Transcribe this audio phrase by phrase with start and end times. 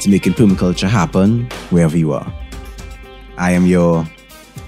[0.00, 2.32] to making permaculture happen wherever you are.
[3.36, 4.04] I am your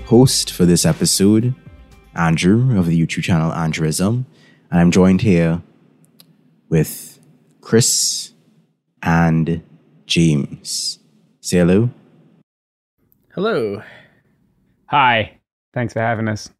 [0.05, 1.55] host for this episode,
[2.15, 4.25] Andrew of the YouTube channel Andrewism,
[4.71, 5.63] and I'm joined here
[6.69, 7.19] with
[7.61, 8.33] Chris
[9.03, 9.63] and
[10.07, 10.99] James.
[11.41, 11.91] Say hello.
[13.35, 13.83] Hello.
[14.87, 15.39] Hi.
[15.73, 16.51] Thanks for having us.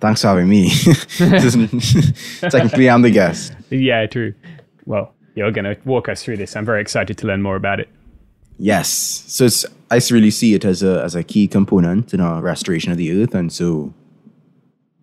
[0.00, 0.70] Thanks for having me.
[1.18, 3.52] It's Technically, I'm the guest.
[3.70, 4.34] Yeah, true.
[4.84, 6.56] Well, you're going to walk us through this.
[6.56, 7.88] I'm very excited to learn more about it.
[8.58, 8.88] Yes.
[8.88, 9.46] So
[9.90, 13.22] I really see it as a, as a key component in our restoration of the
[13.22, 13.34] earth.
[13.34, 13.92] And so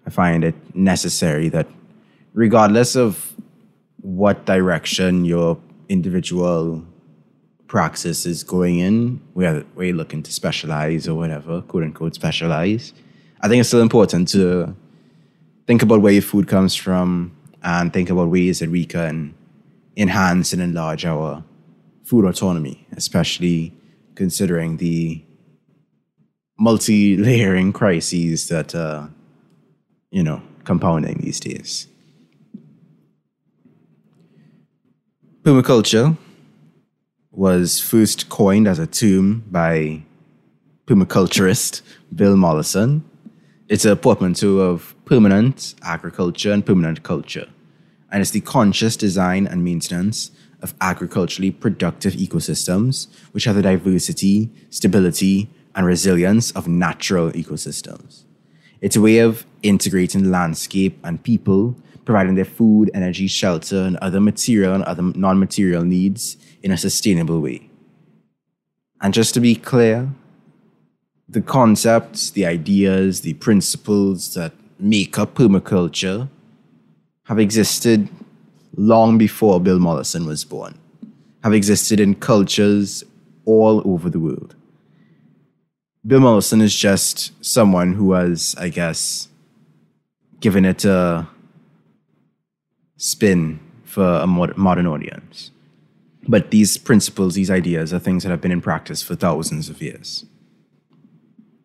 [0.05, 1.67] I find it necessary that
[2.33, 3.33] regardless of
[4.01, 6.83] what direction your individual
[7.67, 12.91] praxis is going in, where you're looking to specialize or whatever, quote unquote, specialize,
[13.41, 14.75] I think it's still important to
[15.67, 19.35] think about where your food comes from and think about ways that we can
[19.95, 21.43] enhance and enlarge our
[22.03, 23.73] food autonomy, especially
[24.15, 25.23] considering the
[26.59, 29.07] multi-layering crises that uh,
[30.11, 31.87] you know compounding these days.
[35.43, 36.17] Permaculture
[37.31, 40.01] was first coined as a term by
[40.85, 41.81] permaculturist
[42.15, 43.03] Bill Mollison.
[43.67, 47.47] It's a portmanteau of permanent agriculture and permanent culture
[48.13, 50.29] and it's the conscious design and maintenance
[50.61, 58.23] of agriculturally productive ecosystems, which have the diversity, stability, and resilience of natural ecosystems.
[58.81, 61.75] It's a way of integrating landscape and people,
[62.05, 66.77] providing their food, energy, shelter, and other material and other non material needs in a
[66.77, 67.67] sustainable way.
[69.01, 70.09] And just to be clear,
[71.27, 76.29] the concepts, the ideas, the principles that make up permaculture
[77.25, 78.09] have existed
[78.75, 80.77] long before Bill Mollison was born,
[81.43, 83.03] have existed in cultures
[83.45, 84.55] all over the world.
[86.05, 89.29] Bill Mollison is just someone who has, I guess,
[90.41, 91.27] given it a
[92.97, 95.51] spin for a modern audience.
[96.27, 99.81] But these principles, these ideas, are things that have been in practice for thousands of
[99.81, 100.25] years,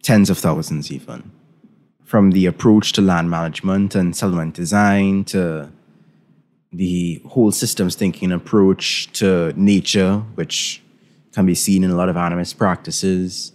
[0.02, 1.32] tens of thousands even.
[2.08, 5.70] From the approach to land management and settlement design to
[6.72, 10.82] the whole systems thinking approach to nature, which
[11.32, 13.52] can be seen in a lot of animist practices,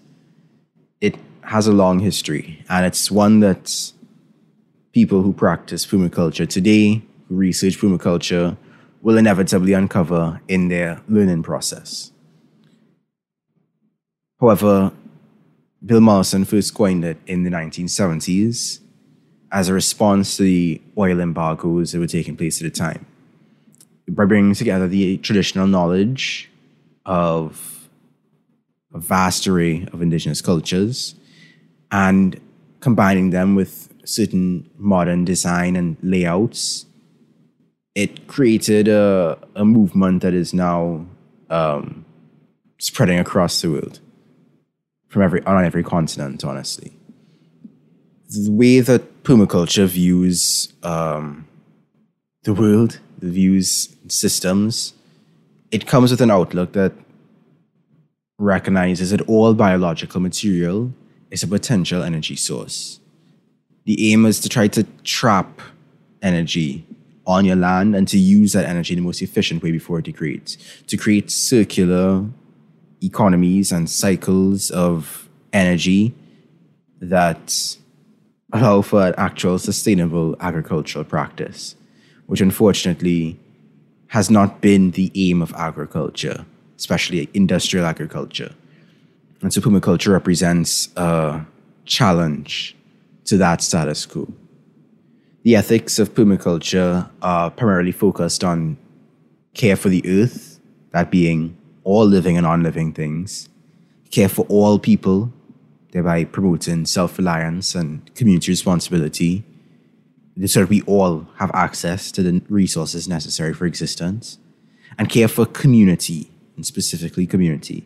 [1.01, 2.63] it has a long history.
[2.69, 3.91] And it's one that
[4.91, 8.56] people who practice permaculture today, who research permaculture,
[9.01, 12.11] will inevitably uncover in their learning process.
[14.39, 14.91] However,
[15.85, 18.80] Bill Mollison first coined it in the 1970s
[19.51, 23.06] as a response to the oil embargoes that were taking place at the time.
[24.07, 26.50] By bringing together the traditional knowledge
[27.06, 27.89] of
[28.94, 31.15] a vast array of indigenous cultures
[31.91, 32.39] and
[32.80, 36.85] combining them with certain modern design and layouts
[37.95, 41.06] it created a, a movement that is now
[41.50, 42.06] um,
[42.80, 44.00] spreading across the world
[45.13, 46.92] from every on every continent honestly.
[48.30, 51.48] The way that permaculture views um,
[52.44, 54.94] the world the views systems.
[55.71, 56.92] It comes with an outlook that
[58.38, 60.92] recognizes that all biological material
[61.31, 63.00] is a potential energy source.
[63.86, 65.62] The aim is to try to trap
[66.21, 66.86] energy
[67.25, 70.06] on your land and to use that energy in the most efficient way before it
[70.06, 70.57] degrades.
[70.88, 72.25] To create circular
[73.03, 76.13] economies and cycles of energy
[77.00, 77.77] that
[78.53, 81.75] allow for an actual sustainable agricultural practice,
[82.27, 83.39] which unfortunately
[84.07, 86.45] has not been the aim of agriculture,
[86.77, 88.53] especially industrial agriculture.
[89.41, 91.45] And so permaculture represents a
[91.85, 92.75] challenge
[93.25, 94.31] to that status quo
[95.44, 98.77] the ethics of permaculture are primarily focused on
[99.53, 100.59] care for the earth,
[100.91, 103.50] that being all living and non living things,
[104.12, 105.31] care for all people,
[105.91, 109.44] thereby promoting self reliance and community responsibility,
[110.45, 114.38] so that we all have access to the resources necessary for existence,
[114.97, 117.85] and care for community, and specifically community,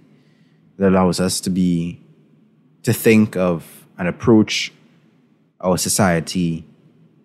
[0.78, 2.00] that allows us to be,
[2.84, 4.72] to think of and approach
[5.62, 6.64] our society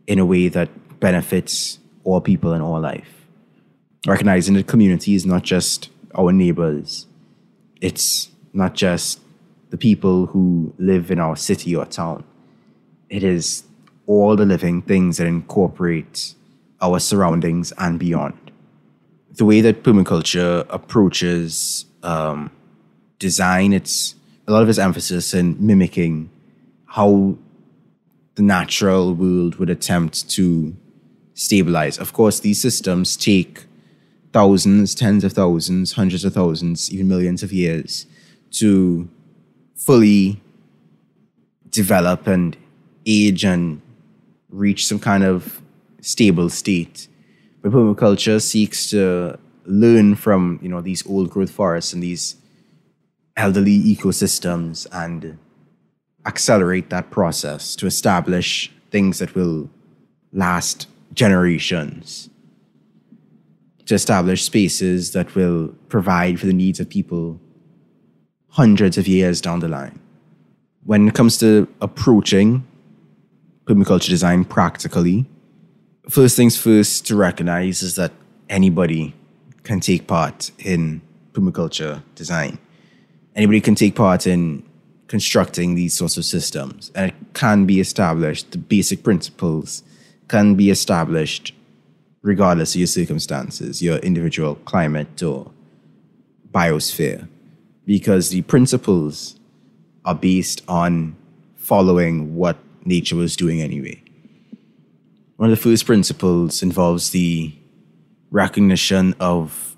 [0.07, 0.69] in a way that
[1.01, 3.27] benefits all people and all life.
[4.07, 7.07] Recognizing that community is not just our neighbors,
[7.81, 9.21] it's not just
[9.71, 12.25] the people who live in our city or town.
[13.09, 13.65] It is
[14.07, 16.35] all the living things that incorporate
[16.81, 18.51] our surroundings and beyond.
[19.35, 22.51] The way that permaculture approaches um,
[23.19, 24.15] design, it's
[24.47, 26.29] a lot of its emphasis in mimicking
[26.87, 27.39] how
[28.35, 30.77] the natural world would attempt to
[31.35, 31.99] stabilize.
[31.99, 33.65] Of course, these systems take
[34.33, 38.07] thousands, tens of thousands, hundreds of thousands, even millions of years
[38.53, 39.09] to
[39.75, 40.41] fully
[41.71, 42.57] develop and
[43.07, 43.81] age and
[44.51, 45.61] reach some kind of
[46.01, 47.09] stable state.
[47.63, 52.37] But permaculture seeks to learn from you know these old growth forests and these
[53.37, 55.39] elderly ecosystems and
[56.27, 59.71] accelerate that process to establish things that will
[60.33, 62.29] last generations,
[63.87, 67.41] to establish spaces that will provide for the needs of people
[68.49, 69.99] hundreds of years down the line.
[70.85, 72.67] When it comes to approaching
[73.65, 75.27] permaculture design practically,
[76.09, 78.13] first things first to recognize is that
[78.49, 79.15] anybody
[79.63, 81.01] can take part in
[81.33, 82.59] permaculture design.
[83.35, 84.65] Anybody can take part in
[85.07, 86.91] constructing these sorts of systems.
[86.95, 89.83] And it can be established, the basic principles
[90.29, 91.55] can be established
[92.23, 95.51] regardless of your circumstances, your individual climate or
[96.51, 97.29] biosphere,
[97.85, 99.39] because the principles
[100.05, 101.17] are based on
[101.57, 104.03] following what nature was doing anyway.
[105.37, 107.53] One of the first principles involves the
[108.31, 109.77] recognition of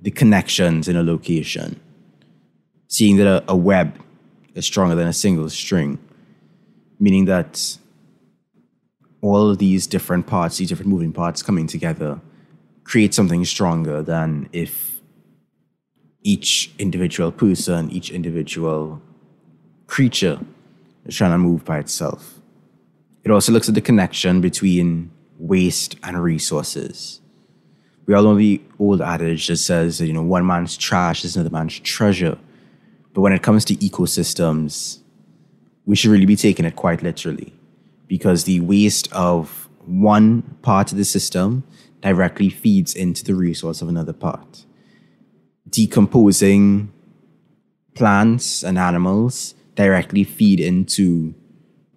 [0.00, 1.80] the connections in a location
[2.94, 3.98] seeing that a, a web
[4.54, 5.98] is stronger than a single string,
[7.00, 7.76] meaning that
[9.24, 12.20] all of these different parts, these different moving parts coming together,
[12.84, 15.00] create something stronger than if
[16.22, 19.00] each individual person, each individual
[19.86, 20.38] creature
[21.06, 22.40] is trying to move by itself.
[23.24, 27.22] It also looks at the connection between waste and resources.
[28.04, 31.34] We all know the old adage that says that, you know, one man's trash is
[31.34, 32.36] another man's treasure.
[33.14, 34.98] But when it comes to ecosystems,
[35.86, 37.54] we should really be taking it quite literally
[38.14, 41.64] because the waste of one part of the system
[42.00, 44.64] directly feeds into the resource of another part.
[45.68, 46.92] Decomposing
[47.94, 51.34] plants and animals directly feed into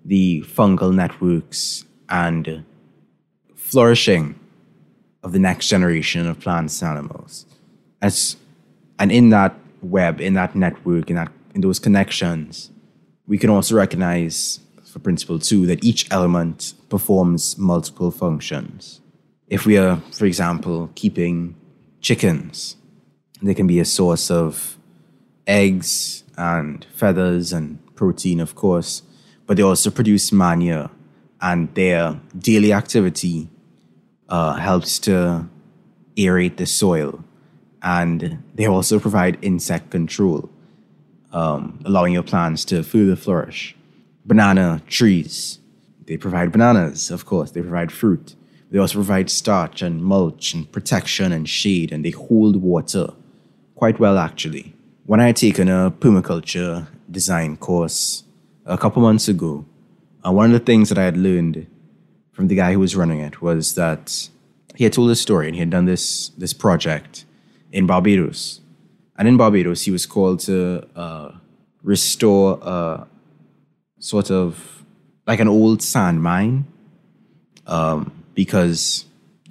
[0.03, 2.65] the fungal networks and
[3.55, 4.39] flourishing
[5.21, 7.45] of the next generation of plants and animals.
[8.01, 8.37] As,
[8.97, 12.71] and in that web, in that network, in, that, in those connections,
[13.27, 14.61] we can also recognize,
[14.97, 19.01] for principle two, that each element performs multiple functions.
[19.47, 21.55] If we are, for example, keeping
[22.01, 22.75] chickens,
[23.41, 24.77] they can be a source of
[25.45, 29.03] eggs and feathers and protein, of course,
[29.45, 30.89] but they also produce manure,
[31.41, 33.47] and their daily activity
[34.29, 35.47] uh, helps to
[36.15, 37.23] aerate the soil.
[37.83, 40.49] And they also provide insect control,
[41.31, 43.76] um, allowing your plants to further flourish.
[44.27, 45.59] Banana trees,
[46.05, 48.35] they provide bananas, of course, they provide fruit.
[48.69, 53.13] They also provide starch and mulch and protection and shade, and they hold water
[53.75, 54.75] quite well, actually.
[55.05, 58.23] When I had taken a permaculture design course
[58.65, 59.65] a couple months ago,
[60.25, 61.65] uh, one of the things that I had learned
[62.33, 64.29] from the guy who was running it was that
[64.75, 67.23] he had told a story and he had done this this project
[67.71, 68.59] in Barbados,
[69.17, 71.31] and in Barbados he was called to uh,
[71.81, 73.07] restore a
[74.07, 74.85] sort of
[75.25, 76.65] like an old sand mine
[77.65, 79.05] um, because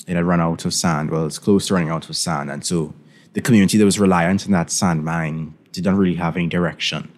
[0.06, 1.10] it had run out of sand.
[1.10, 2.94] Well, it's close to running out of sand, and so
[3.34, 7.12] the community that was reliant on that sand mine did not really have any direction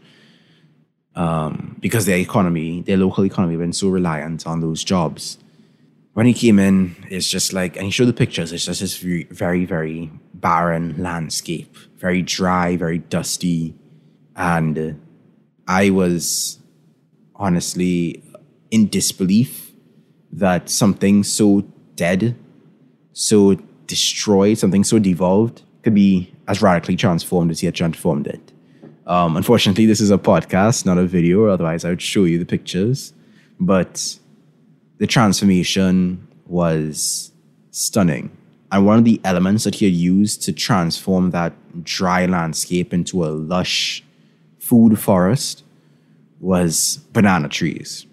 [1.14, 5.38] um, because their economy, their local economy, had been so reliant on those jobs.
[6.14, 8.96] When he came in, it's just like, and he showed the pictures, it's just this
[8.96, 13.76] very, very, very barren landscape, very dry, very dusty.
[14.34, 15.00] And
[15.68, 16.57] I was
[17.38, 18.22] honestly
[18.70, 19.72] in disbelief
[20.32, 21.62] that something so
[21.94, 22.36] dead,
[23.12, 23.54] so
[23.86, 28.52] destroyed, something so devolved could be as radically transformed as he had transformed it.
[29.06, 32.44] Um, unfortunately, this is a podcast, not a video, otherwise, I would show you the
[32.44, 33.14] pictures.
[33.58, 34.18] But
[34.98, 37.32] the transformation was
[37.70, 38.36] stunning.
[38.70, 41.54] And one of the elements that he had used to transform that
[41.84, 44.04] dry landscape into a lush
[44.58, 45.64] food forest
[46.40, 48.06] was banana trees.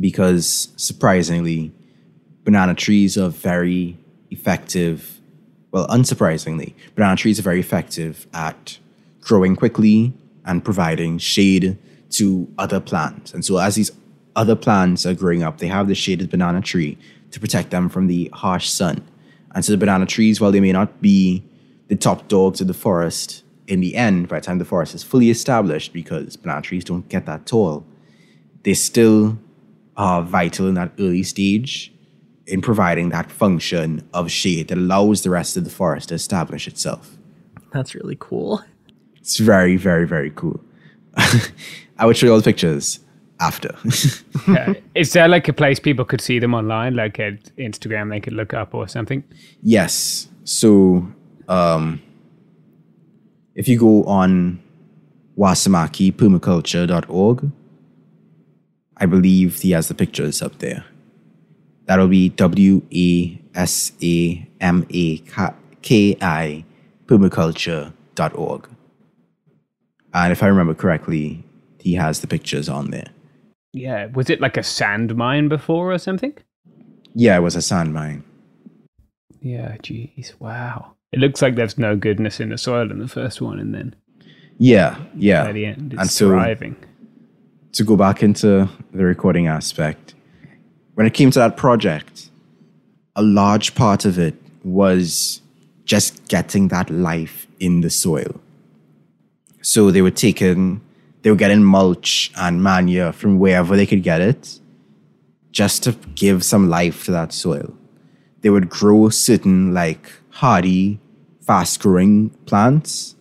[0.00, 1.72] Because surprisingly,
[2.44, 3.96] banana trees are very
[4.30, 5.20] effective.
[5.72, 8.78] Well, unsurprisingly, banana trees are very effective at
[9.20, 10.12] growing quickly
[10.44, 11.76] and providing shade
[12.10, 13.34] to other plants.
[13.34, 13.90] And so, as these
[14.36, 16.96] other plants are growing up, they have the shaded banana tree
[17.32, 19.06] to protect them from the harsh sun.
[19.54, 21.42] And so, the banana trees, while they may not be
[21.88, 25.04] the top dogs of the forest in the end, by the time the forest is
[25.04, 27.86] fully established, because banana trees don't get that tall,
[28.64, 29.38] they still
[29.96, 31.92] are vital in that early stage
[32.46, 36.66] in providing that function of shade that allows the rest of the forest to establish
[36.66, 37.18] itself.
[37.72, 38.62] That's really cool.
[39.16, 40.60] It's very, very, very cool.
[41.98, 43.00] I would show you all the pictures
[43.38, 43.76] after.
[44.48, 44.72] yeah.
[44.94, 48.32] Is there like a place people could see them online, like at Instagram they could
[48.32, 49.22] look up or something?
[49.62, 50.28] Yes.
[50.44, 51.06] So
[51.48, 52.00] um,
[53.58, 54.62] if you go on
[55.36, 57.50] wasamakipermaculture.org,
[58.96, 60.84] I believe he has the pictures up there.
[61.86, 65.18] That'll be W A S A M A
[65.82, 66.64] K I
[67.06, 68.68] permaculture.org.
[70.14, 71.42] And if I remember correctly,
[71.80, 73.08] he has the pictures on there.
[73.72, 74.06] Yeah.
[74.06, 76.34] Was it like a sand mine before or something?
[77.12, 78.22] Yeah, it was a sand mine.
[79.40, 80.38] Yeah, jeez.
[80.38, 80.94] Wow.
[81.12, 83.94] It looks like there's no goodness in the soil in the first one, and then.
[84.58, 85.44] Yeah, yeah.
[85.44, 86.76] By the end, it's and so, thriving.
[87.72, 90.14] To go back into the recording aspect,
[90.94, 92.30] when it came to that project,
[93.16, 94.34] a large part of it
[94.64, 95.40] was
[95.84, 98.40] just getting that life in the soil.
[99.62, 100.80] So they were taking,
[101.22, 104.58] they were getting mulch and manure from wherever they could get it,
[105.52, 107.74] just to give some life to that soil.
[108.42, 111.00] They would grow certain like hardy,
[111.40, 113.16] fast growing plants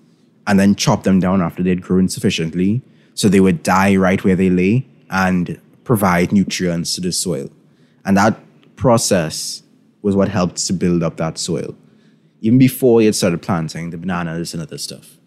[0.45, 2.79] and then chop them down after they'd grown sufficiently.
[3.15, 7.49] So they would die right where they lay and provide nutrients to the soil.
[8.05, 8.39] And that
[8.75, 9.63] process
[10.03, 11.75] was what helped to build up that soil.
[12.41, 15.17] Even before he had started planting the bananas and other stuff.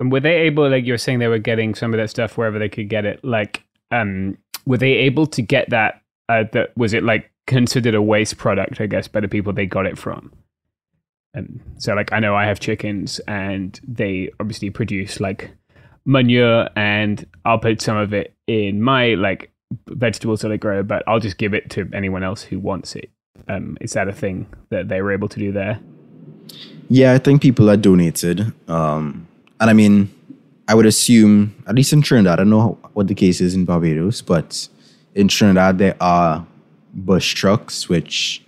[0.00, 2.38] And were they able, like you were saying, they were getting some of that stuff
[2.38, 3.22] wherever they could get it?
[3.22, 6.00] Like, um, were they able to get that?
[6.30, 8.80] Uh, that was it like considered a waste product?
[8.80, 10.32] I guess by the people they got it from.
[11.36, 15.50] And so, like, I know I have chickens, and they obviously produce like
[16.04, 19.50] manure, and I'll put some of it in my like
[19.88, 23.10] vegetables that I grow, but I'll just give it to anyone else who wants it.
[23.48, 25.78] Um, is that a thing that they were able to do there?
[26.88, 28.52] Yeah, I think people are donated.
[28.68, 29.28] Um,
[29.60, 30.10] and I mean,
[30.68, 33.64] I would assume, at least in Trinidad, I don't know what the case is in
[33.64, 34.68] Barbados, but
[35.14, 36.46] in Trinidad, there are
[36.94, 38.42] bush trucks which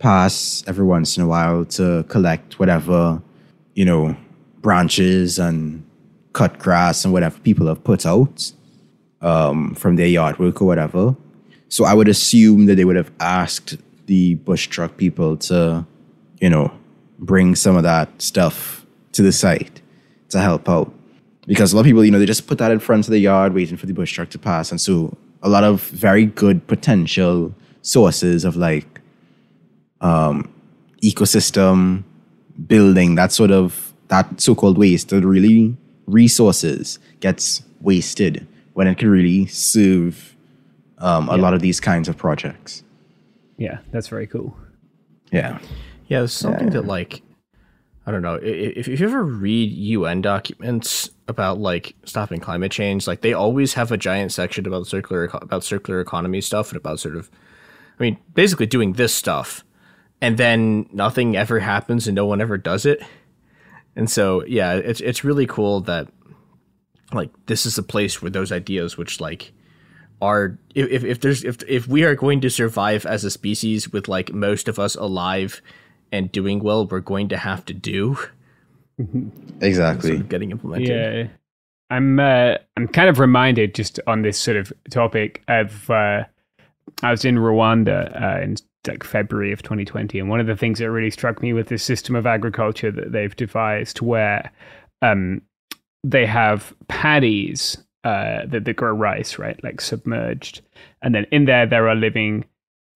[0.00, 3.22] pass every once in a while to collect whatever,
[3.74, 4.16] you know,
[4.60, 5.86] branches and
[6.32, 8.52] cut grass and whatever people have put out
[9.20, 11.14] um, from their yard work or whatever.
[11.68, 13.76] So I would assume that they would have asked
[14.06, 15.86] the bush truck people to,
[16.40, 16.72] you know,
[17.18, 19.82] bring some of that stuff to the site
[20.30, 20.92] to help out.
[21.46, 23.18] Because a lot of people, you know, they just put that in front of the
[23.18, 24.70] yard waiting for the bush truck to pass.
[24.70, 28.99] And so a lot of very good potential sources of like
[30.00, 30.52] um,
[31.02, 32.04] ecosystem
[32.66, 35.76] building, that sort of, that so called waste, that really
[36.06, 40.34] resources gets wasted when it could really serve
[40.98, 41.42] um, a Yeah.
[41.42, 42.82] lot of these kinds of projects.
[43.56, 44.56] Yeah, that's very cool.
[45.32, 45.58] Yeah.
[46.08, 47.22] Yeah, there's something that like
[48.06, 52.40] I don't know i- i- if, if you ever read UN documents about like stopping
[52.40, 56.70] climate change, like they always have a giant section about circular about circular economy stuff
[56.70, 57.30] and about sort of,
[57.98, 59.62] I mean, basically doing this stuff,
[60.20, 63.02] and then nothing ever happens and no one ever does it,
[63.96, 66.08] and so yeah, it's it's really cool that
[67.12, 69.52] like this is a place where those ideas which like
[70.22, 73.92] are if, if, if there's if if we are going to survive as a species
[73.92, 75.60] with like most of us alive
[76.12, 78.16] and doing well we're going to have to do
[79.60, 80.10] Exactly.
[80.10, 81.28] sort of getting implemented Yeah,
[81.90, 82.20] I'm.
[82.20, 85.90] Uh, I'm kind of reminded just on this sort of topic of.
[85.90, 86.24] Uh,
[87.02, 88.56] I was in Rwanda uh, in
[88.86, 91.82] like February of 2020, and one of the things that really struck me with this
[91.82, 94.50] system of agriculture that they've devised, where
[95.02, 95.42] um,
[96.04, 100.62] they have paddies uh, that, that grow rice, right, like submerged,
[101.02, 102.44] and then in there there are living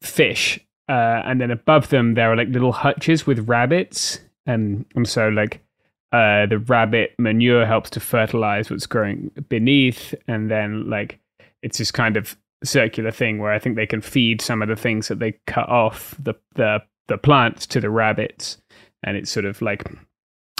[0.03, 5.09] fish, uh, and then above them there are like little hutches with rabbits, and and
[5.09, 5.61] so like
[6.13, 11.19] uh, the rabbit manure helps to fertilize what's growing beneath, and then like
[11.63, 14.77] it's this kind of circular thing where I think they can feed some of the
[14.77, 18.59] things that they cut off the the the plants to the rabbits,
[19.03, 19.85] and it's sort of like.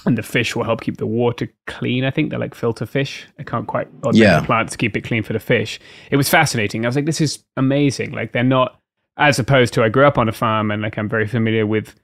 [0.07, 2.05] And the fish will help keep the water clean.
[2.05, 3.27] I think they're like filter fish.
[3.39, 3.89] I can't quite.
[4.03, 4.41] Or Yeah.
[4.41, 5.81] the plants keep it clean for the fish.
[6.11, 6.85] It was fascinating.
[6.85, 8.11] I was like, this is amazing.
[8.13, 8.79] Like they're not,
[9.17, 11.95] as opposed to I grew up on a farm and like I'm very familiar with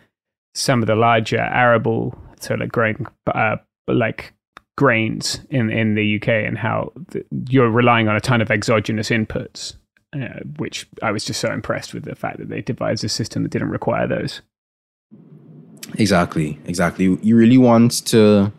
[0.55, 4.33] some of the larger arable, so like growing uh, like
[4.79, 9.11] grains in in the UK and how th- you're relying on a ton of exogenous
[9.11, 9.75] inputs,
[10.15, 13.43] uh, which I was just so impressed with the fact that they devised a system
[13.43, 14.43] that didn't require those.
[15.99, 17.19] Exactly, exactly.
[17.23, 18.53] You really want to,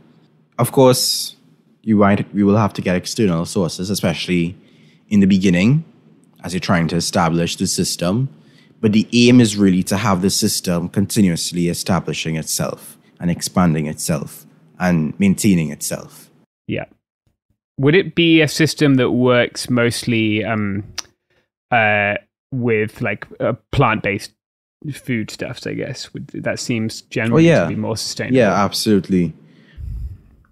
[0.59, 1.35] of course,
[1.83, 4.55] you might we will have to get external sources, especially
[5.09, 5.83] in the beginning,
[6.43, 8.29] as you're trying to establish the system.
[8.79, 14.45] But the aim is really to have the system continuously establishing itself and expanding itself
[14.79, 16.31] and maintaining itself.
[16.67, 16.85] Yeah.
[17.77, 20.83] Would it be a system that works mostly um,
[21.71, 22.15] uh,
[22.51, 24.33] with like uh, plant based
[24.93, 25.65] foodstuffs?
[25.67, 27.63] I guess that seems generally yeah.
[27.63, 28.37] to be more sustainable.
[28.37, 29.33] Yeah, absolutely.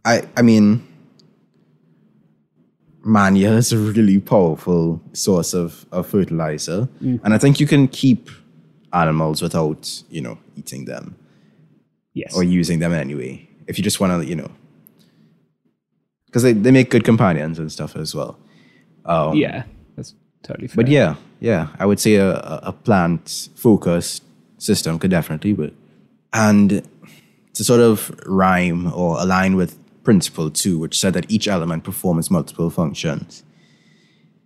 [0.05, 0.88] I I mean,
[3.03, 8.29] manure is a really powerful source of, of fertilizer, and I think you can keep
[8.93, 11.15] animals without you know eating them
[12.13, 12.36] Yes.
[12.36, 13.47] or using them anyway.
[13.67, 14.51] If you just want to, you know,
[16.25, 18.38] because they, they make good companions and stuff as well.
[19.05, 19.63] Um, yeah,
[20.43, 20.75] totally fair.
[20.75, 24.23] but yeah, yeah, I would say a, a, plant focused
[24.58, 25.73] system could definitely work.
[26.34, 26.88] And
[27.54, 32.30] to sort of rhyme or align with principle two, which said that each element performs
[32.30, 33.43] multiple functions,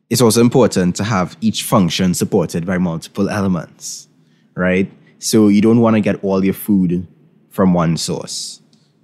[0.09, 4.07] it's also important to have each function supported by multiple elements,
[4.55, 4.91] right?
[5.19, 7.07] So you don't want to get all your food
[7.49, 8.61] from one source.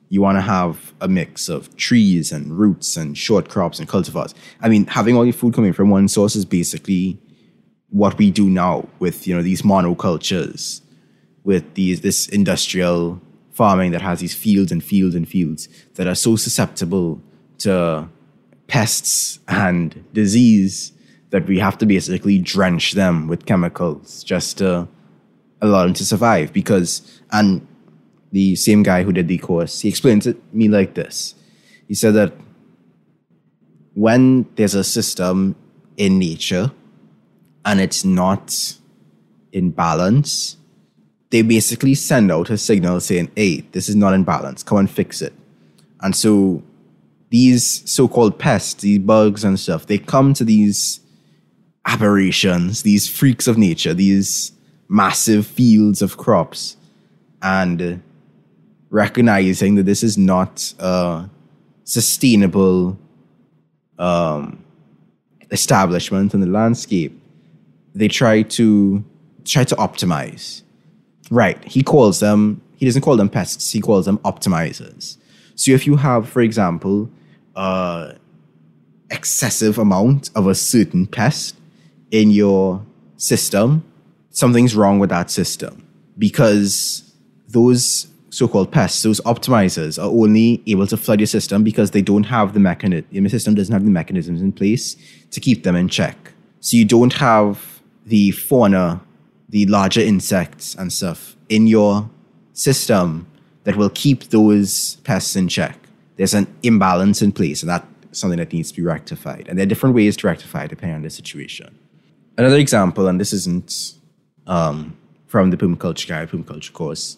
[0.10, 4.34] You want to have a mix of trees and roots and short crops and cultivars.
[4.60, 7.20] I mean, having all your food coming from one source is basically
[7.90, 10.82] what we do now with you know these monocultures,
[11.44, 16.16] with these this industrial farming that has these fields and fields and fields that are
[16.16, 17.22] so susceptible
[17.58, 18.08] to
[18.68, 20.94] pests and disease
[21.32, 24.88] that we have to basically drench them with chemicals just to
[25.62, 26.54] allow them to survive.
[26.54, 27.68] Because and
[28.32, 31.36] the same guy who did the course, he explained it to me like this.
[31.88, 32.34] He said that
[33.94, 35.56] when there's a system
[35.98, 36.72] in nature
[37.66, 38.76] and it's not
[39.52, 40.58] in balance,
[41.32, 44.90] they basically send out a signal saying, hey, this is not in balance, come and
[44.90, 45.34] fix it.
[46.02, 46.64] And so
[47.30, 51.02] these so called pests, these bugs and stuff, they come to these
[51.86, 54.52] aberrations, these freaks of nature, these
[54.88, 56.78] massive fields of crops,
[57.42, 58.02] and
[58.90, 61.30] recognizing that this is not a
[61.84, 62.98] sustainable
[63.98, 64.64] um,
[65.52, 67.20] establishment in the landscape,
[67.94, 69.04] they try to
[69.46, 70.64] try to optimize.
[71.32, 71.64] Right.
[71.64, 75.18] He calls them, he doesn't call them pests, he calls them optimizers.
[75.56, 77.10] So if you have, for example,
[77.56, 78.14] uh,
[79.12, 81.56] excessive amount of a certain pest
[82.12, 82.86] in your
[83.18, 83.84] system,
[84.30, 85.86] something's wrong with that system
[86.18, 87.14] because
[87.48, 92.26] those so-called pests, those optimizers, are only able to flood your system because they don't
[92.26, 93.08] have the mechanism.
[93.12, 94.96] Your system doesn't have the mechanisms in place
[95.32, 96.34] to keep them in check.
[96.60, 99.02] So you don't have the fauna,
[99.48, 102.10] the larger insects and stuff in your
[102.54, 103.28] system
[103.64, 105.78] that will keep those pests in check.
[106.18, 109.48] There's an imbalance in place, and that's something that needs to be rectified.
[109.48, 111.78] And there are different ways to rectify depending on the situation.
[112.38, 113.94] Another example, and this isn't
[114.48, 117.18] um, from the permaculture guide, permaculture course.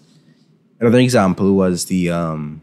[0.81, 2.59] Another example was the um,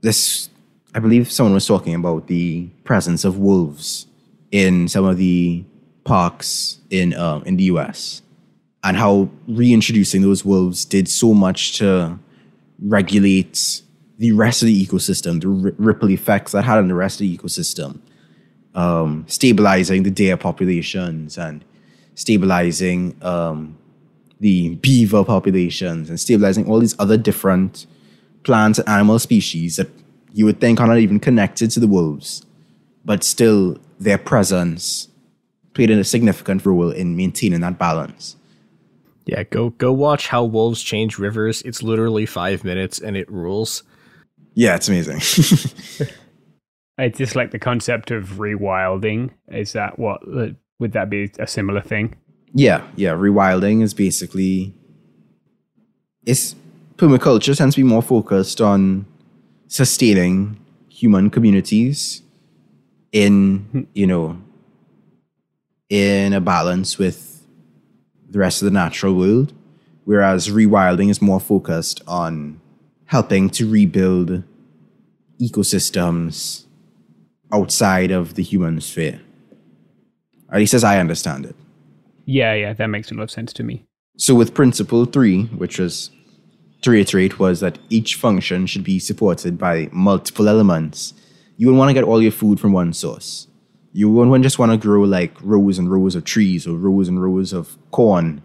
[0.00, 0.50] this.
[0.92, 4.08] I believe someone was talking about the presence of wolves
[4.50, 5.62] in some of the
[6.02, 8.22] parks in uh, in the U.S.
[8.82, 12.18] and how reintroducing those wolves did so much to
[12.82, 13.82] regulate
[14.18, 17.28] the rest of the ecosystem, the r- ripple effects that had on the rest of
[17.28, 18.00] the ecosystem,
[18.74, 21.64] um, stabilizing the deer populations and
[22.16, 23.78] stabilizing um,
[24.40, 27.86] the beaver populations and stabilizing all these other different
[28.42, 29.88] plant and animal species that
[30.32, 32.44] you would think are not even connected to the wolves,
[33.04, 35.08] but still their presence
[35.74, 38.36] played a significant role in maintaining that balance.
[39.26, 41.62] Yeah, go go watch how wolves change rivers.
[41.62, 43.82] It's literally five minutes and it rules.
[44.54, 45.16] Yeah, it's amazing.
[46.98, 49.30] it's just like the concept of rewilding.
[49.48, 52.16] Is that what would that be a similar thing?
[52.54, 53.12] Yeah, yeah.
[53.12, 54.74] Rewilding is basically
[56.26, 56.54] it's
[56.96, 59.06] permaculture tends to be more focused on
[59.68, 60.58] sustaining
[60.88, 62.22] human communities
[63.12, 63.80] in hmm.
[63.94, 64.40] you know
[65.88, 67.46] in a balance with
[68.28, 69.52] the rest of the natural world,
[70.04, 72.60] whereas rewilding is more focused on
[73.06, 74.44] helping to rebuild
[75.40, 76.66] ecosystems
[77.52, 79.20] outside of the human sphere.
[80.52, 81.56] At least as I understand it.
[82.30, 83.86] Yeah, yeah, that makes a lot of sense to me.
[84.16, 86.10] So with principle three, which was
[86.82, 91.12] to reiterate, was that each function should be supported by multiple elements.
[91.56, 93.48] You wouldn't want to get all your food from one source.
[93.92, 97.20] You wouldn't just want to grow like rows and rows of trees or rows and
[97.20, 98.42] rows of corn.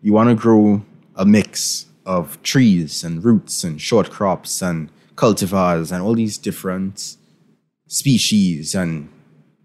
[0.00, 0.82] You want to grow
[1.14, 7.16] a mix of trees and roots and short crops and cultivars and all these different
[7.86, 9.08] species and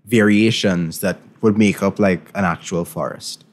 [0.06, 3.44] variations that would make up like an actual forest.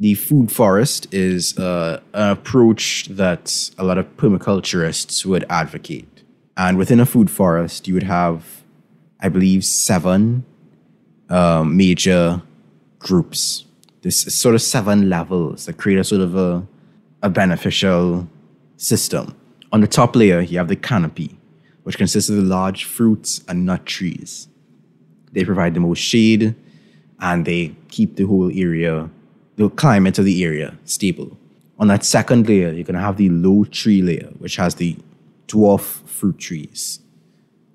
[0.00, 6.22] The food forest is uh, an approach that a lot of permaculturists would advocate.
[6.56, 8.62] And within a food forest, you would have,
[9.20, 10.44] I believe, seven
[11.28, 12.42] um, major
[12.98, 13.64] groups.
[14.02, 16.66] This sort of seven levels that create a sort of a,
[17.22, 18.28] a beneficial
[18.76, 19.34] system.
[19.72, 21.38] On the top layer, you have the canopy,
[21.82, 24.48] which consists of the large fruits and nut trees.
[25.32, 26.54] They provide the most shade
[27.20, 29.10] and they keep the whole area,
[29.58, 31.36] the climate of the area stable.
[31.80, 34.96] On that second layer, you're going to have the low tree layer, which has the
[35.48, 37.00] dwarf fruit trees,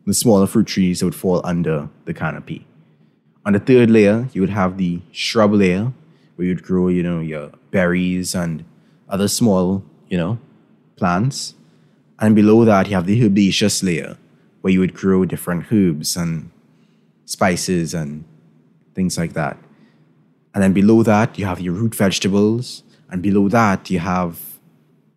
[0.05, 2.65] the smaller fruit trees that would fall under the canopy.
[3.45, 5.91] On the third layer, you would have the shrub layer,
[6.35, 8.63] where you'd grow, you know, your berries and
[9.09, 10.39] other small, you know,
[10.95, 11.53] plants.
[12.19, 14.17] And below that, you have the herbaceous layer,
[14.61, 16.49] where you would grow different herbs and
[17.25, 18.23] spices and
[18.95, 19.57] things like that.
[20.53, 22.83] And then below that, you have your root vegetables.
[23.09, 24.39] And below that, you have,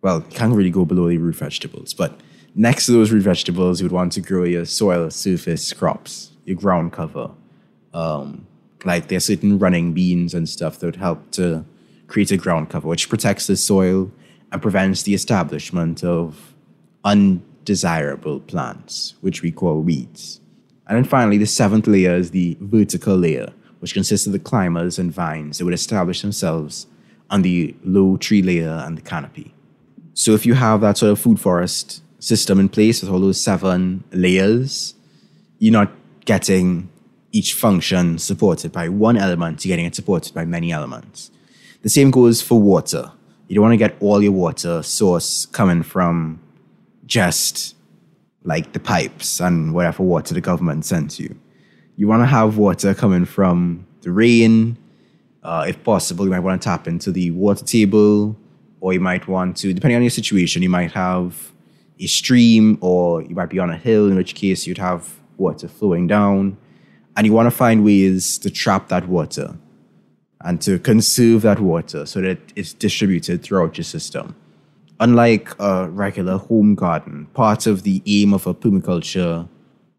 [0.01, 2.19] well, you can't really go below the root vegetables, but
[2.55, 6.55] next to those root vegetables, you would want to grow your soil surface crops, your
[6.55, 7.31] ground cover.
[7.93, 8.47] Um,
[8.83, 11.65] like there's certain running beans and stuff that would help to
[12.07, 14.11] create a ground cover, which protects the soil
[14.51, 16.53] and prevents the establishment of
[17.03, 20.39] undesirable plants, which we call weeds.
[20.87, 23.51] And then finally, the seventh layer is the vertical layer,
[23.87, 26.87] which consists of the climbers and vines that would establish themselves
[27.29, 29.53] on the low tree layer and the canopy.
[30.13, 33.39] So if you have that sort of food forest system in place with all those
[33.39, 34.93] seven layers,
[35.59, 35.89] you're not
[36.25, 36.89] getting
[37.31, 41.31] each function supported by one element to getting it supported by many elements.
[41.83, 43.13] The same goes for water.
[43.47, 46.41] You don't want to get all your water source coming from
[47.05, 47.73] just
[48.43, 51.37] like the pipes and whatever water the government sends you.
[51.99, 54.77] You want to have water coming from the rain.
[55.41, 58.37] Uh, if possible, you might want to tap into the water table,
[58.79, 61.51] or you might want to, depending on your situation, you might have
[61.99, 65.67] a stream, or you might be on a hill, in which case you'd have water
[65.67, 66.55] flowing down.
[67.15, 69.57] And you want to find ways to trap that water
[70.41, 74.35] and to conserve that water so that it's distributed throughout your system.
[74.99, 79.49] Unlike a regular home garden, part of the aim of a permaculture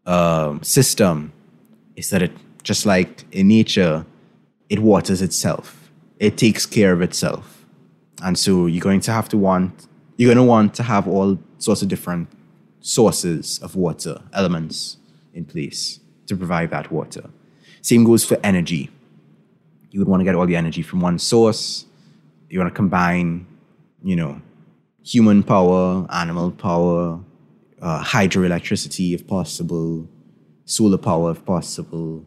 [0.05, 1.33] um, system
[1.99, 2.31] is that it,
[2.63, 4.05] just like in nature,
[4.69, 5.91] it waters itself.
[6.19, 7.65] It takes care of itself.
[8.21, 11.39] And so you're going to have to want, you're going to want to have all
[11.57, 12.27] sorts of different
[12.81, 14.97] sources of water, elements
[15.33, 17.29] in place to provide that water.
[17.81, 18.89] Same goes for energy
[19.91, 21.85] you would want to get all the energy from one source.
[22.49, 23.45] You want to combine,
[24.03, 24.41] you know,
[25.03, 27.19] human power, animal power,
[27.81, 30.07] uh, hydroelectricity if possible,
[30.69, 32.23] solar power if possible.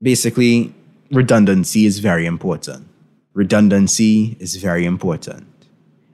[0.00, 0.74] Basically,
[1.10, 2.88] redundancy is very important.
[3.34, 5.46] Redundancy is very important.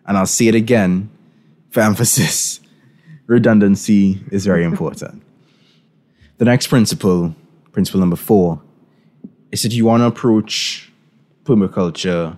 [0.07, 1.11] And I'll say it again
[1.71, 2.61] for emphasis
[3.29, 5.23] redundancy is very important.
[6.39, 7.35] The next principle,
[7.73, 8.61] principle number four,
[9.53, 10.91] is that you want to approach
[11.45, 12.37] permaculture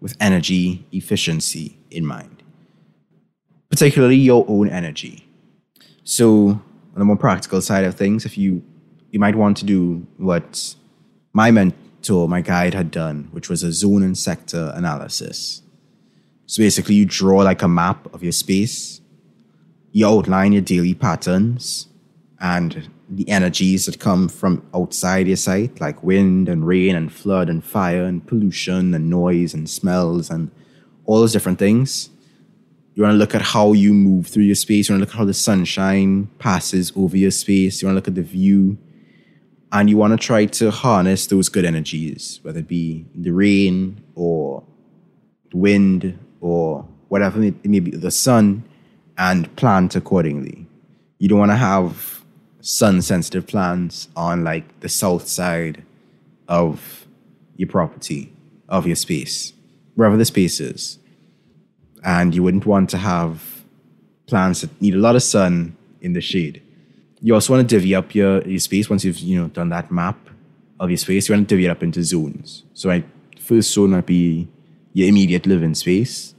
[0.00, 2.42] with energy efficiency in mind,
[3.70, 5.26] particularly your own energy.
[6.04, 6.60] So,
[6.94, 8.62] on the more practical side of things, if you
[9.12, 10.74] you might want to do what
[11.32, 15.62] my mentor, my guide had done, which was a zone and sector analysis.
[16.46, 19.00] So basically, you draw like a map of your space,
[19.92, 21.86] you outline your daily patterns,
[22.40, 27.50] and the energies that come from outside your site, like wind and rain and flood
[27.50, 30.50] and fire and pollution and noise and smells and
[31.04, 32.08] all those different things.
[32.94, 34.88] You want to look at how you move through your space.
[34.88, 37.80] You want to look at how the sunshine passes over your space.
[37.80, 38.78] You want to look at the view.
[39.72, 44.04] And you want to try to harness those good energies, whether it be the rain
[44.14, 44.62] or
[45.50, 48.64] the wind or whatever it may be, the sun,
[49.16, 50.66] and plant accordingly.
[51.18, 52.22] You don't want to have
[52.60, 55.82] sun sensitive plants on like the south side
[56.48, 57.06] of
[57.56, 58.32] your property,
[58.68, 59.52] of your space,
[59.94, 60.98] wherever the space is.
[62.04, 63.64] And you wouldn't want to have
[64.26, 66.62] plants that need a lot of sun in the shade.
[67.22, 69.90] You also want to divvy up your, your space once you've you know done that
[69.90, 70.18] map
[70.80, 71.28] of your space.
[71.28, 72.64] You want to divvy it up into zones.
[72.74, 73.04] So, my
[73.40, 74.48] first zone might be
[74.92, 76.34] your immediate living space.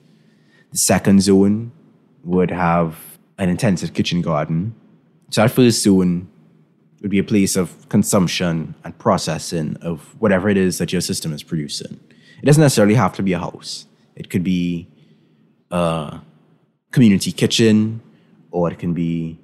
[0.72, 1.72] The second zone
[2.24, 4.76] would have an intensive kitchen garden
[5.34, 6.30] so that first zone
[7.02, 11.34] would be a place of consumption and processing of whatever it is that your system
[11.34, 12.00] is producing.
[12.39, 13.88] It doesn't necessarily have to be a house.
[14.15, 14.88] It could be
[15.72, 16.19] a
[16.91, 18.00] community kitchen,
[18.52, 19.39] or it can be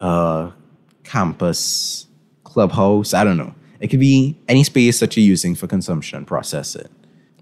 [0.00, 0.52] a
[1.04, 2.06] campus
[2.44, 3.14] clubhouse.
[3.14, 3.54] I don't know.
[3.80, 6.90] It could be any space that you're using for consumption process it.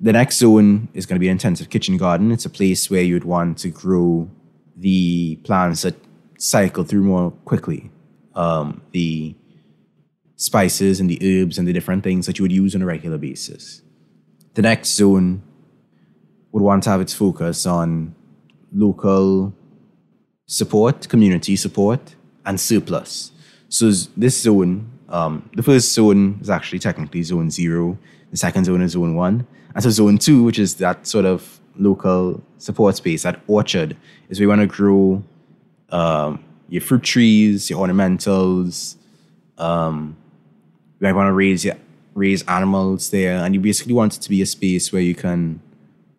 [0.01, 2.33] The next zone is going to be an intensive kitchen garden.
[2.33, 4.29] It's a place where you'd want to grow
[4.77, 5.95] the plants that
[6.39, 7.91] cycle through more quickly.
[8.35, 9.37] Um, the
[10.37, 13.19] spices and the herbs and the different things that you would use on a regular
[13.19, 13.83] basis.
[14.55, 15.43] The next zone
[16.51, 18.15] would want to have its focus on
[18.73, 19.55] local
[20.47, 23.33] support, community support, and surplus.
[23.69, 27.99] So this zone, um, the first zone is actually technically zone zero.
[28.31, 29.47] The second zone is zone one.
[29.75, 33.97] And so zone two, which is that sort of local support space, that orchard,
[34.29, 35.23] is we want to grow
[35.91, 38.97] um, your fruit trees, your ornamentals.
[39.59, 40.17] Um,
[41.01, 41.77] you might want to raise your,
[42.15, 45.61] raise animals there, and you basically want it to be a space where you can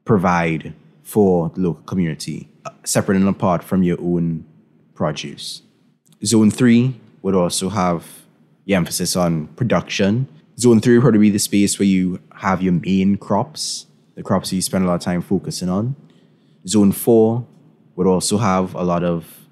[0.03, 4.45] provide for the local community, uh, separate and apart from your own
[4.93, 5.61] produce.
[6.25, 8.05] Zone three would also have
[8.65, 10.27] the emphasis on production.
[10.57, 13.85] Zone three would probably be the space where you have your main crops,
[14.15, 15.95] the crops you spend a lot of time focusing on.
[16.67, 17.45] Zone four
[17.95, 19.47] would also have a lot of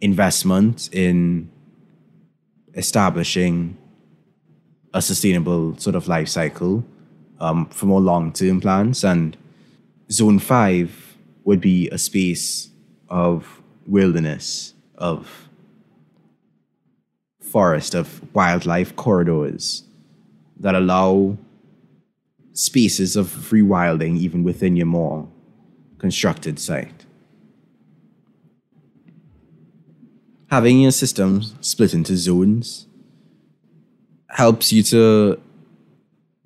[0.00, 1.50] investment in
[2.74, 3.76] establishing
[4.92, 6.84] a sustainable sort of life cycle
[7.40, 9.04] um, for more long term plans.
[9.04, 9.36] And
[10.10, 12.70] zone five would be a space
[13.08, 15.45] of wilderness, of
[17.56, 19.84] forest, of wildlife corridors
[20.60, 21.36] that allow
[22.52, 25.28] spaces of free wilding even within your more
[25.98, 27.06] constructed site.
[30.48, 32.86] having your system split into zones
[34.30, 35.40] helps you to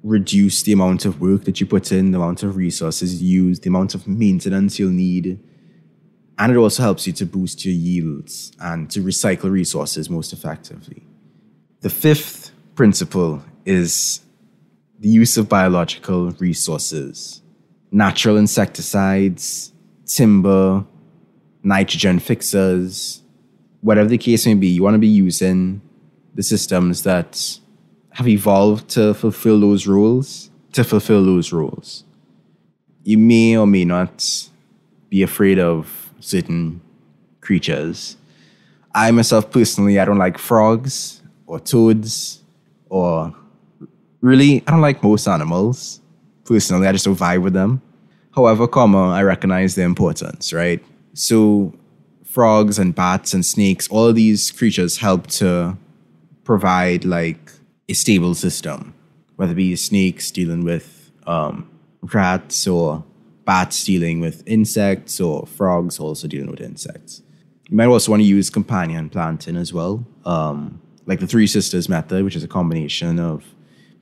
[0.02, 3.68] reduce the amount of work that you put in, the amount of resources used, the
[3.68, 5.38] amount of maintenance you'll need.
[6.40, 11.02] And it also helps you to boost your yields and to recycle resources most effectively.
[11.82, 14.22] The fifth principle is
[14.98, 17.42] the use of biological resources,
[17.92, 19.72] natural insecticides,
[20.06, 20.86] timber,
[21.62, 23.22] nitrogen fixers,
[23.82, 25.82] whatever the case may be, you want to be using
[26.34, 27.58] the systems that
[28.12, 32.04] have evolved to fulfill those roles, to fulfill those roles.
[33.02, 34.48] You may or may not
[35.10, 36.80] be afraid of certain
[37.40, 38.16] creatures.
[38.94, 42.42] I myself personally, I don't like frogs or toads
[42.88, 43.34] or
[44.20, 46.00] really, I don't like most animals.
[46.44, 47.80] Personally, I just don't vibe with them.
[48.34, 50.82] However, comma, I recognize their importance, right?
[51.14, 51.74] So
[52.24, 55.76] frogs and bats and snakes, all of these creatures help to
[56.44, 57.52] provide like
[57.88, 58.94] a stable system,
[59.36, 61.68] whether it be snakes dealing with um,
[62.02, 63.04] rats or
[63.44, 67.22] bats dealing with insects or frogs also dealing with insects.
[67.68, 71.88] You might also want to use companion planting as well, um, like the Three Sisters
[71.88, 73.44] method, which is a combination of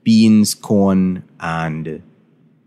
[0.03, 2.01] beans, corn, and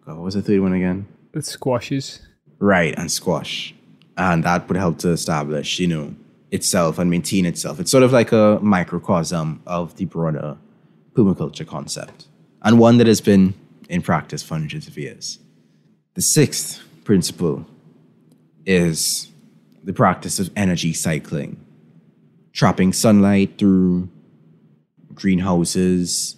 [0.04, 1.06] what was the third one again?
[1.34, 2.20] With squashes.
[2.58, 3.74] Right, and squash.
[4.16, 6.14] And that would help to establish, you know,
[6.50, 7.80] itself and maintain itself.
[7.80, 10.56] It's sort of like a microcosm of the broader
[11.14, 12.26] permaculture concept,
[12.62, 13.54] and one that has been
[13.88, 15.38] in practice for hundreds of years.
[16.14, 17.64] The sixth principle
[18.66, 19.32] is
[19.82, 21.64] the practice of energy cycling,
[22.52, 24.10] trapping sunlight through
[25.14, 26.36] greenhouses,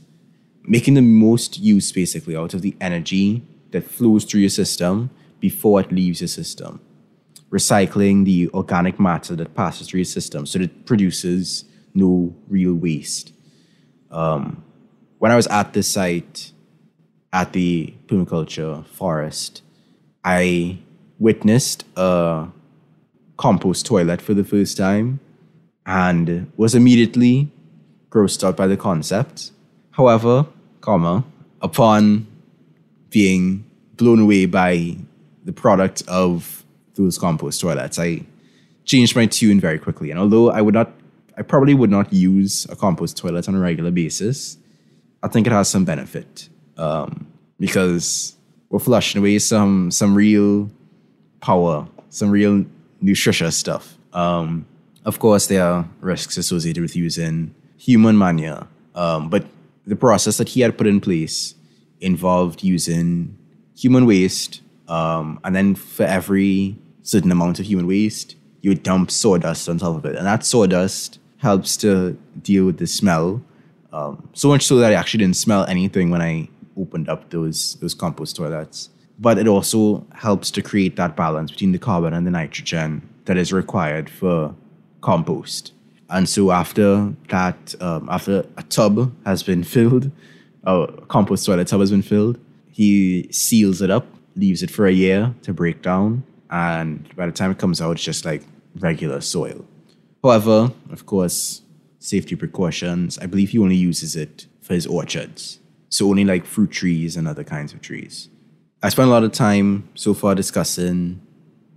[0.63, 5.11] making the most use basically out of the energy that flows through your system
[5.41, 6.81] before it leaves your system.
[7.51, 12.75] Recycling the organic matter that passes through your system so that it produces no real
[12.75, 13.33] waste.
[14.13, 14.63] Um,
[15.19, 16.53] when I was at this site
[17.33, 19.63] at the permaculture forest,
[20.25, 20.79] I
[21.19, 22.49] witnessed a
[23.37, 25.21] compost toilet for the first time
[25.87, 27.51] and was immediately
[28.11, 29.51] grossed out by the concept.
[29.91, 30.47] However,
[30.81, 31.25] comma,
[31.61, 32.27] upon
[33.11, 33.65] being
[33.97, 34.97] blown away by
[35.45, 38.23] the product of those compost toilets, I
[38.85, 40.11] changed my tune very quickly.
[40.11, 40.93] And although I would not,
[41.37, 44.57] I probably would not use a compost toilet on a regular basis,
[45.23, 47.27] I think it has some benefit um,
[47.59, 48.34] because
[48.75, 50.69] we're flushing away some some real
[51.41, 52.67] power, some real
[53.01, 53.97] nutritious stuff.
[54.13, 54.67] Um,
[55.05, 59.47] of course, there are risks associated with using human manure, um, but
[59.87, 61.55] the process that he had put in place
[62.01, 63.39] involved using
[63.77, 69.09] human waste, um, and then for every certain amount of human waste, you would dump
[69.09, 73.41] sawdust on top of it, and that sawdust helps to deal with the smell.
[73.93, 77.77] Um, so much so that I actually didn't smell anything when I opened up those
[77.81, 78.91] those compost toilets.
[79.19, 83.37] But it also helps to create that balance between the carbon and the nitrogen that
[83.37, 84.55] is required for
[85.01, 85.73] compost.
[86.11, 90.11] And so after that, um, after a tub has been filled,
[90.65, 92.39] a compost toilet tub has been filled,
[92.71, 97.33] he seals it up, leaves it for a year to break down, and by the
[97.33, 98.43] time it comes out, it's just like
[98.77, 99.65] regular soil.
[100.23, 101.63] However, of course,
[101.99, 103.19] safety precautions.
[103.19, 105.61] I believe he only uses it for his orchards,
[105.95, 108.29] so only like fruit trees and other kinds of trees.
[108.83, 111.21] I spent a lot of time so far discussing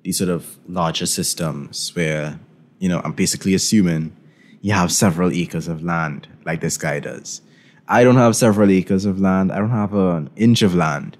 [0.03, 2.39] these sort of larger systems where,
[2.79, 4.15] you know, I'm basically assuming
[4.61, 7.41] you have several acres of land like this guy does.
[7.87, 9.51] I don't have several acres of land.
[9.51, 11.15] I don't have an inch of land.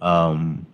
[0.00, 0.66] Um,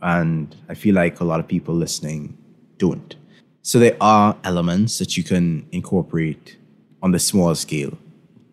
[0.00, 2.38] and I feel like a lot of people listening
[2.78, 3.14] don't.
[3.60, 6.56] So there are elements that you can incorporate
[7.02, 7.98] on the small scale,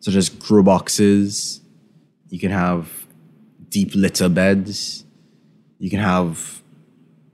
[0.01, 1.61] such as grow boxes.
[2.35, 3.07] You can have
[3.69, 5.05] deep litter beds.
[5.79, 6.61] You can have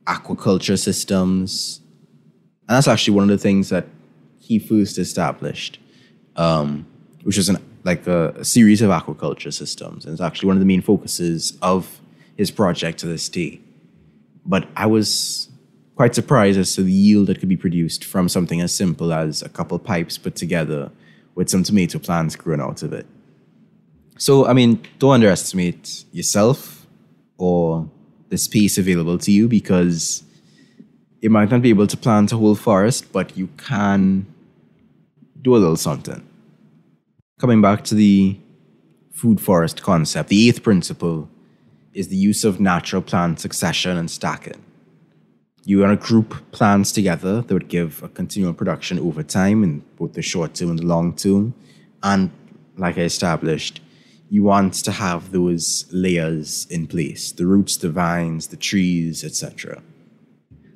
[0.06, 1.82] aquaculture systems.
[2.70, 3.88] And that's actually one of the things that
[4.70, 5.80] first established,
[6.36, 6.86] um,
[7.24, 10.06] which was an, like a, a, series of aquaculture systems.
[10.06, 12.00] And it's actually one of the main focuses of
[12.38, 13.60] his project to this day.
[14.46, 15.50] But I was
[15.96, 19.42] quite surprised as to the yield that could be produced from something as simple as
[19.42, 20.92] a couple pipes put together
[21.34, 23.08] with some tomato plants growing out of it.
[24.22, 26.86] So, I mean, don't underestimate yourself
[27.40, 27.90] or
[28.30, 30.22] the space available to you because
[31.22, 34.28] you might not be able to plant a whole forest, but you can
[35.42, 36.24] do a little something.
[37.40, 38.38] Coming back to the
[39.12, 41.28] food forest concept, the eighth principle
[41.96, 44.64] is the use of natural plant succession and stacking.
[45.64, 49.80] You want to group plants together that would give a continual production over time in
[49.98, 51.56] both the short term and the long term.
[52.04, 52.30] And
[52.78, 53.82] like I established,
[54.32, 59.84] you want to have those layers in place the roots, the vines, the trees, etc.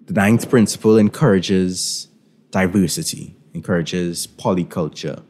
[0.07, 2.09] The ninth principle encourages
[2.51, 5.23] diversity, encourages polyculture,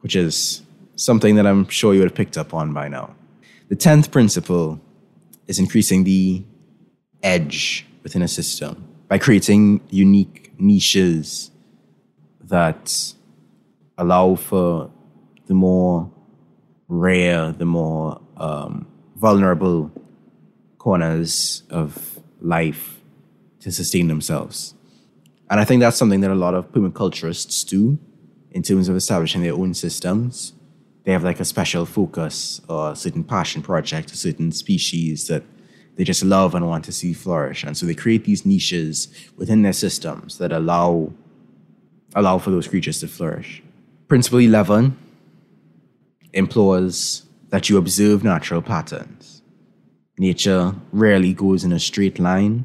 [0.00, 0.60] which is
[0.94, 3.16] something that I'm sure you would have picked up on by now.
[3.70, 4.78] The tenth principle
[5.46, 6.44] is increasing the
[7.22, 11.50] edge within a system by creating unique niches
[12.44, 13.14] that
[13.96, 14.90] allow for
[15.46, 16.11] the more
[16.92, 18.86] rare, the more um,
[19.16, 19.90] vulnerable
[20.78, 23.00] corners of life
[23.60, 24.74] to sustain themselves.
[25.48, 27.98] And I think that's something that a lot of permaculturists do
[28.50, 30.52] in terms of establishing their own systems.
[31.04, 35.42] They have like a special focus or a certain passion project, a certain species that
[35.96, 37.64] they just love and want to see flourish.
[37.64, 41.12] And so they create these niches within their systems that allow
[42.14, 43.62] allow for those creatures to flourish.
[44.08, 44.96] Principle 11
[46.32, 49.42] implores that you observe natural patterns.
[50.18, 52.64] Nature rarely goes in a straight line,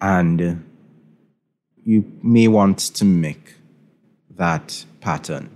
[0.00, 0.64] and
[1.82, 3.54] you may want to mimic
[4.30, 5.50] that pattern,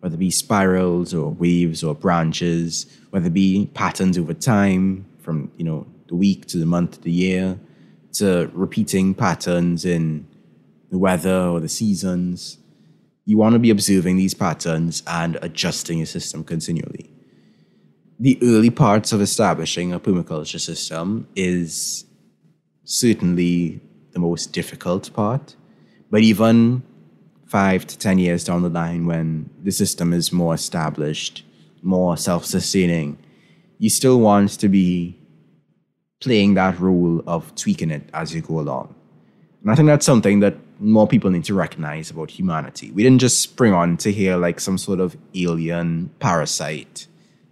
[0.00, 5.50] whether it be spirals or waves or branches, whether it be patterns over time from
[5.56, 7.58] you know the week to the month to the year,
[8.12, 10.26] to repeating patterns in
[10.90, 12.58] the weather or the seasons.
[13.26, 17.10] You want to be observing these patterns and adjusting your system continually.
[18.20, 22.04] The early parts of establishing a permaculture system is
[22.84, 23.80] certainly
[24.12, 25.56] the most difficult part,
[26.08, 26.82] but even
[27.46, 31.44] five to 10 years down the line, when the system is more established,
[31.82, 33.18] more self sustaining,
[33.78, 35.18] you still want to be
[36.20, 38.94] playing that role of tweaking it as you go along.
[39.62, 42.90] And I think that's something that more people need to recognize about humanity.
[42.90, 47.06] We didn't just spring on to here like some sort of alien parasite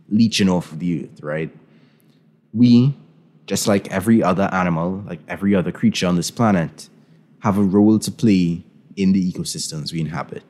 [0.08, 1.50] leeching off of the earth, right?
[2.52, 2.94] We,
[3.46, 6.88] just like every other animal, like every other creature on this planet,
[7.40, 8.62] have a role to play
[8.96, 10.44] in the ecosystems we inhabit.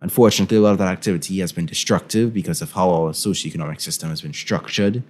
[0.00, 4.10] Unfortunately, a lot of that activity has been destructive because of how our socioeconomic system
[4.10, 5.02] has been structured.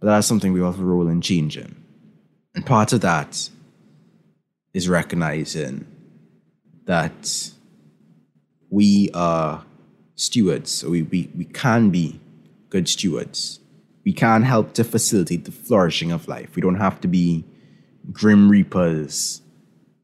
[0.00, 1.74] But that's something we have a role in changing.
[2.54, 3.50] And part of that
[4.72, 5.86] is recognizing
[6.86, 7.50] that
[8.70, 9.64] we are
[10.14, 12.20] stewards, or we, we, we can be
[12.70, 13.60] good stewards.
[14.04, 16.56] We can help to facilitate the flourishing of life.
[16.56, 17.44] We don't have to be
[18.12, 19.42] grim reapers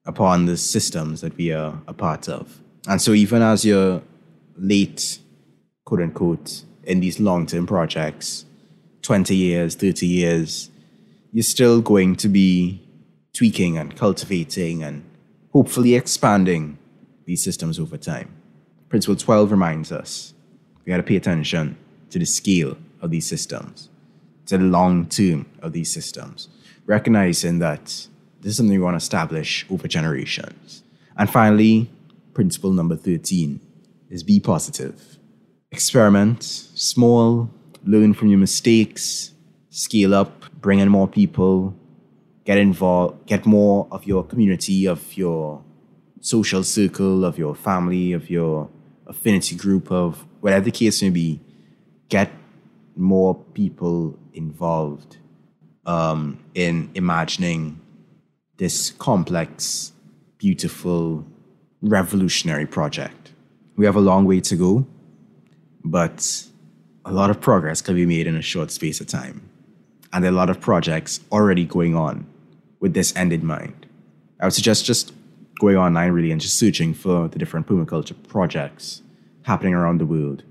[0.05, 2.61] upon the systems that we are a part of.
[2.89, 4.03] And so, even as you're
[4.57, 5.20] late,
[5.85, 8.45] quote unquote, in these long term projects,
[9.03, 10.70] 20 years, 30 years,
[11.33, 12.83] you're still going to be
[13.33, 15.05] tweaking and cultivating and
[15.53, 16.78] hopefully expanding
[17.24, 18.34] these systems over time.
[18.88, 20.34] Principle 12 reminds us
[20.84, 21.76] we got to pay attention
[22.11, 23.88] to the scale of these systems,
[24.46, 26.48] to the long term of these systems,
[26.86, 27.84] recognizing that
[28.40, 30.82] this is something we want to establish over generations.
[31.16, 31.90] And finally,
[32.34, 33.61] principle number 13
[34.11, 35.18] is be positive.
[35.70, 37.48] Experiment small,
[37.84, 39.32] learn from your mistakes,
[39.70, 41.74] scale up, bring in more people,
[42.45, 45.62] get involved, get more of your community, of your
[46.20, 48.68] social circle, of your family, of your
[49.07, 51.40] affinity group, of whatever the case may be,
[52.09, 52.30] get
[52.97, 55.18] more people involved
[55.86, 57.80] um, in imagining
[58.57, 59.93] this complex,
[60.38, 61.24] beautiful,
[61.80, 63.32] revolutionary project.
[63.76, 64.86] We have a long way to go,
[65.84, 66.47] but
[67.05, 69.49] a lot of progress can be made in a short space of time.
[70.12, 72.26] And a lot of projects already going on
[72.83, 73.87] with this end in mind.
[74.41, 75.12] I would suggest just
[75.61, 79.03] going online really and just searching for the different permaculture projects
[79.45, 80.43] happening around the world.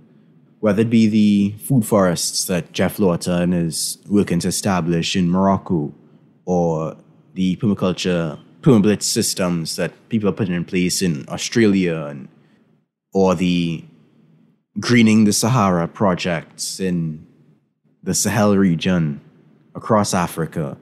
[0.62, 5.94] Whether it be the food forests that Geoff Lawton is working to establish in Morocco,
[6.46, 6.96] or
[7.34, 12.30] the permaculture permablitz systems that people are putting in place in Australia, and
[13.14, 13.84] or the
[14.80, 17.26] greening the Sahara projects in
[18.04, 19.20] the Sahel region
[19.76, 20.78] across Africa,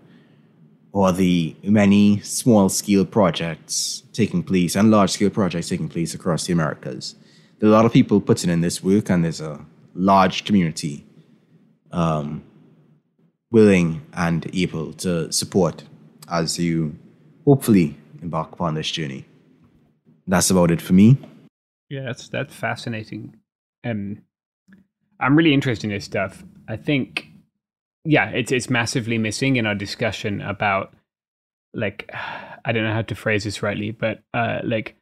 [0.91, 6.45] or the many small scale projects taking place and large scale projects taking place across
[6.45, 7.15] the Americas.
[7.59, 9.63] There are a lot of people putting in this work, and there's a
[9.93, 11.05] large community
[11.91, 12.43] um,
[13.51, 15.83] willing and able to support
[16.29, 16.95] as you
[17.45, 19.25] hopefully embark upon this journey.
[20.27, 21.17] That's about it for me.
[21.89, 23.35] Yeah, that's that's fascinating.
[23.83, 24.21] Um,
[25.19, 26.43] I'm really interested in this stuff.
[26.67, 27.28] I think,
[28.05, 30.93] yeah, it's it's massively missing in our discussion about
[31.73, 32.09] like
[32.65, 34.95] I don't know how to phrase this rightly, but uh, like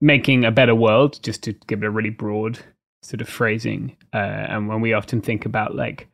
[0.00, 2.58] making a better world, just to give it a really broad
[3.02, 3.96] sort of phrasing.
[4.12, 6.08] Uh, and when we often think about like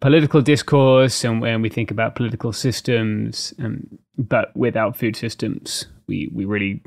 [0.00, 3.86] political discourse and when we think about political systems, um,
[4.18, 6.82] but without food systems, we, we really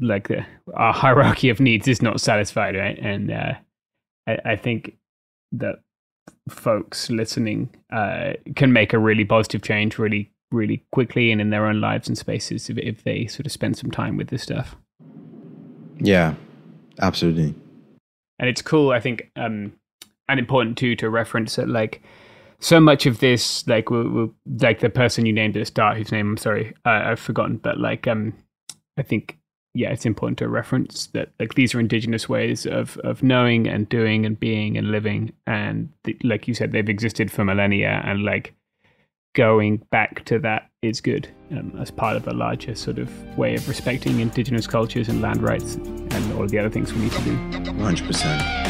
[0.00, 2.98] like the, our hierarchy of needs is not satisfied, right?
[2.98, 3.52] And uh,
[4.26, 4.96] I, I think
[5.52, 5.76] that
[6.52, 11.66] folks listening uh, can make a really positive change really really quickly and in their
[11.66, 14.76] own lives and spaces if, if they sort of spend some time with this stuff
[15.98, 16.34] Yeah,
[17.00, 17.54] absolutely.
[18.38, 19.72] and it's cool i think um
[20.28, 22.02] and important too to reference that like
[22.60, 25.96] so much of this like we'll, we'll, like the person you named at the start
[25.96, 28.32] whose name i'm sorry uh, i've forgotten but like um
[28.98, 29.38] i think
[29.74, 33.88] yeah it's important to reference that like these are indigenous ways of of knowing and
[33.88, 38.24] doing and being and living and th- like you said they've existed for millennia and
[38.24, 38.54] like
[39.34, 43.54] going back to that is good um, as part of a larger sort of way
[43.54, 47.22] of respecting indigenous cultures and land rights and all the other things we need to
[47.22, 48.69] do 100%.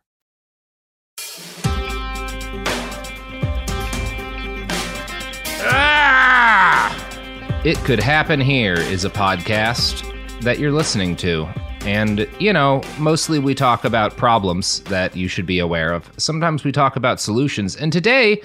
[5.63, 7.61] Ah!
[7.63, 10.03] It Could Happen Here is a podcast
[10.41, 11.47] that you're listening to.
[11.81, 16.09] And, you know, mostly we talk about problems that you should be aware of.
[16.17, 17.75] Sometimes we talk about solutions.
[17.75, 18.41] And today,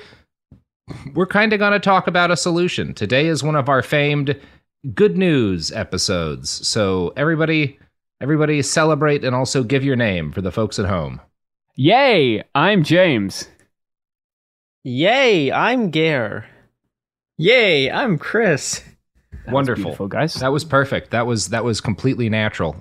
[1.15, 2.95] we're kind of going to talk about a solution.
[2.95, 4.39] Today is one of our famed
[4.95, 6.51] good news episodes.
[6.67, 7.79] So, everybody,
[8.21, 11.21] everybody celebrate and also give your name for the folks at home.
[11.75, 12.43] Yay!
[12.55, 13.49] I'm James.
[14.83, 16.47] Yay, I'm Gare.
[17.39, 18.83] Yay, I'm Chris.
[19.49, 20.35] Wonderful, beautiful, guys.
[20.35, 21.11] That was perfect.
[21.11, 22.77] That was that was completely natural,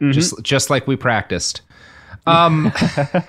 [0.00, 0.12] Mhm.
[0.12, 1.62] just just like we practiced.
[2.26, 2.72] Um,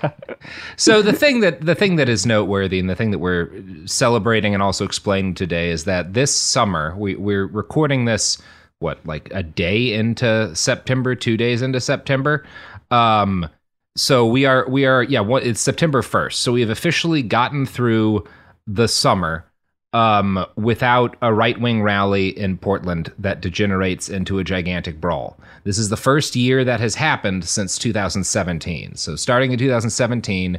[0.76, 3.50] so the thing that the thing that is noteworthy and the thing that we're
[3.86, 8.38] celebrating and also explaining today is that this summer we we're recording this
[8.80, 12.44] what like a day into September, two days into September.
[12.92, 13.48] Um,
[13.96, 16.40] so we are we are yeah what it's September first.
[16.40, 18.24] So we have officially gotten through
[18.66, 19.44] the summer
[19.92, 25.38] um, without a right wing rally in Portland that degenerates into a gigantic brawl.
[25.64, 28.96] This is the first year that has happened since 2017.
[28.96, 30.58] So, starting in 2017,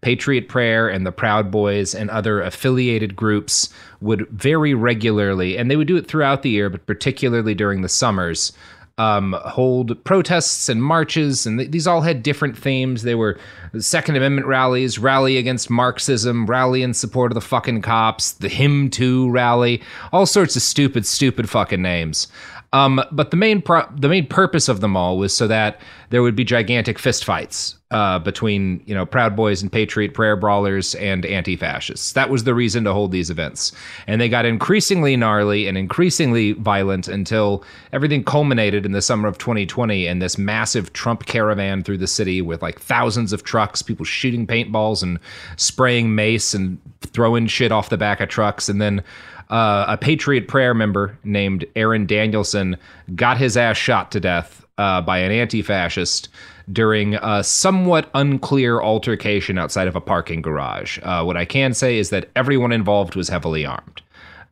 [0.00, 3.68] Patriot Prayer and the Proud Boys and other affiliated groups
[4.00, 7.88] would very regularly, and they would do it throughout the year, but particularly during the
[7.88, 8.52] summers,
[9.00, 13.02] um, hold protests and marches, and th- these all had different themes.
[13.02, 13.38] They were
[13.78, 18.90] Second Amendment rallies, rally against Marxism, rally in support of the fucking cops, the Him
[18.90, 19.80] Too rally,
[20.12, 22.28] all sorts of stupid, stupid fucking names.
[22.72, 26.22] Um, but the main pro- the main purpose of them all was so that there
[26.22, 31.26] would be gigantic fistfights uh, between you know Proud Boys and Patriot Prayer brawlers and
[31.26, 32.12] anti-fascists.
[32.12, 33.72] That was the reason to hold these events,
[34.06, 39.38] and they got increasingly gnarly and increasingly violent until everything culminated in the summer of
[39.38, 44.04] 2020 in this massive Trump caravan through the city with like thousands of trucks, people
[44.04, 45.18] shooting paintballs and
[45.56, 49.02] spraying mace and throwing shit off the back of trucks, and then
[49.50, 52.76] uh, a Patriot Prayer member named Aaron Danielson
[53.14, 56.28] got his ass shot to death uh, by an anti fascist
[56.72, 60.98] during a somewhat unclear altercation outside of a parking garage.
[61.02, 64.02] Uh, what I can say is that everyone involved was heavily armed.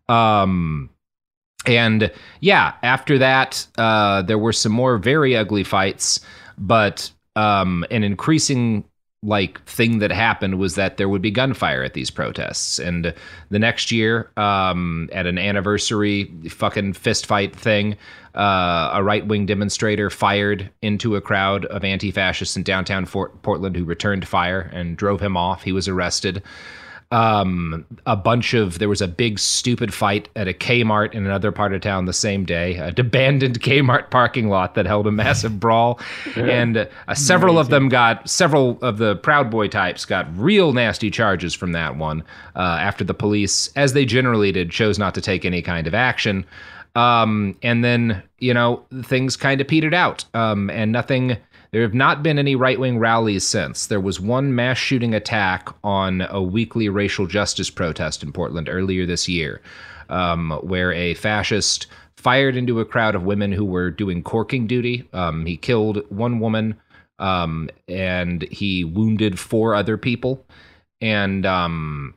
[0.08, 0.90] Um,
[1.66, 6.20] and yeah, after that, uh, there were some more very ugly fights,
[6.56, 8.84] but um, an increasing
[9.22, 12.78] like thing that happened was that there would be gunfire at these protests.
[12.78, 13.12] And
[13.50, 17.96] the next year um, at an anniversary fucking fist fight thing
[18.38, 23.84] uh, a right-wing demonstrator fired into a crowd of anti-fascists in downtown Fort- portland who
[23.84, 25.64] returned fire and drove him off.
[25.64, 26.42] He was arrested
[27.10, 31.50] um, a bunch of there was a big stupid fight at a Kmart in another
[31.50, 35.58] part of town the same day, an abandoned Kmart parking lot that held a massive
[35.60, 35.98] brawl,
[36.36, 41.10] and uh, several of them got several of the Proud Boy types got real nasty
[41.10, 42.22] charges from that one.
[42.54, 45.94] Uh, after the police, as they generally did, chose not to take any kind of
[45.94, 46.44] action.
[46.94, 51.38] Um, and then you know things kind of petered out, um, and nothing.
[51.70, 53.86] There have not been any right wing rallies since.
[53.86, 59.04] There was one mass shooting attack on a weekly racial justice protest in Portland earlier
[59.04, 59.60] this year,
[60.08, 65.08] um, where a fascist fired into a crowd of women who were doing corking duty.
[65.12, 66.80] Um, he killed one woman
[67.18, 70.44] um, and he wounded four other people.
[71.00, 72.14] And um,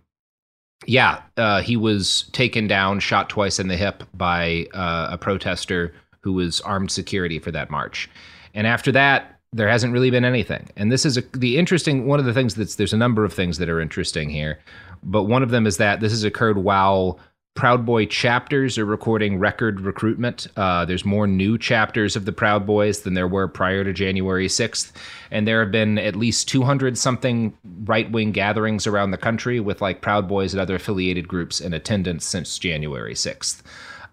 [0.86, 5.94] yeah, uh, he was taken down, shot twice in the hip by uh, a protester
[6.22, 8.10] who was armed security for that march.
[8.54, 10.70] And after that, there hasn't really been anything.
[10.78, 13.34] And this is a, the interesting one of the things that's there's a number of
[13.34, 14.60] things that are interesting here,
[15.04, 17.20] but one of them is that this has occurred while
[17.54, 20.48] Proud Boy chapters are recording record recruitment.
[20.56, 24.48] Uh, there's more new chapters of the Proud Boys than there were prior to January
[24.48, 24.94] 6th.
[25.32, 29.82] And there have been at least 200 something right wing gatherings around the country with
[29.82, 33.62] like Proud Boys and other affiliated groups in attendance since January 6th.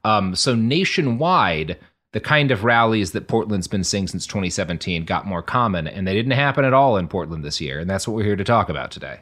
[0.03, 1.79] Um, so nationwide,
[2.13, 6.15] the kind of rallies that Portland's been seeing since 2017 got more common, and they
[6.15, 7.79] didn't happen at all in Portland this year.
[7.79, 9.21] And that's what we're here to talk about today.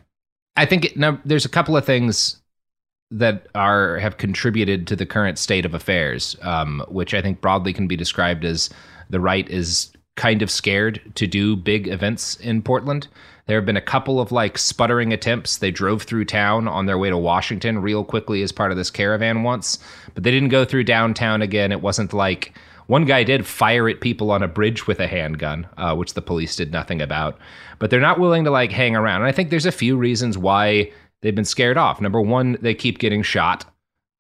[0.57, 2.41] I think it, now, there's a couple of things
[3.11, 7.72] that are have contributed to the current state of affairs, um, which I think broadly
[7.72, 8.70] can be described as
[9.11, 13.07] the right is kind of scared to do big events in Portland.
[13.47, 15.59] There have been a couple of like sputtering attempts.
[15.59, 18.91] They drove through town on their way to Washington real quickly as part of this
[18.91, 19.78] caravan once,
[20.14, 21.70] but they didn't go through downtown again.
[21.70, 22.55] It wasn't like
[22.87, 26.22] one guy did fire at people on a bridge with a handgun, uh, which the
[26.22, 27.39] police did nothing about.
[27.78, 29.22] But they're not willing to like hang around.
[29.22, 32.01] And I think there's a few reasons why they've been scared off.
[32.01, 33.64] Number one, they keep getting shot.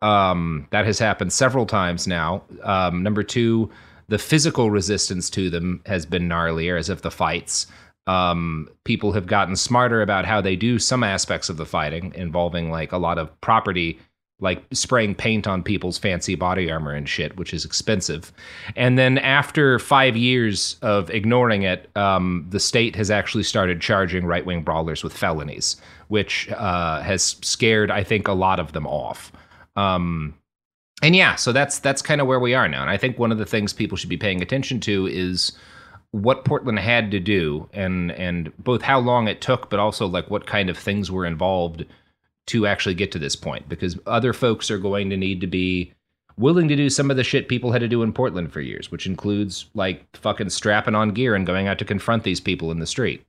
[0.02, 2.42] Um, that has happened several times now.
[2.62, 3.70] Um, number two,
[4.08, 7.66] the physical resistance to them has been gnarlier, as if the fights.
[8.06, 12.70] Um, people have gotten smarter about how they do some aspects of the fighting, involving
[12.70, 13.98] like a lot of property,
[14.40, 18.32] like spraying paint on people's fancy body armor and shit, which is expensive.
[18.76, 24.26] And then after five years of ignoring it, um, the state has actually started charging
[24.26, 25.76] right wing brawlers with felonies,
[26.08, 29.32] which uh, has scared, I think, a lot of them off.
[29.74, 30.34] Um,
[31.02, 32.82] and yeah, so that's that's kind of where we are now.
[32.82, 35.52] And I think one of the things people should be paying attention to is
[36.10, 40.30] what Portland had to do, and and both how long it took, but also like
[40.30, 41.84] what kind of things were involved
[42.46, 43.68] to actually get to this point.
[43.68, 45.92] Because other folks are going to need to be
[46.38, 48.90] willing to do some of the shit people had to do in Portland for years,
[48.90, 52.78] which includes like fucking strapping on gear and going out to confront these people in
[52.78, 53.24] the street.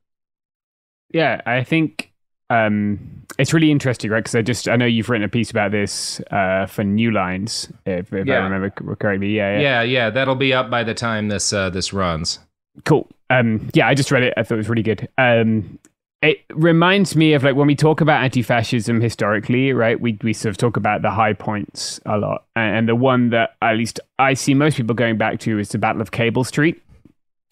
[1.13, 2.11] Yeah, I think
[2.49, 2.99] um,
[3.39, 4.20] it's really interesting, right?
[4.20, 7.72] Because I just I know you've written a piece about this uh, for New Lines,
[7.86, 8.39] if, if Yeah.
[8.39, 9.30] I remember correctly.
[9.36, 12.39] Yeah, yeah, Yeah, yeah, that'll be up by the time this uh, this runs.
[12.84, 13.07] cool.
[13.30, 14.34] Um, yeah, I just read it.
[14.38, 15.07] I thought it was really good.
[15.18, 15.80] Um,
[16.22, 19.99] it reminds me of like when we talk about anti-fascism historically, right?
[19.99, 23.30] We we sort of talk about the high points a lot, and, and the one
[23.30, 26.43] that at least I see most people going back to is the Battle of Cable
[26.43, 26.82] Street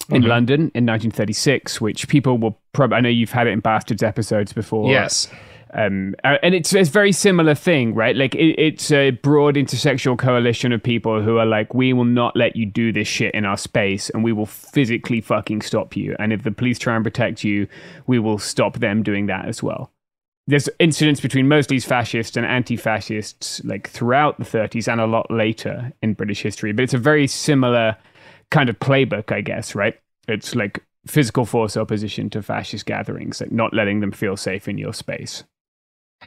[0.10, 0.28] in Mhm.
[0.28, 2.98] London in 1936, which people will probably.
[2.98, 4.90] I know you've had it in Bastards episodes before.
[4.90, 5.28] Yes.
[5.74, 8.16] Um, uh, and it's it's very similar thing, right?
[8.16, 12.36] Like it, it's a broad intersectional coalition of people who are like, we will not
[12.36, 16.16] let you do this shit in our space, and we will physically fucking stop you.
[16.20, 17.68] And if the police try and protect you,
[18.08, 19.92] we will stop them doing that as well.
[20.48, 25.92] There's incidents between mostly fascists and anti-fascists, like throughout the 30s and a lot later
[26.04, 26.72] in British history.
[26.72, 27.98] But it's a very similar
[28.52, 30.00] kind of playbook, I guess, right?
[30.28, 34.78] It's like physical force opposition to fascist gatherings, like not letting them feel safe in
[34.78, 35.44] your space.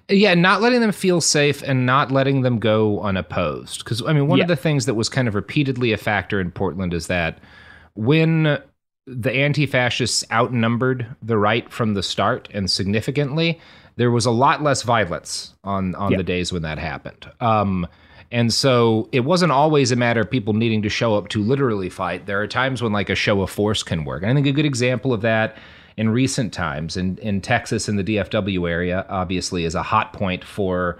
[0.09, 3.84] Yeah, not letting them feel safe and not letting them go unopposed.
[3.84, 4.45] Because, I mean, one Yeah.
[4.45, 7.39] of the things that was kind of repeatedly a factor in Portland is that
[7.95, 8.59] when
[9.07, 13.59] the anti fascists outnumbered the right from the start and significantly,
[13.97, 16.18] there was a lot less violence on, on Yeah.
[16.18, 17.26] the days when that happened.
[17.41, 17.86] Um,
[18.30, 21.89] and so it wasn't always a matter of people needing to show up to literally
[21.89, 22.26] fight.
[22.26, 24.22] There are times when like a show of force can work.
[24.22, 25.57] And I think a good example of that
[25.99, 30.44] in recent times in, in Texas in the DFW area, obviously, is a hot point
[30.44, 30.96] for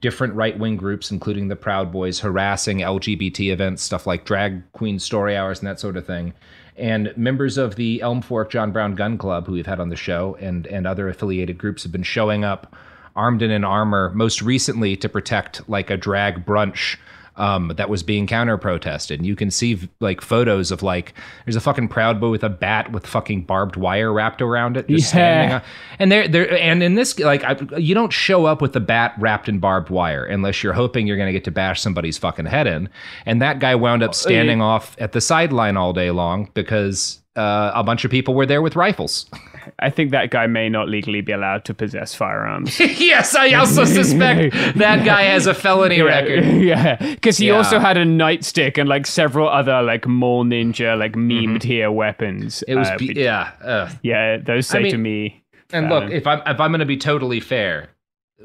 [0.00, 5.00] different right wing groups, including the Proud Boys, harassing LGBT events, stuff like drag queen
[5.00, 6.32] story hours and that sort of thing.
[6.76, 9.96] And members of the Elm Fork John Brown Gun Club, who we've had on the
[9.96, 12.76] show, and, and other affiliated groups have been showing up
[13.16, 16.98] armed and in armor, most recently to protect like a drag brunch
[17.36, 19.24] um, that was being counter protested.
[19.24, 21.14] You can see like photos of like
[21.44, 24.88] there's a fucking Proud Boy with a bat with fucking barbed wire wrapped around it,
[24.88, 25.08] just Yeah.
[25.10, 25.54] standing.
[25.56, 25.62] On,
[25.98, 29.14] and there, there, and in this, like, I, you don't show up with the bat
[29.18, 32.46] wrapped in barbed wire unless you're hoping you're going to get to bash somebody's fucking
[32.46, 32.88] head in.
[33.26, 37.70] And that guy wound up standing off at the sideline all day long because uh,
[37.74, 39.26] a bunch of people were there with rifles.
[39.78, 42.78] I think that guy may not legally be allowed to possess firearms.
[42.80, 46.44] yes, I also suspect that guy has a felony record.
[46.62, 47.56] yeah, because he Yeah.
[47.56, 52.62] also had a nightstick and like several other like mall ninja like meme tier weapons.
[52.68, 52.72] Mm-hmm.
[52.72, 53.50] It was, Uh, be- yeah.
[53.62, 53.90] ugh.
[54.02, 54.36] yeah.
[54.38, 55.42] Those say I mean- to me.
[55.72, 57.88] And uh, look, if I'm if I'm going to be totally fair,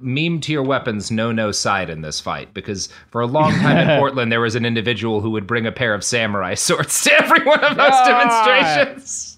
[0.02, 4.00] meme tier weapons know no side in this fight because for a long time in
[4.00, 7.44] Portland there was an individual who would bring a pair of samurai swords to every
[7.46, 8.06] one of those Ah!
[8.66, 9.31] demonstrations.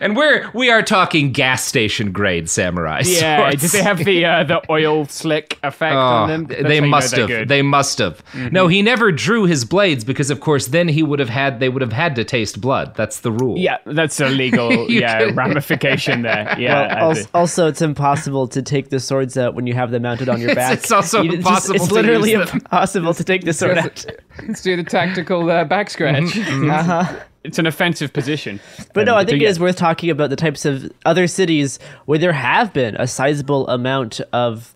[0.00, 3.62] And we're we are talking gas station grade samurai yeah, swords.
[3.62, 6.46] did they have the uh, the oil slick effect Oh, on them?
[6.46, 7.30] That's they you know must they're have.
[7.30, 7.48] Mm-hmm.
[7.48, 8.22] They must have.
[8.52, 11.60] No, he never drew his blades because, of course, then he would have had.
[11.60, 12.94] They would have had to taste blood.
[12.96, 13.58] That's the rule.
[13.58, 16.46] yeah, that's a legal yeah ramification there.
[16.60, 20.02] Yeah, Well, also, also, it's impossible to take the swords out when you have them
[20.02, 20.78] mounted on your back.
[20.78, 24.04] it's also You just- impossible It's to literally impossible to take the sword out.
[24.46, 26.22] Let's do the tactical uh, back scratch.
[26.24, 27.20] Mm-hmm, Uh-huh.
[27.44, 28.60] It's an offensive position.
[28.92, 32.18] But no, I think it is worth talking about the types of other cities where
[32.18, 34.74] there have been a sizable amount of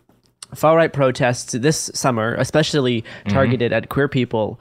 [0.54, 3.28] far right protests this summer, especially Mm-hmm.
[3.30, 4.58] targeted at queer people.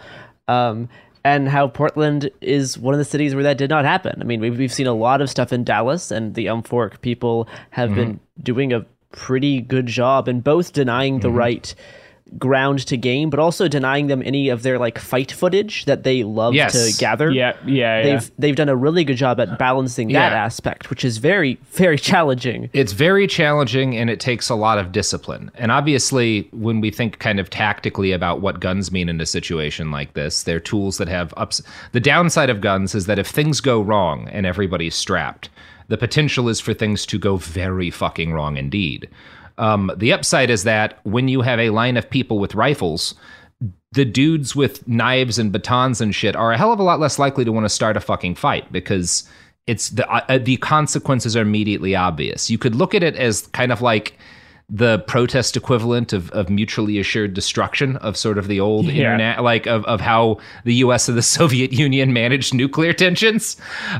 [0.47, 0.89] Um,
[1.25, 4.17] and how Portland is one of the cities where that did not happen.
[4.19, 6.99] I mean, we've, we've seen a lot of stuff in Dallas, and the Elm Fork
[7.01, 8.43] people have been Mm-hmm.
[8.43, 11.73] doing a pretty good job in both denying the right
[12.39, 16.23] ground to game, but also denying them any of their like fight footage that they
[16.23, 16.73] love Yes.
[16.91, 18.03] to gather Yeah, yeah, yeah.
[18.03, 20.43] they've they've done a really good job at balancing that Yeah.
[20.45, 22.69] aspect, which is very very challenging.
[22.73, 25.51] It's very challenging and it takes a lot of discipline.
[25.55, 29.91] And obviously, when we think kind of tactically about what guns mean in a situation
[29.91, 31.61] like this, they're tools that have ups.
[31.91, 35.49] The downside of guns is that if things go wrong and everybody's strapped,
[35.89, 39.07] the potential is for things to go very fucking wrong indeed.
[39.57, 43.13] Um, the upside is that when you have a line of people with rifles,
[43.91, 47.19] the dudes with knives and batons and shit are a hell of a lot less
[47.19, 49.29] likely to want to start a fucking fight because
[49.67, 52.49] it's the uh, the consequences are immediately obvious.
[52.49, 54.17] You could look at it as kind of like
[54.69, 58.93] the protest equivalent of, of mutually assured destruction of sort of the old Yeah.
[58.93, 63.57] internet like of, of how the US and the Soviet Union managed nuclear tensions.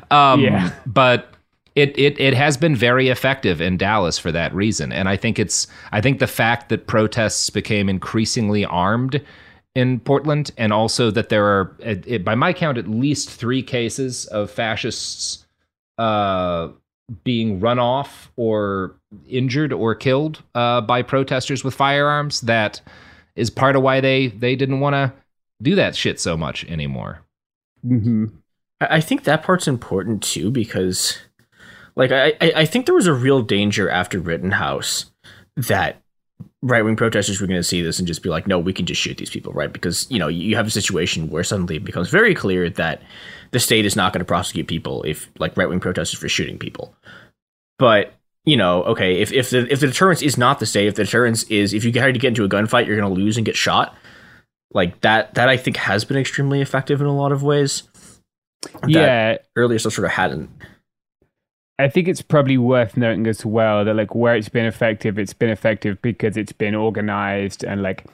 [0.10, 0.72] Um, Yeah.
[0.88, 1.33] but
[1.76, 4.92] it, it it has been very effective in Dallas for that reason.
[4.92, 9.22] And I think it's I think the fact that protests became increasingly armed
[9.76, 14.26] in Portland, and also that there are, it, by my count, at least three cases
[14.28, 15.48] of fascists
[15.98, 16.68] uh,
[17.24, 18.96] being run off or
[19.28, 22.42] injured or killed uh, by protesters with firearms.
[22.42, 22.82] That
[23.36, 25.14] is part of why they they didn't want to
[25.62, 27.22] do that shit so much anymore.
[27.86, 28.26] Mm-hmm.
[28.82, 31.18] I think that part's important too because,
[31.96, 35.12] like, I I think there was a real danger after Rittenhouse
[35.56, 36.02] that
[36.62, 38.86] right wing protesters were going to see this and just be like, no, we can
[38.86, 39.72] just shoot these people, right?
[39.72, 43.02] Because you know you have a situation where suddenly it becomes very clear that
[43.52, 46.58] the state is not going to prosecute people if like right wing protesters for shooting
[46.58, 46.96] people.
[47.78, 48.14] But
[48.46, 51.06] you know, okay, if if the if the deterrence is not the state, if the
[51.06, 53.46] deterrence is if you try to get into a gunfight, you're going to lose and
[53.46, 53.96] get shot.
[54.74, 57.84] Like that, that I think has been extremely effective in a lot of ways.
[58.88, 60.50] yeah, earlier stuff sort of hadn't.
[61.80, 65.34] I think it's probably worth noting as well that like where it's been effective, it's
[65.34, 68.06] been effective because it's been organized and like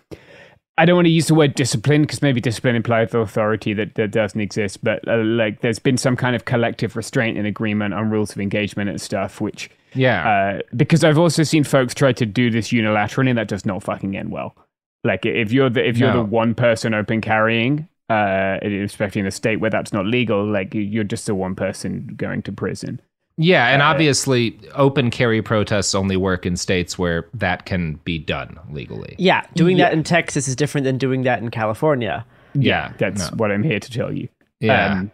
[0.78, 4.12] I don't want to use the word discipline because maybe discipline implies authority that, that
[4.12, 8.10] doesn't exist, but uh, like there's been some kind of collective restraint and agreement on
[8.10, 12.26] rules of engagement and stuff, which yeah, uh, because I've also seen folks try to
[12.26, 14.56] do this unilaterally and that does not fucking end well.
[15.04, 16.24] Like if you're the if you're No.
[16.24, 20.74] the one person open carrying, uh, especially in a state where that's not legal, like
[20.74, 23.02] you're just the one person going to prison.
[23.42, 28.20] Yeah, and Uh, obviously, open carry protests only work in states where that can be
[28.20, 29.16] done legally.
[29.18, 32.26] Yeah, doing that in Texas is different than doing that in California.
[32.54, 33.38] Yeah, that's no.
[33.38, 34.28] what I'm here to tell you.
[34.60, 34.92] Yeah.
[34.92, 35.12] Um,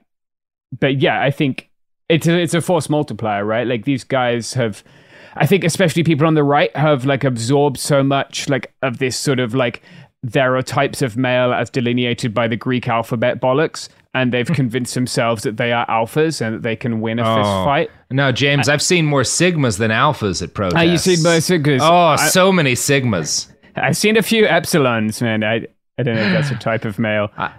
[0.79, 1.69] but yeah, I think
[2.09, 3.67] it's a, it's a force multiplier, right?
[3.67, 4.83] Like these guys have,
[5.35, 9.15] I think especially people on the right have like absorbed so much like of this
[9.15, 9.83] sort of like
[10.23, 14.95] there are types of male as delineated by the Greek alphabet bollocks, and they've convinced
[14.95, 17.63] themselves that they are alphas and that they can win a fist Oh.
[17.65, 17.91] fight.
[18.09, 20.77] No, James, I've seen more sigmas than alphas at protests.
[20.77, 21.79] Ah, you seen more sigmas?
[21.81, 23.51] Oh, I- so many sigmas.
[23.75, 25.43] I've seen a few epsilons, man.
[25.43, 25.67] I
[25.99, 27.29] I don't know if that's a type of male.
[27.37, 27.51] I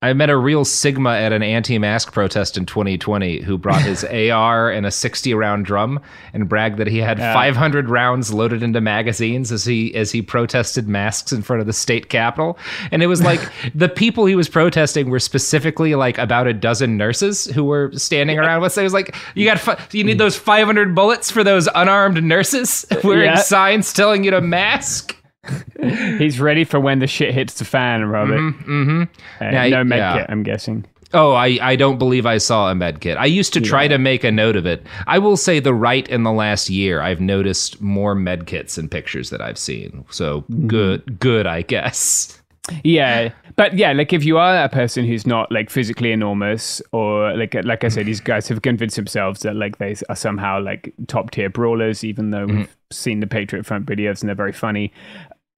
[0.00, 4.86] met a real Sigma at an anti-mask protest in 2020 who brought his AR and
[4.86, 5.98] a 60 round drum
[6.32, 7.34] and bragged that he had Yeah.
[7.34, 11.72] 500 rounds loaded into magazines as he as he protested masks in front of the
[11.72, 12.56] state capitol.
[12.92, 13.40] And it was like
[13.74, 18.38] the people he was protesting were specifically like about a dozen nurses who were standing
[18.38, 18.72] around with.
[18.72, 22.22] So it was like, you got fi- you need those 500 bullets for those unarmed
[22.22, 23.34] nurses wearing Yeah.
[23.34, 25.16] signs telling you to mask.
[26.18, 28.38] He's ready for when the shit hits the fan, Robert.
[28.40, 29.02] Mm-hmm.
[29.40, 30.18] Uh, Now, no med yeah.
[30.18, 30.84] kit, I'm guessing.
[31.14, 33.16] Oh, I, I don't believe I saw a med kit.
[33.16, 34.86] I used to try to make a note of it.
[35.06, 38.90] I will say the right in the last year, I've noticed more med kits in
[38.90, 40.04] pictures that I've seen.
[40.10, 42.37] So good, good, I guess.
[42.84, 47.36] Yeah, but yeah, like if you are a person who's not like physically enormous, or
[47.36, 50.94] like like I said, these guys have convinced themselves that like they are somehow like
[51.06, 54.92] top tier brawlers, even though we've seen the Patriot Front videos and they're very funny.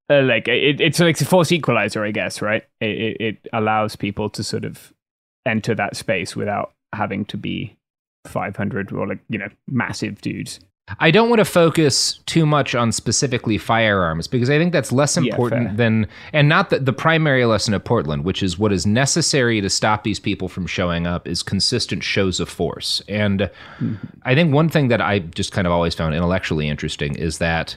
[0.08, 2.64] Uh, like it, it's like a force equalizer, I guess, right?
[2.80, 4.92] It, it, it allows people to sort of
[5.46, 7.76] enter that space without having to be
[8.26, 10.61] 500 or like you know massive dudes.
[10.99, 15.16] I don't want to focus too much on specifically firearms because I think that's less
[15.16, 15.76] important fair.
[15.76, 19.70] than, and not the, the primary lesson of Portland, which is what is necessary to
[19.70, 23.03] stop these people from showing up is consistent shows of force.
[23.09, 23.51] And
[24.24, 27.76] I think one thing that I just kind of always found intellectually interesting is that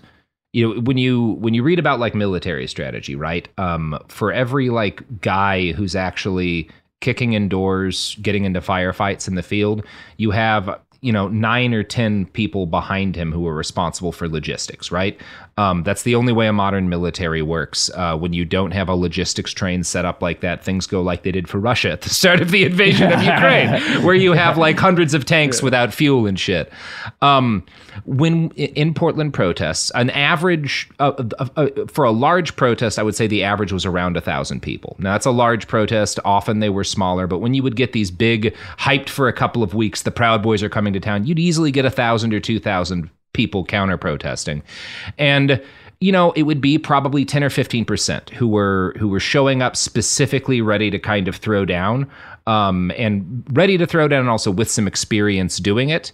[0.53, 4.69] you know when you when you read about like military strategy right um for every
[4.69, 6.69] like guy who's actually
[7.01, 9.83] kicking indoors getting into firefights in the field
[10.17, 14.91] you have you know nine or ten people behind him who are responsible for logistics
[14.91, 15.19] right?
[15.55, 17.91] Um, that's the only way a modern military works.
[17.93, 21.23] Uh, when you don't have a logistics train set up like that things go like
[21.23, 23.69] they did for russia at the start of the invasion of ukraine
[24.03, 26.71] where you have like hundreds of tanks without fuel and shit.
[27.21, 27.65] Um,
[28.05, 33.15] when in portland protests an average uh, uh, uh, for a large protest i would
[33.15, 34.95] say the average was around a thousand people.
[34.99, 36.19] Now that's a large protest.
[36.23, 39.61] Often they were smaller but when you would get these big hyped for a couple
[39.61, 42.39] of weeks the proud boys are coming to town you'd easily get a thousand or
[42.39, 44.61] two thousand people counter protesting
[45.17, 45.61] and
[45.99, 49.75] you know it would be probably 10 or 15% who were who were showing up
[49.75, 52.09] specifically ready to kind of throw down
[52.45, 56.11] um, and ready to throw down and also with some experience doing it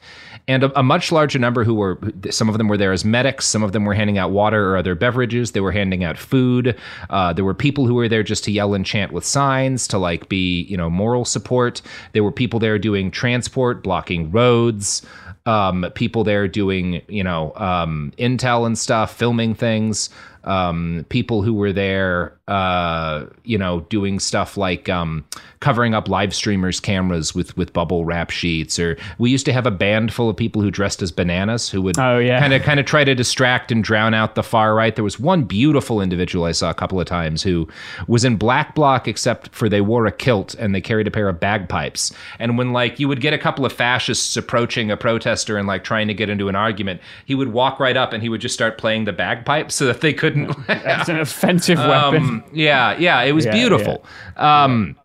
[0.48, 3.46] and a, a much larger number who were some of them were there as medics
[3.46, 6.78] some of them were handing out water or other beverages they were handing out food.
[7.10, 9.98] Uh, there were people who were there just to yell and chant with signs to
[9.98, 11.82] like be you know moral support.
[12.14, 15.06] There were people there doing transport blocking roads
[15.46, 20.10] um, people there doing you know um, intel and stuff filming things
[20.44, 25.24] um, people who were there uh, you know doing stuff like um,
[25.60, 29.68] covering up live streamers cameras with with bubble wrap sheets or we used to have
[29.68, 31.98] a band full of people who dressed as bananas who would
[32.40, 34.96] kind of kind of try to distract and drown out the far right.
[34.96, 37.68] There was one beautiful individual i saw a couple of times who
[38.08, 41.30] was in black bloc except for they wore a kilt and they carried a pair
[41.30, 42.12] of bagpipes.
[42.40, 45.84] And when like you would get a couple of fascists approaching a protester and like
[45.84, 48.56] trying to get into an argument he would walk right up and he would just
[48.56, 50.67] start playing the bagpipes so that they couldn't couldn't.
[50.67, 52.23] That's an offensive weapon.
[52.23, 54.05] Um, yeah, yeah, it was Yeah, beautiful.
[54.36, 54.95] Um,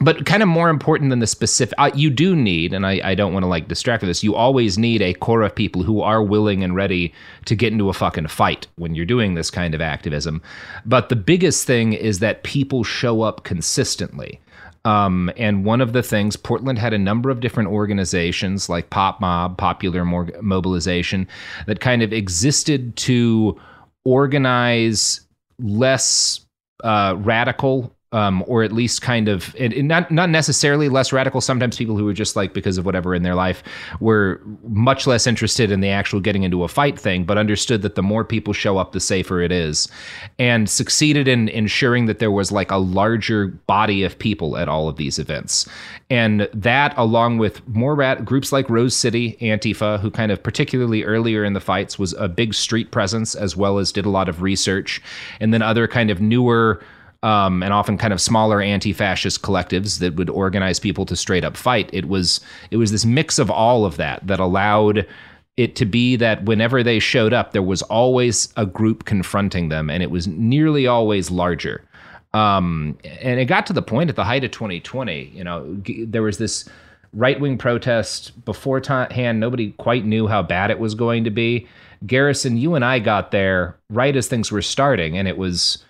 [0.00, 3.14] but kind of more important than the specific, uh, you do need, and I, I
[3.14, 4.22] don't want to like distract with this.
[4.22, 7.12] You always need a core of people who are willing and ready
[7.46, 10.42] to get into a fucking fight when you're doing this kind of activism.
[10.86, 14.40] But the biggest thing is that people show up consistently.
[14.84, 19.20] Um, and one of the things, Portland had a number of different organizations like Pop
[19.20, 21.28] Mob, Popular Mobilization,
[21.66, 23.60] that kind of existed to
[24.04, 25.20] organize
[25.58, 26.46] less
[26.82, 27.94] uh, radical.
[28.12, 31.40] Um, or at least kind of, not not necessarily less radical.
[31.40, 33.62] Sometimes people who were just like because of whatever in their life
[34.00, 37.94] were much less interested in the actual getting into a fight thing, but understood that
[37.94, 39.86] the more people show up, the safer it is,
[40.40, 44.88] and succeeded in ensuring that there was like a larger body of people at all
[44.88, 45.68] of these events,
[46.10, 51.04] and that along with more rat- groups like Rose City Antifa, who kind of particularly
[51.04, 54.28] earlier in the fights was a big street presence as well as did a lot
[54.28, 55.00] of research,
[55.38, 56.82] and then other kind of newer
[57.22, 61.56] um, and often kind of smaller anti-fascist collectives that would organize people to straight up
[61.56, 61.90] fight.
[61.92, 62.40] It was
[62.70, 65.06] it was this mix of all of that that allowed
[65.56, 69.90] it to be that whenever they showed up, there was always a group confronting them,
[69.90, 71.84] and it was nearly always larger.
[72.32, 76.04] Um, and it got to the point at the height of 2020, you know, g-
[76.04, 76.68] there was this
[77.12, 79.40] right wing protest beforehand.
[79.40, 81.66] Nobody quite knew how bad it was going to be.
[82.06, 85.84] Garrison, you and I got there right as things were starting, and it was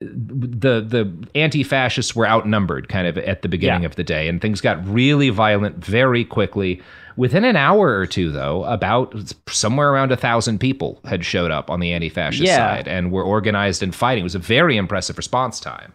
[0.00, 3.86] the the anti-fascists were outnumbered kind of at the beginning Yeah.
[3.86, 6.80] of the day and things got really violent very quickly
[7.16, 9.14] within an hour or two though about
[9.48, 12.56] somewhere around a thousand people had showed up on the anti-fascist Yeah.
[12.56, 15.92] side and were organized and fighting it was a very impressive response time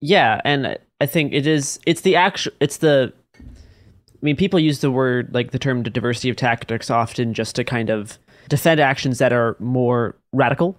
[0.00, 1.80] Yeah, and I think it is.
[1.86, 2.52] It's the actual.
[2.60, 3.12] It's the.
[3.36, 3.40] I
[4.22, 7.90] mean, people use the word like the term diversity of tactics often just to kind
[7.90, 10.76] of defend actions that are more radical.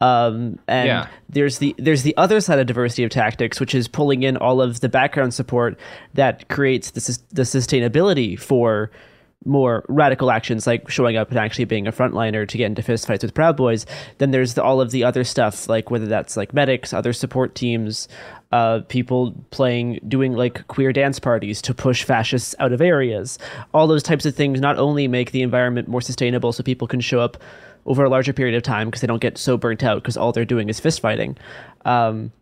[0.00, 1.06] Um, and Yeah.
[1.30, 4.60] there's the there's the other side of diversity of tactics, which is pulling in all
[4.60, 5.78] of the background support
[6.14, 8.90] that creates the the sustainability for
[9.44, 13.22] more radical actions like showing up and actually being a frontliner to get into fistfights
[13.22, 13.86] with Proud Boys.
[14.18, 17.54] Then there's the, all of the other stuff, like whether that's like medics, other support
[17.54, 18.08] teams,
[18.50, 23.38] uh, people playing, doing like queer dance parties to push fascists out of areas.
[23.72, 27.00] All those types of things not only make the environment more sustainable so people can
[27.00, 27.36] show up
[27.86, 30.32] over a larger period of time because they don't get so burnt out because all
[30.32, 31.36] they're doing is fist fighting.
[31.84, 32.32] Um,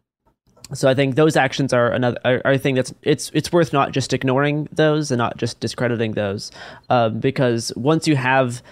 [0.73, 3.93] so I think those actions are another are, are thing that's it's it's worth not
[3.93, 6.51] just ignoring those and not just discrediting those,
[6.89, 8.63] um, because once you have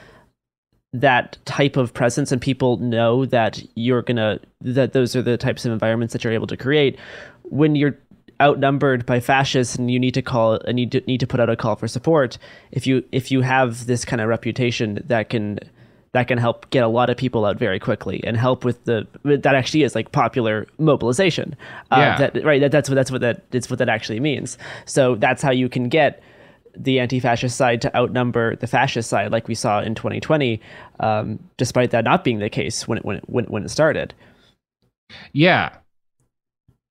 [0.95, 5.67] that type of presence and people know that you're gonna that those are the types
[5.67, 6.99] of environments that you're able to create,
[7.45, 7.99] when you're
[8.41, 11.57] outnumbered by fascists and you need to call and you need to put out a
[11.57, 12.39] call for support,
[12.71, 15.59] if you if you have this kind of reputation that can
[16.13, 19.07] that can help get a lot of people out very quickly and help with the
[19.25, 21.57] that actually is like popular mobilization.
[21.91, 22.17] Uh, Yeah.
[22.17, 22.61] that, right.
[22.61, 24.59] That, that's what that's what that that's what that actually means.
[24.85, 26.23] So that's how you can get
[26.77, 30.61] the anti-fascist side to outnumber the fascist side, like we saw in 2020,
[31.01, 34.15] um, despite that not being the case when it when it, when, when it started.
[35.33, 35.71] yeah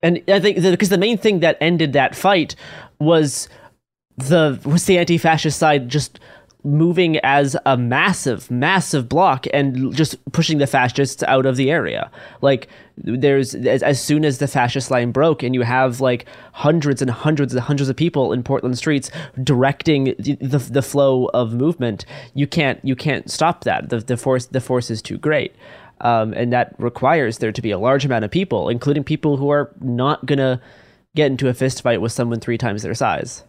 [0.02, 2.54] And I think because the main thing that ended that fight
[2.98, 3.48] was
[4.16, 6.18] the was the anti-fascist side just
[6.64, 12.10] moving as a massive, massive block and just pushing the fascists out of the area.
[12.40, 17.02] Like there's as, as soon as the fascist line broke, and you have like hundreds
[17.02, 19.10] and hundreds and hundreds of people in Portland streets
[19.42, 22.04] directing the the, the flow of movement.
[22.34, 23.88] You can't you can't stop that.
[23.88, 25.54] The the force the force is too great.
[26.00, 29.50] Um, and that requires there to be a large amount of people, including people who
[29.50, 30.60] are not gonna
[31.14, 33.44] get into a fist fight with someone three times their size.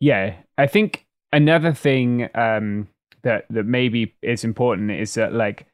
[0.00, 2.88] Yeah, I think another thing um,
[3.22, 5.66] that that maybe is important is that like,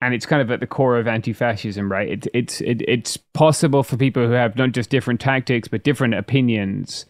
[0.00, 2.08] and it's kind of at the core of anti-fascism, right?
[2.08, 6.14] It, it's it, it's possible for people who have not just different tactics but different
[6.14, 7.06] opinions,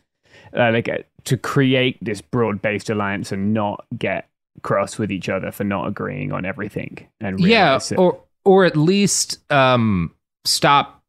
[0.57, 4.29] uh, like uh, to create this broad-based alliance and not get
[4.63, 7.07] cross with each other for not agreeing on everything.
[7.21, 11.00] And yeah or or at least um stop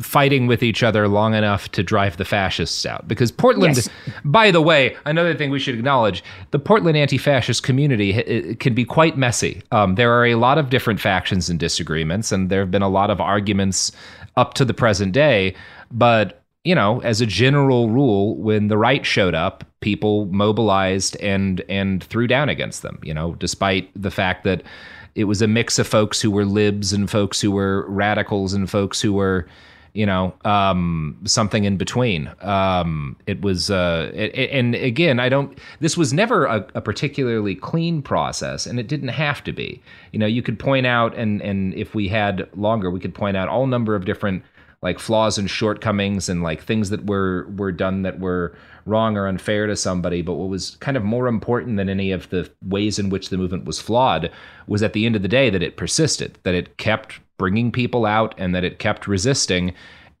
[0.00, 3.06] fighting with each other long enough to drive the fascists out.
[3.06, 3.88] Because portland Yes.
[4.24, 8.74] by the way another thing we should acknowledge the portland anti-fascist community h- it can
[8.74, 9.62] be quite messy.
[9.70, 12.88] Um, there are a lot of different factions and disagreements and there have been a
[12.88, 13.92] lot of arguments
[14.36, 15.54] up to the present day.
[15.92, 21.62] But you know as a general rule when the right showed up people mobilized and
[21.70, 24.62] and threw down against them you know despite the fact that
[25.14, 28.70] it was a mix of folks who were libs and folks who were radicals and
[28.70, 29.46] folks who were
[29.92, 32.30] you know, um, something in between.
[32.42, 35.58] Um, it was, uh, it, and again, I don't.
[35.80, 39.82] This was never a, a particularly clean process, and it didn't have to be.
[40.12, 43.36] You know, you could point out, and and if we had longer, we could point
[43.36, 44.44] out all number of different
[44.82, 48.56] like flaws and shortcomings and like things that were were done that were
[48.86, 52.28] wrong or unfair to somebody but what was kind of more important than any of
[52.30, 54.30] the ways in which the movement was flawed
[54.66, 58.06] was at the end of the day that it persisted that it kept bringing people
[58.06, 59.72] out and that it kept resisting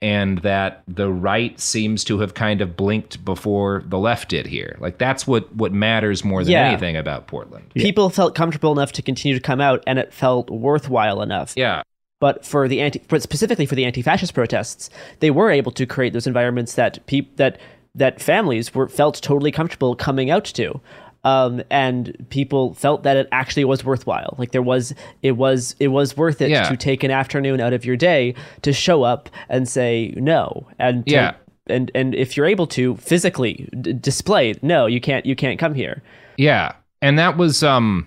[0.02, 4.76] and that the right seems to have kind of blinked before the left did here
[4.80, 6.68] like that's what what matters more than Yeah.
[6.70, 10.48] anything about portland People felt comfortable enough to continue to come out, and it felt
[10.50, 11.52] worthwhile enough.
[11.56, 11.82] yeah
[12.18, 14.88] But for the anti, but specifically for the anti-fascist protests,
[15.20, 17.58] they were able to create those environments that peop, that
[17.94, 20.80] that families were felt totally comfortable coming out to,
[21.24, 24.34] um, and people felt that it actually was worthwhile.
[24.38, 26.68] Like there was, it was, it was worth it Yeah.
[26.68, 31.04] to take an afternoon out of your day to show up and say no, and
[31.06, 31.34] to- Yeah.
[31.66, 35.74] and and if you're able to physically d- display, no, you can't, you can't come
[35.74, 36.02] here.
[36.36, 36.72] Yeah.
[37.02, 38.06] And that was um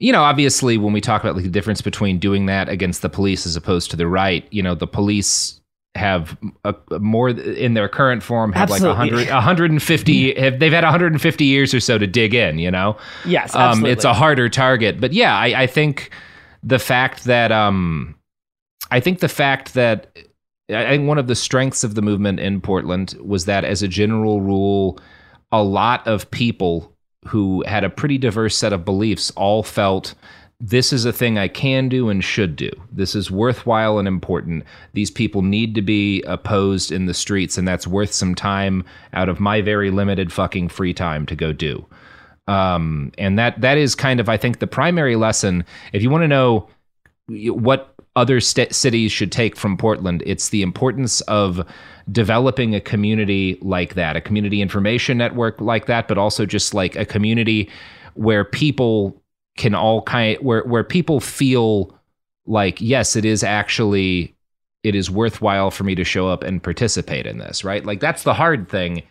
[0.00, 3.08] you know, obviously when we talk about like the difference between doing that against the
[3.08, 5.60] police as opposed to the right, you know, the police
[5.94, 9.10] have a, a more in their current form have Absolutely.
[9.10, 12.96] like 100 150 have they've had 150 years or so to dig in, you know.
[13.24, 15.00] Yes, Um it's a harder target.
[15.00, 16.10] But yeah, I I think
[16.62, 18.14] the fact that um
[18.90, 20.16] I think the fact that
[20.70, 23.88] I think one of the strengths of the movement in Portland was that, as a
[23.88, 24.98] general rule,
[25.52, 26.92] a lot of people
[27.26, 30.14] who had a pretty diverse set of beliefs all felt
[30.60, 32.70] this is a thing I can do and should do.
[32.90, 34.64] This is worthwhile and important.
[34.92, 39.28] These people need to be opposed in the streets, and that's worth some time out
[39.28, 41.84] of my very limited fucking free time to go do.
[42.46, 45.64] Um, and that that is kind of, I think, the primary lesson.
[45.92, 46.68] If you want to know
[47.26, 50.22] what other st- cities should take from Portland.
[50.26, 51.66] It's the importance of
[52.12, 56.96] developing a community like that, a community information network like that, but also just like
[56.96, 57.70] a community
[58.14, 59.20] where people
[59.56, 61.96] can all kind where where people feel
[62.46, 64.34] like yes, it is actually
[64.82, 67.84] it is worthwhile for me to show up and participate in this, right?
[67.84, 69.02] Like that's the hard thing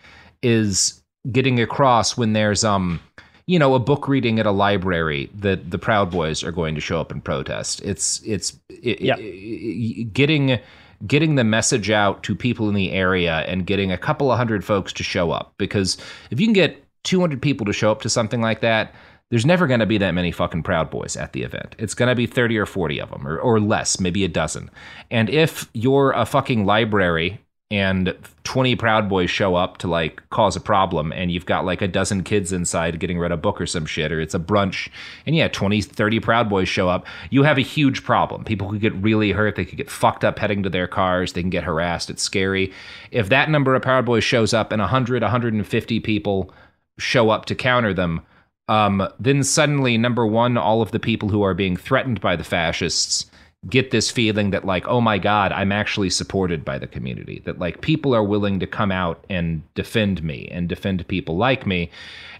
[0.41, 2.99] is getting across when there's um
[3.47, 6.81] you know a book reading at a library that the proud boys are going to
[6.81, 7.81] show up and protest.
[7.83, 10.59] It's it's it, it- getting
[11.07, 14.63] getting the message out to people in the area and getting a couple of hundred
[14.63, 15.53] folks to show up.
[15.57, 15.97] Because
[16.31, 18.93] if you can get 200 people to show up to something like that
[19.33, 21.75] there's never going to be that many fucking proud boys at the event.
[21.79, 24.69] It's going to be 30 or 40 of them or, or less maybe a dozen.
[25.09, 30.55] And if you're a fucking library and 20 proud boys show up to like cause
[30.55, 33.65] a problem and you've got like a dozen kids inside getting read a book or
[33.65, 34.89] some shit or it's a brunch
[35.25, 38.43] and yeah 20 30 proud boys show up you have a huge problem.
[38.43, 41.41] People could get really hurt they could get fucked up heading to their cars they
[41.41, 42.71] can get harassed it's scary.
[43.09, 46.53] If that number of proud boys shows up and 100 150 people
[46.99, 48.21] show up to counter them
[48.67, 52.43] um, then suddenly number one all of the people who are being threatened by the
[52.43, 53.29] fascists
[53.69, 57.59] get this feeling that like oh my god i'm actually supported by the community that
[57.59, 61.89] like people are willing to come out and defend me and defend people like me.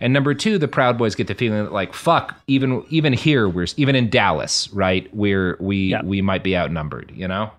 [0.02, 3.48] And number two the proud boys get the feeling that like fuck even even here
[3.48, 7.52] we're even in dallas right we're we we might be outnumbered you know?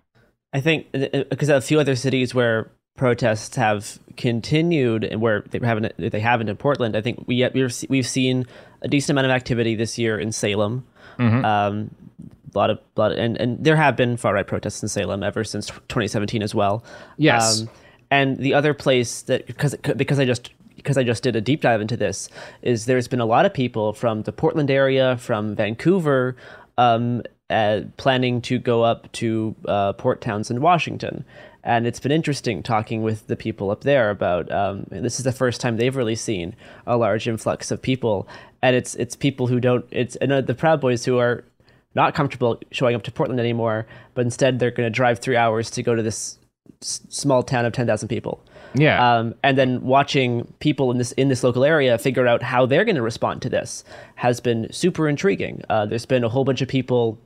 [0.53, 5.93] I think because a few other cities where protests have continued and where they haven't
[5.99, 6.97] they haven't in Portland.
[6.97, 8.47] I think we we've we've seen
[8.83, 10.85] a decent amount of activity this year in Salem.
[11.19, 11.45] Mhm.
[11.45, 11.91] Um,
[12.55, 15.23] a lot of, lot of- and and there have been far right protests in Salem
[15.23, 16.85] ever since 2017 as well.
[17.17, 17.63] Yes.
[17.63, 17.71] Um,
[18.11, 21.63] and the other place that because because I just because I just did a deep
[21.63, 22.29] dive into this
[22.63, 26.37] is there's been a lot of people from the Portland area, from Vancouver,
[26.79, 31.25] um, uh, planning to go up to uh, Port Townsend, Washington.
[31.67, 35.33] And it's been interesting talking with the people up there about um, this is the
[35.33, 36.55] first time they've really seen
[36.87, 38.29] a large influx of people,
[38.61, 41.43] and it's it's people who don't it's and uh, the Proud Boys who are
[41.95, 45.71] not comfortable showing up to Portland anymore, but instead they're going to drive three hours
[45.71, 46.39] to go to this
[46.83, 48.45] s- small town of ten thousand people.
[48.75, 49.17] Yeah.
[49.17, 52.85] Um, and then watching people in this in this local area figure out how they're
[52.85, 53.85] going to respond to this
[54.17, 55.63] has been super intriguing.
[55.71, 57.19] Uh, there's been a whole bunch of people.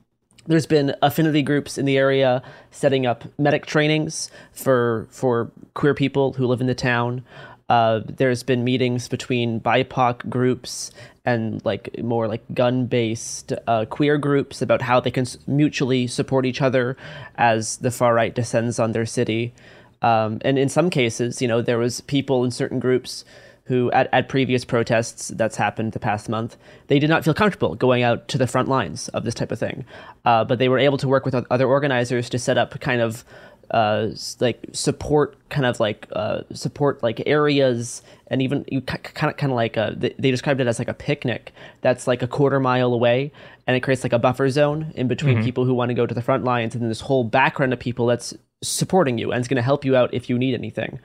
[0.49, 6.33] There's been affinity groups in the area setting up medic trainings for for queer people
[6.33, 7.23] who live in the town.
[7.69, 10.89] Uh, there's been meetings between BIPOC groups
[11.23, 16.63] and like more like gun-based uh, queer groups about how they can mutually support each
[16.63, 16.97] other
[17.35, 19.53] as the far right descends on their city.
[20.01, 23.23] Um, and in some cases, you know, there was people in certain groups
[23.69, 27.75] who, at, at previous protests that's happened the past month, they did not feel comfortable
[27.75, 29.85] going out to the front lines of this type of thing.
[30.25, 33.23] Uh, but they were able to work with other organizers to set up kind of
[33.69, 34.07] uh,
[34.39, 39.51] like support kind of like uh, support like areas and even you kind of kind
[39.51, 42.91] of like a, they described it as like a picnic that's like a quarter mile
[42.91, 43.31] away
[43.67, 45.43] and it creates like a buffer zone in between mm-hmm.
[45.43, 47.77] people who want to go to the front lines and then this whole background of
[47.77, 48.33] people that's
[48.63, 50.99] supporting you and is going to help you out if you need anything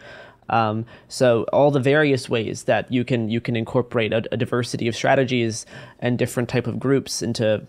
[0.49, 4.89] um, so all the various ways that you can you can incorporate a, a diversity
[4.89, 5.67] of strategies
[5.99, 7.67] and different type of groups into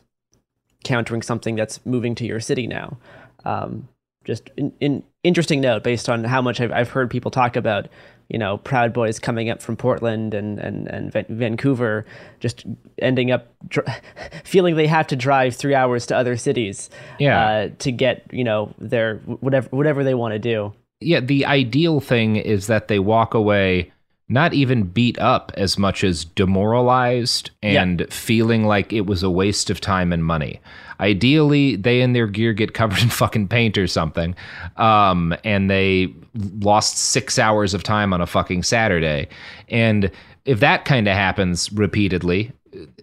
[0.83, 2.97] countering something that's moving to your city now
[3.45, 3.87] um,
[4.23, 7.87] just an interesting note based on how much I've, I've heard people talk about
[8.29, 12.05] you know proud boys coming up from portland and and, and vancouver
[12.39, 12.65] just
[12.97, 13.87] ending up dr-
[14.43, 16.89] feeling they have to drive three hours to other cities
[17.19, 17.47] yeah.
[17.47, 20.73] Uh, to get you know their whatever whatever they want to do
[21.05, 23.91] yeah the ideal thing is that they walk away
[24.27, 28.07] not even beat up as much as demoralized and yeah.
[28.09, 30.59] feeling like it was a waste of time and money.
[30.99, 34.35] Ideally, they and their gear get covered in fucking paint or something,
[34.77, 36.13] um, and they
[36.59, 39.27] lost six hours of time on a fucking Saturday.
[39.69, 40.09] And
[40.45, 42.51] if that kind of happens repeatedly,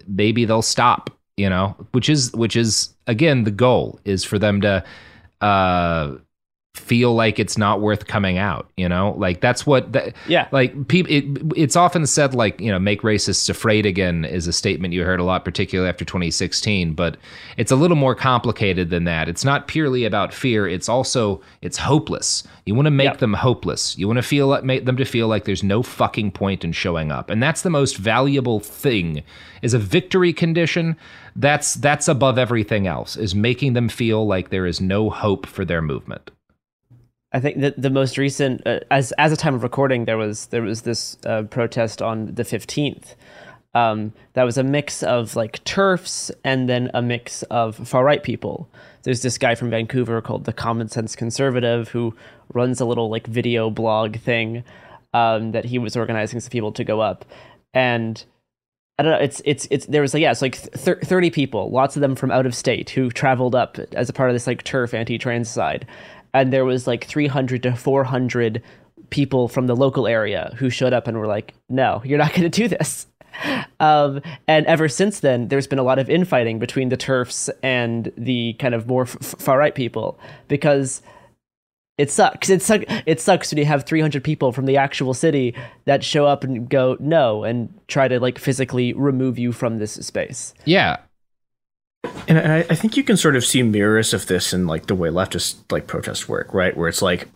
[0.08, 1.10] maybe they'll stop.
[1.38, 4.84] You know, which is which is again the goal is for them to
[5.40, 6.16] uh,
[6.74, 9.14] feel like it's not worth coming out you know?
[9.18, 10.48] Like that's what that yeah.
[10.52, 11.24] like people it,
[11.54, 15.20] it's often said like you know make racists afraid again is a statement you heard
[15.20, 17.16] a lot particularly after 2016 but
[17.56, 19.28] it's a little more complicated than that.
[19.28, 20.66] It's not purely about fear.
[20.66, 22.42] It's also it's hopeless.
[22.64, 23.18] You want to make yep.
[23.18, 23.98] them hopeless.
[23.98, 27.12] You want to feel make them to feel like there's no fucking point in showing
[27.12, 27.28] up.
[27.28, 29.22] And that's the most valuable thing.
[29.60, 30.96] Is a victory condition
[31.36, 35.64] that's that's above everything else is making them feel like there is no hope for
[35.64, 36.30] their movement
[37.32, 40.46] I think that the most recent, uh, as as a time of recording, there was
[40.46, 43.14] there was this uh, protest on the fifteenth.
[43.74, 48.22] Um, that was a mix of like turfs and then a mix of far right
[48.22, 48.68] people.
[49.02, 52.14] There's this guy from Vancouver called the Common Sense Conservative who
[52.52, 54.62] runs a little like video blog thing
[55.14, 57.24] um, that he was organizing some people to go up,
[57.72, 58.22] and
[58.98, 59.24] I don't know.
[59.24, 62.14] It's it's it's there was like yeah, it's like th- thirty people, lots of them
[62.14, 65.48] from out of state who traveled up as a part of this like turf anti-trans
[65.48, 65.86] side,
[66.34, 68.62] and there was like 300 to 400
[69.10, 72.50] people from the local area who showed up and were like, "No, you're not going
[72.50, 73.06] to do this."
[73.80, 78.12] Um, and ever since then, there's been a lot of infighting between the turfs and
[78.16, 80.18] the kind of more f- far right people
[80.48, 81.02] because
[81.98, 82.50] it sucks.
[82.50, 82.84] It sucks.
[83.06, 85.54] It sucks when you have 300 people from the actual city
[85.84, 89.92] that show up and go no and try to like physically remove you from this
[89.94, 90.54] space.
[90.64, 90.98] Yeah,
[92.28, 94.94] and I, I think you can sort of see mirrors of this in like the
[94.94, 96.76] way leftist like protests work, right?
[96.76, 97.28] Where it's like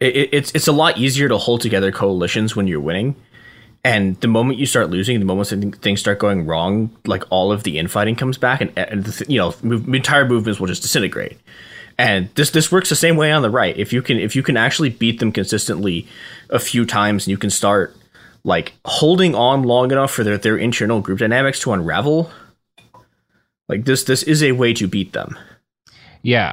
[0.00, 3.16] it, it's it's a lot easier to hold together coalitions when you're winning,
[3.84, 7.62] and the moment you start losing, the moment things start going wrong, like all of
[7.62, 11.38] the infighting comes back, and, and the, you know move, entire movements will just disintegrate.
[11.96, 13.76] And this this works the same way on the right.
[13.76, 16.08] If you can if you can actually beat them consistently
[16.50, 17.96] a few times, and you can start
[18.42, 22.30] like holding on long enough for their, their internal group dynamics to unravel
[23.68, 25.38] like this this is a way to beat them.
[26.22, 26.52] Yeah.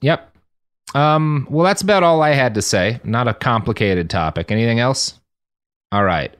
[0.00, 0.34] Yep.
[0.94, 3.00] Um well that's about all I had to say.
[3.04, 4.50] Not a complicated topic.
[4.50, 5.18] Anything else?
[5.92, 6.34] All right.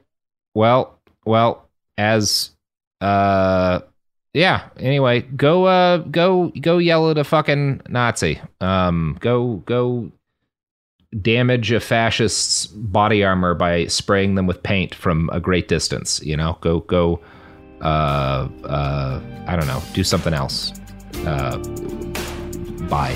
[0.53, 2.51] Well, well, as
[2.99, 3.79] uh
[4.33, 8.41] yeah, anyway, go uh go go yell at a fucking Nazi.
[8.59, 10.11] Um go go
[11.19, 16.37] damage a fascist's body armor by spraying them with paint from a great distance, you
[16.37, 16.57] know?
[16.61, 17.19] Go go
[17.81, 20.73] uh, uh, I don't know, do something else.
[21.25, 21.57] Uh,
[22.89, 23.15] bye.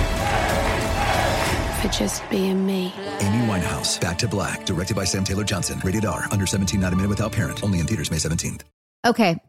[1.81, 2.93] for just being me.
[3.19, 5.81] Amy Winehouse, Back to Black, directed by Sam Taylor Johnson.
[5.83, 7.63] Rated R, under 17, not a minute without parent.
[7.63, 8.61] Only in theaters May 17th.
[9.05, 9.39] Okay.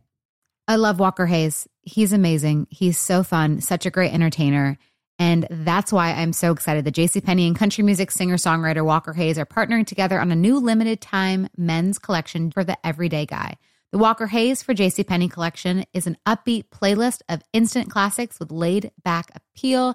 [0.66, 1.68] I love Walker Hayes.
[1.82, 2.68] He's amazing.
[2.70, 4.78] He's so fun, such a great entertainer.
[5.18, 9.38] And that's why I'm so excited that JCPenney and country music singer songwriter Walker Hayes
[9.38, 13.56] are partnering together on a new limited time men's collection for the everyday guy.
[13.92, 18.90] The Walker Hayes for JCPenney collection is an upbeat playlist of instant classics with laid
[19.04, 19.94] back appeal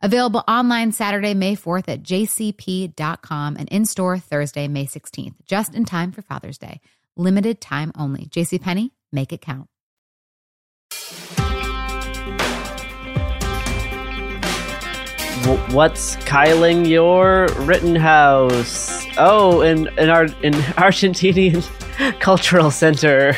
[0.00, 5.84] Available online Saturday, May 4th at jcp.com and in store Thursday, May 16th, just in
[5.84, 6.80] time for Father's Day.
[7.16, 8.26] Limited time only.
[8.26, 9.68] JCPenney, make it count.
[15.72, 19.04] What's Kyling your Rittenhouse?
[19.16, 21.64] Oh, in in our in Argentinian
[22.20, 23.34] Cultural Center.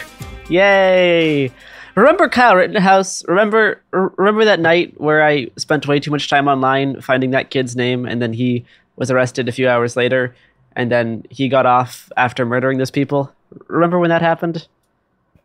[0.48, 1.52] Yay!
[1.94, 3.24] Remember Kyle Rittenhouse?
[3.26, 7.76] Remember remember that night where I spent way too much time online finding that kid's
[7.76, 8.64] name and then he
[8.96, 10.34] was arrested a few hours later
[10.76, 13.32] and then he got off after murdering those people?
[13.66, 14.66] Remember when that happened?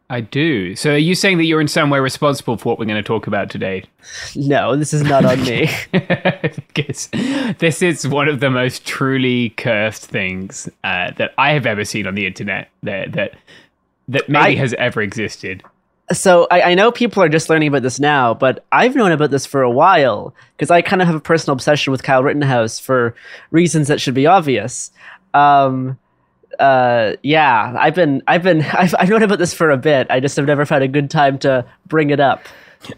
[0.08, 0.76] I do.
[0.76, 3.08] So are you saying that you're in some way responsible for what we're going to
[3.08, 3.86] talk about today?
[4.36, 5.70] No, this is not on me.
[5.92, 7.10] because
[7.58, 12.06] this is one of the most truly cursed things uh, that I have ever seen
[12.06, 13.36] on the internet that that
[14.10, 15.64] that maybe I, has ever existed.
[16.12, 19.32] So I, I know people are just learning about this now, but I've known about
[19.32, 22.78] this for a while because I kind of have a personal obsession with Kyle Rittenhouse
[22.80, 23.16] for
[23.50, 24.92] reasons that should be obvious.
[25.34, 25.98] Um,
[26.60, 30.08] uh, yeah, I've been, I've been, I've, I've known about this for a bit.
[30.10, 32.46] I just have never found a good time to bring it up.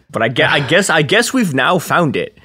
[0.10, 2.38] But I guess, I guess, I guess we've now found it,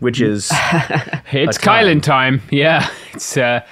[0.00, 2.42] which is it's Kylan time.
[2.50, 3.64] Yeah, it's uh,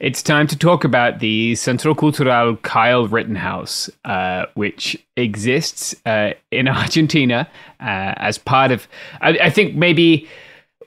[0.00, 6.68] it's time to talk about the Centro Cultural Kyle Rittenhouse, uh, which exists uh, in
[6.82, 7.48] Argentina
[7.80, 8.86] uh, as part of.
[9.20, 10.28] I, I think maybe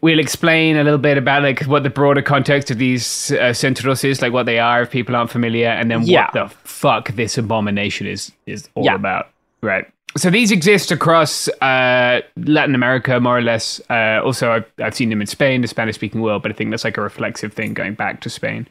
[0.02, 4.04] we'll explain a little bit about like what the broader context of these uh, centros
[4.04, 6.26] is, like what they are, if people aren't familiar, and then yeah.
[6.26, 8.96] what the fuck this abomination is is all yeah.
[8.96, 9.30] about.
[9.62, 9.86] Right.
[10.18, 13.80] So these exist across uh, Latin America, more or less.
[13.90, 16.84] Uh, also, I've, I've seen them in Spain, the Spanish-speaking world, but I think that's
[16.84, 18.68] like a reflexive thing going back to Spain.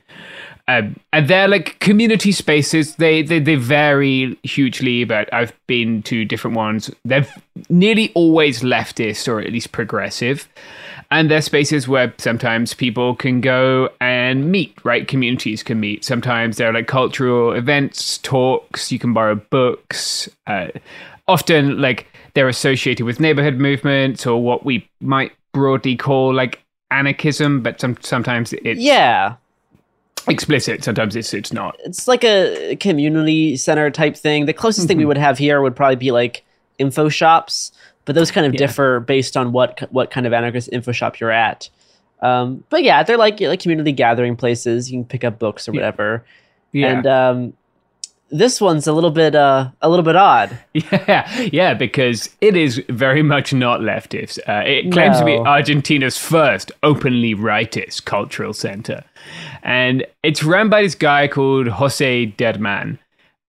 [0.67, 2.97] Um, and they're like community spaces.
[2.97, 6.91] They, they they vary hugely, but I've been to different ones.
[7.07, 7.27] They're
[7.71, 10.47] nearly always leftist or at least progressive
[11.11, 16.57] and they're spaces where sometimes people can go and meet right communities can meet sometimes
[16.57, 20.69] there are like cultural events talks you can borrow books uh,
[21.29, 27.63] often like they're associated with neighborhood movements or what we might broadly call like anarchism
[27.63, 29.35] but some, sometimes it's yeah
[30.27, 34.89] explicit sometimes it's it's not it's like a community center type thing the closest mm-hmm.
[34.89, 35.09] thing we mm-hmm.
[35.09, 36.45] would have here would probably be like
[36.79, 37.73] info shops
[38.09, 38.59] but those kind of yeah.
[38.61, 41.69] differ based on what what kind of anarchist info shop you're at.
[42.23, 44.91] Um, but yeah, they're like like community gathering places.
[44.91, 46.25] You can pick up books or whatever.
[46.73, 46.87] Yeah.
[46.87, 47.53] And um,
[48.31, 50.59] this one's a little bit uh, a little bit odd.
[51.09, 54.39] Yeah, yeah, because it is very much not leftist.
[54.49, 55.21] Uh, it claims no.
[55.21, 59.05] to be Argentina's first openly rightist cultural center,
[59.63, 62.99] and it's run by this guy called Jose Derman.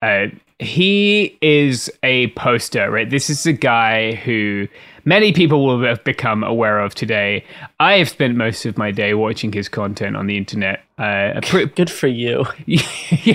[0.01, 0.27] Uh,
[0.59, 3.09] he is a poster, right?
[3.09, 4.67] This is a guy who
[5.09, 7.43] many people will have become aware of today.
[7.79, 10.83] I have spent most of my day watching his content on the internet.
[10.99, 12.45] Uh, pre- Good for you.
[12.67, 12.77] yeah,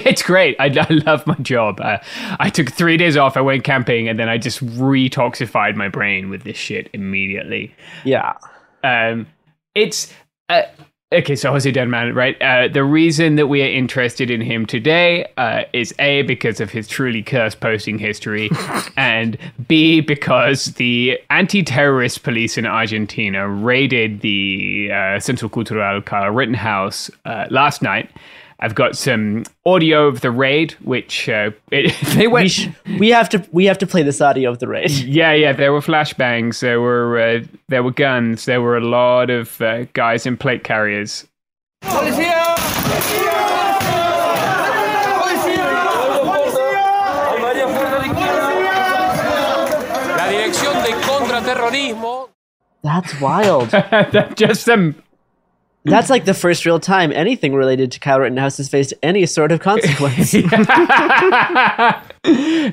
[0.07, 0.55] it's great.
[0.61, 1.81] I, I love my job.
[1.81, 1.99] Uh,
[2.39, 3.37] I took three days off.
[3.37, 7.75] I went camping, and then I just retoxified my brain with this shit immediately.
[8.05, 8.35] Yeah.
[8.85, 9.27] Um,
[9.75, 10.15] it's
[10.49, 10.63] uh,
[11.15, 11.37] okay.
[11.37, 12.41] So Jose Derman, right?
[12.41, 16.71] Uh, the reason that we are interested in him today uh, is a because of
[16.71, 18.51] his truly cursed posting history,
[18.97, 19.39] and
[19.69, 27.47] b because the anti-terrorist police in Argentina raided the uh, Centro Cultural Kyle Rittenhouse uh,
[27.51, 28.11] last night.
[28.65, 32.45] I've got some audio of the raid, which uh, it, they went.
[32.45, 32.69] We, sh-
[32.99, 34.91] we have to we have to play this audio of the raid.
[35.05, 35.53] Yeah, yeah.
[35.53, 36.61] There were flashbangs.
[36.61, 38.47] There were uh, there were guns.
[38.47, 41.27] There were a lot of uh, guys in plate carriers.
[50.17, 52.31] La Dirección de Contraterrorismo.
[52.83, 53.71] That's wild.
[54.37, 54.95] Just some.
[55.87, 59.53] That's like the first real time anything related to Kyle Rittenhouse has faced any sort
[59.53, 60.33] of consequence.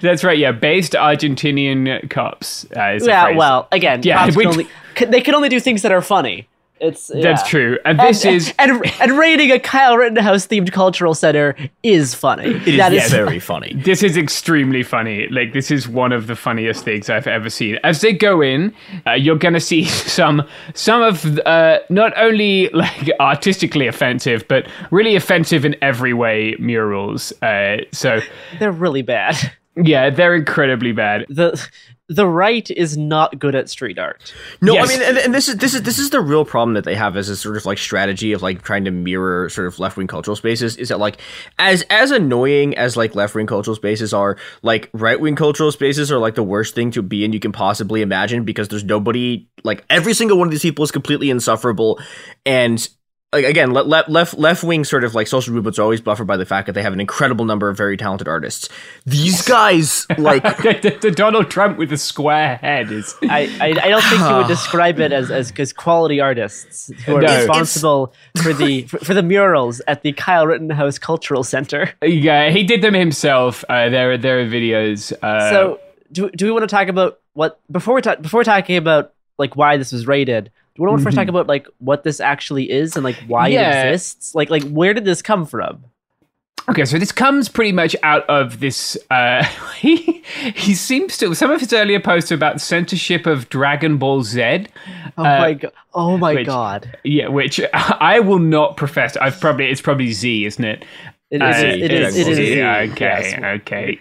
[0.01, 0.37] That's right.
[0.37, 2.65] Yeah, based Argentinian cops.
[2.75, 4.67] Uh, is yeah, well, again, Yeah, cops we- can only,
[5.07, 6.47] they can only do things that are funny.
[6.81, 7.77] It's That's true.
[7.85, 12.45] And this and, is- and, and raiding a Kyle Rittenhouse themed cultural center is funny.
[12.47, 13.73] It is That very funny.
[13.85, 15.27] This is extremely funny.
[15.29, 17.77] Like this is one of the funniest things I've ever seen.
[17.83, 18.73] As they go in,
[19.05, 19.85] uh, you're gonna see
[20.17, 20.41] some
[20.73, 27.31] some of uh, not only like artistically offensive, but really offensive in every way murals.
[27.43, 28.19] Uh, so
[28.59, 29.35] they're really bad.
[29.75, 31.25] yeah, they're incredibly bad.
[31.29, 31.63] The
[32.11, 34.33] the right is not good at street art.
[34.61, 34.89] No, Yes.
[34.89, 36.95] I mean, and, and this is this is this is the real problem that they
[36.95, 39.95] have as a sort of like strategy of like trying to mirror sort of left
[39.95, 40.75] wing cultural spaces.
[40.75, 41.19] Is that like
[41.57, 46.11] as as annoying as like left wing cultural spaces are, like right wing cultural spaces
[46.11, 49.47] are like the worst thing to be in you can possibly imagine because there's nobody
[49.63, 51.99] like every single one of these people is completely insufferable
[52.45, 52.89] and.
[53.33, 56.27] Like again, le- le- left left wing sort of like social movements are always buffered
[56.27, 58.67] by the fact that they have an incredible number of very talented artists.
[59.05, 63.15] These guys, like the, the Donald Trump with the square head is.
[63.23, 67.15] I, I, I don't think you would describe it as as as quality artists who
[67.15, 67.37] are No.
[67.37, 68.13] responsible
[68.43, 71.89] for the for, for the murals at the Kyle Rittenhouse Cultural Center.
[72.03, 73.63] Yeah, he did them himself.
[73.69, 75.13] Uh, there, there are videos.
[75.23, 75.79] Uh, so
[76.11, 79.55] do, do we want to talk about what before we talk before talking about like
[79.55, 80.51] why this was rated?
[80.75, 81.21] Do we want to first Mhm.
[81.21, 83.83] talk about like what this actually is and like why Yeah.
[83.83, 84.33] it exists?
[84.35, 85.83] Like like where did this come from?
[86.69, 88.95] Okay, so this comes pretty much out of this.
[89.09, 89.43] Uh,
[89.77, 90.23] he
[90.55, 94.67] he seems to some of his earlier posts about censorship of Dragon Ball Z.
[95.17, 95.71] Oh uh, my god!
[95.93, 96.97] Oh my which- god!
[97.03, 99.17] Yeah, which I will not profess.
[99.17, 100.85] I've probably it's probably Z, isn't it?
[101.31, 103.05] It is- it is- it is Z, Yeah, okay,
[103.39, 103.61] yes.
[103.61, 103.99] okay.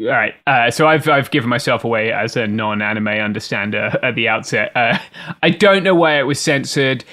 [0.00, 0.34] All right.
[0.46, 4.72] Uh, so I've I've given myself away as a non-anime understander at the outset.
[4.74, 4.98] Uh,
[5.42, 7.04] I don't know why it was censored.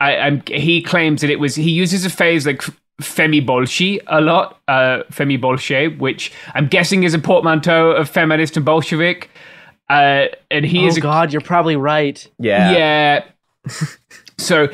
[0.00, 1.54] I, I'm, he claims that it was.
[1.54, 2.62] He uses a phrase like
[3.00, 4.60] "femi bolshi" a lot.
[4.66, 9.30] Uh, "Femi bolshe," which I'm guessing is a portmanteau of feminist and Bolshevik.
[9.88, 12.26] Uh, and he oh is a god, you're probably right.
[12.38, 12.72] yeah.
[12.72, 13.24] Yeah.
[14.38, 14.64] so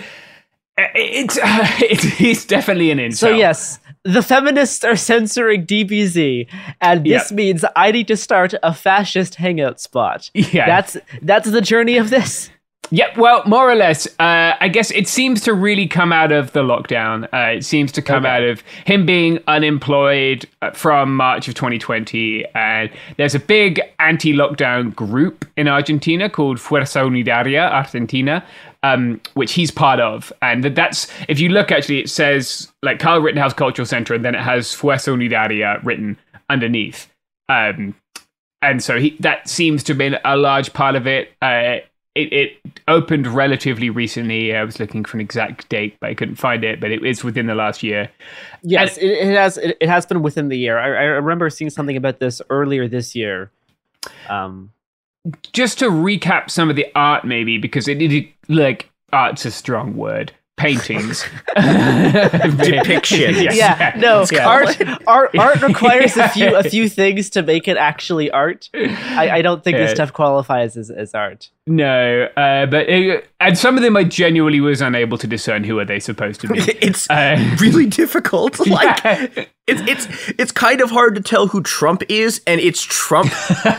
[0.79, 3.17] uh, it's it's it's definitely an incel.
[3.17, 6.47] So yes, the feminists are censoring DBZ,
[6.81, 7.37] and this Yep.
[7.37, 10.31] means I need to start a fascist hangout spot.
[10.35, 10.67] Yeah.
[10.67, 12.51] that's that's the journey of this.
[12.91, 13.19] Yep.
[13.19, 14.07] Well, more or less.
[14.19, 17.25] Uh, I guess it seems to really come out of the lockdown.
[17.35, 22.47] Uh, it seems to come out of him being unemployed uh, from March of 2020,
[22.55, 22.89] and
[23.19, 28.43] there's a big anti-lockdown group in Argentina called Fuerza Unidaria Argentina.
[28.85, 33.01] Um, which he's part of, and that- that's if you look actually, it says like
[33.01, 36.17] Kyle Rittenhouse Cultural Center, and then it has Fuerza Unidaria written
[36.49, 37.13] underneath.
[37.49, 37.97] Um,
[38.63, 41.33] and so he, that seems to have been a large part of it.
[41.43, 41.79] Uh,
[42.15, 44.55] it, it opened relatively recently.
[44.55, 46.81] I was looking for an exact date, but I couldn't find it.
[46.81, 48.11] But it is within the last year.
[48.63, 50.79] Yes, it, it has it, it has been within the year.
[50.79, 53.51] I, I remember seeing something about this earlier this year.
[54.29, 54.71] Um,
[55.53, 59.97] Just to recap some of the art, maybe because it, it like art's a strong
[59.97, 60.33] word.
[60.57, 61.25] Paintings,
[61.55, 63.35] Depiction.
[63.39, 63.57] Yes.
[63.57, 64.49] yeah, no, Yeah.
[64.49, 68.69] art, art, art requires a few a few things to make it actually art.
[68.75, 71.51] I, I don't think this stuff qualifies as, as art.
[71.69, 75.79] No, uh, but uh, and some of them I genuinely was unable to discern who
[75.79, 76.59] are they supposed to be.
[76.81, 78.59] it's Uh, really difficult.
[78.67, 79.45] Like yeah.
[79.69, 83.31] It's it's it's kind of hard to tell who Trump is, and it's Trump.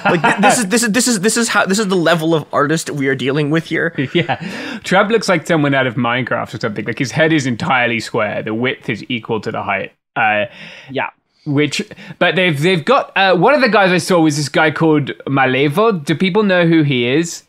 [0.06, 2.46] like this is this is this is this is how this is the level of
[2.54, 3.94] artist we are dealing with here.
[4.14, 4.36] yeah,
[4.84, 6.86] Trump looks like someone out of Minecraft or something.
[6.86, 8.44] Like his head is entirely square.
[8.44, 9.94] The width is equal to the height.
[10.16, 10.46] Uh,
[10.90, 11.10] Yeah.
[11.46, 11.82] which,
[12.20, 15.12] but they've they've got uh, one of the guys I saw was this guy called
[15.28, 16.04] Malevo.
[16.06, 17.44] Do people know who he is?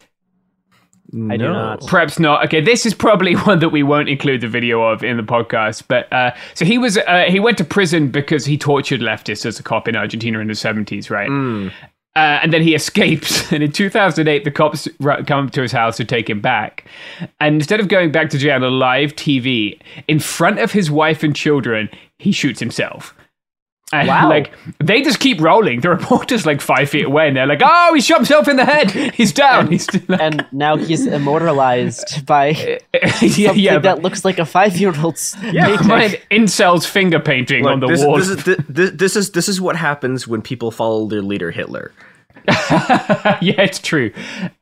[1.13, 1.87] I do not.
[1.87, 2.45] Perhaps not.
[2.47, 5.85] Okay, this is probably one that we won't include the video of in the podcast.
[5.89, 9.59] But uh, so he was uh, he went to prison because he tortured leftists as
[9.59, 11.29] a cop in Argentina in the seventies, right?
[12.17, 13.53] Uh, and then he escapes.
[13.53, 14.89] And in 2008, the cops
[15.27, 16.85] come to his house to take him back.
[17.41, 21.23] And instead of going back to jail on live TV, in front of his wife
[21.23, 21.89] and children,
[22.19, 23.15] he shoots himself.
[23.93, 24.29] And, Wow.
[24.29, 25.81] Like they just keep rolling.
[25.81, 28.65] The reporter's like five feet away, and they're like, "Oh, he shot himself in the
[28.65, 28.91] head.
[29.15, 29.67] He's down.
[29.69, 32.49] He's and now he's immortalized by
[32.95, 35.89] yeah, something yeah, that looks like a five-year-old's yeah, painting.
[35.89, 38.17] by an incel's finger painting Look, on the this, wall.
[38.19, 41.93] This is, this, this is this is what happens when people follow their leader Hitler.
[42.49, 44.13] yeah, it's true.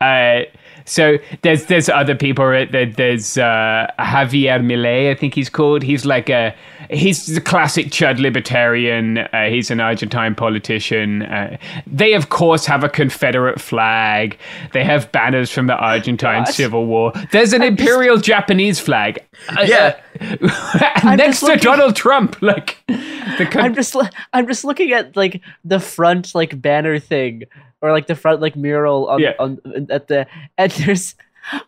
[0.00, 0.42] Uh,
[0.88, 2.44] so there's there's other people.
[2.46, 2.70] right?
[2.70, 5.82] There- There's uh, Javier Milei, I think he's called.
[5.82, 6.54] He's like a
[6.90, 9.18] he's the classic Chud libertarian.
[9.18, 11.22] Uh, he's an Argentine politician.
[11.22, 11.56] Uh,
[11.86, 14.38] they of course have a Confederate flag.
[14.72, 16.46] They have banners from the Argentine.
[16.46, 17.12] Civil War.
[17.30, 19.18] There's an imperial Japanese flag.
[19.50, 20.00] Uh, Yeah.
[21.16, 23.94] next to Donald Trump, like the con- I'm just
[24.32, 27.42] I'm just looking at like the front like banner thing
[27.82, 29.34] or like the front like mural on Yeah.
[29.38, 29.58] on
[29.90, 30.26] at the
[30.56, 31.14] and there's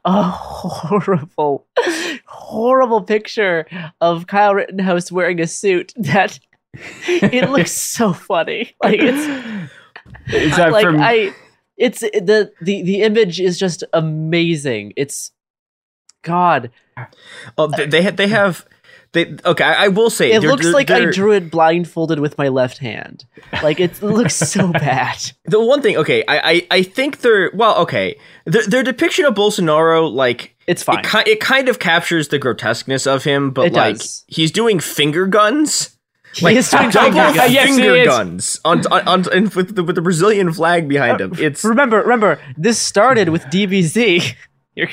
[0.04, 1.66] a horrible
[2.26, 3.66] horrible picture
[4.00, 6.38] of Kyle Rittenhouse wearing a suit that
[6.74, 8.74] it looks so funny.
[8.82, 9.70] Like it's
[10.32, 11.34] Is that like from- I
[11.76, 14.92] it's the the the image is just amazing.
[14.96, 15.32] It's
[16.22, 16.70] God.
[17.56, 18.66] Oh, they they, ha- they have
[19.12, 19.64] they okay.
[19.64, 22.38] I, I will say it they're- looks they're- like I they're- drew it blindfolded with
[22.38, 23.24] my left hand
[23.62, 27.76] like it looks so bad The one thing, okay, I, I, I think they're well,
[27.78, 28.16] okay.
[28.44, 31.00] Their, their depiction of Bolsonaro, like it's fine.
[31.00, 34.24] It, ki- it kind of captures the grotesqueness of him, but It like does.
[34.28, 35.96] he's doing finger guns.
[36.32, 37.52] He like is doing double finger guns.
[37.52, 41.24] Yes, finger guns on, on, on and with the with the Brazilian flag behind uh,
[41.24, 41.34] him.
[41.38, 44.34] It's remember remember this started with DBZ
[44.76, 44.90] You're,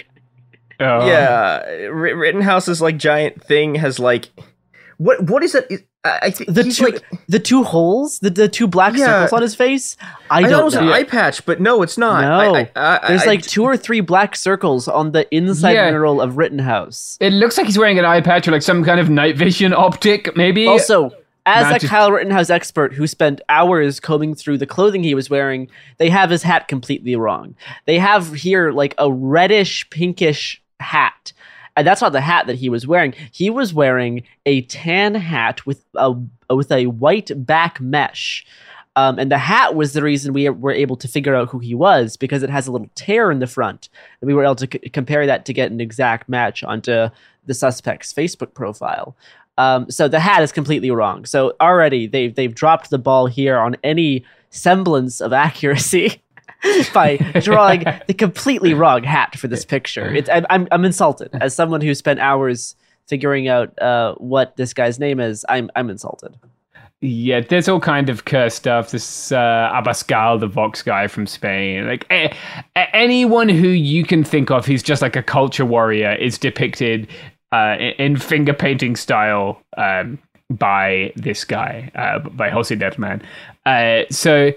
[0.80, 1.08] Oh.
[1.08, 1.62] yeah.
[1.88, 4.30] R- Rittenhouse's like giant thing has like
[4.98, 5.88] what what is it?
[6.04, 9.06] I, I think the two like the two holes the, the two black Yeah.
[9.06, 9.96] circles on his face
[10.30, 12.22] I, I, don't thought it was know an eye patch, but no, it's not.
[12.22, 15.74] no I, I, I, there's I- like two or three black circles on the inside
[15.74, 15.90] Yeah.
[15.92, 19.00] mural of Rittenhouse It looks like he's wearing an eye patch or like some kind
[19.00, 20.66] of night vision optic, maybe.
[20.68, 21.12] Also,
[21.46, 25.14] as Not a just- Kyle Rittenhouse expert who spent hours combing through the clothing he
[25.16, 27.56] was wearing, they have his hat completely wrong.
[27.86, 31.34] They have here like a reddish pinkish hat.
[31.76, 33.14] And that's not the hat that he was wearing.
[33.32, 36.16] He was wearing a tan hat with a
[36.50, 38.46] with a white back mesh.
[38.96, 41.76] Um, and the hat was the reason we were able to figure out who he
[41.76, 43.90] was because it has a little tear in the front.
[44.20, 47.10] And we were able to c- compare that to get an exact match onto
[47.46, 49.16] the suspect's Facebook profile.
[49.60, 51.26] Um, so the hat is completely wrong.
[51.26, 56.22] So already they've they've dropped the ball here on any semblance of accuracy
[56.94, 60.14] by drawing the completely wrong hat for this picture.
[60.14, 62.76] It's I'm I'm, insulted as someone who spent hours
[63.08, 65.46] figuring out uh, what this guy's name is.
[65.50, 66.36] I'm I'm insulted.
[67.00, 68.90] Yeah, there's all kind of cursed stuff.
[68.90, 72.08] This uh, Abascal, the Vox guy from Spain, like
[72.76, 77.08] anyone who you can think of who's just like a culture warrior is depicted
[77.52, 80.18] uh, in, in finger painting style um,
[80.50, 83.22] by this guy, uh, by Jose Derman.
[83.68, 84.52] Uh, so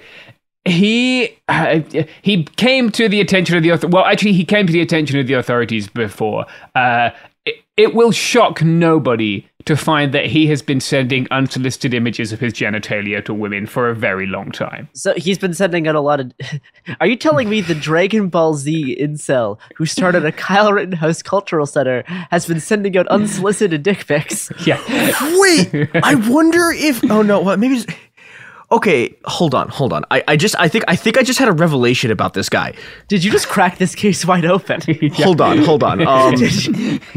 [0.64, 1.80] he uh,
[2.22, 5.18] he came to the attention of the author- well actually he came to the attention
[5.18, 7.10] of the authorities before uh,
[7.46, 12.40] it, it will shock nobody to find that he has been sending unsolicited images of
[12.40, 16.00] his genitalia to women for a very long time So he's been sending out a
[16.00, 16.32] lot of.
[17.00, 21.66] Are you telling me the Dragon Ball Z incel who started a Kyle Rittenhouse Cultural
[21.66, 24.50] Center has been sending out unsolicited dick pics?
[24.66, 24.80] yeah
[25.38, 27.02] Wait, I wonder if.
[27.10, 27.58] Oh no, what?
[27.58, 27.76] Maybe.
[27.76, 27.86] It's,
[28.72, 30.04] okay, hold on, hold on.
[30.10, 32.74] I, I just, I think, I think I just had a revelation about this guy.
[33.08, 34.80] Did you just crack this case wide open?
[35.14, 36.00] Hold on, hold on.
[36.06, 36.34] Um,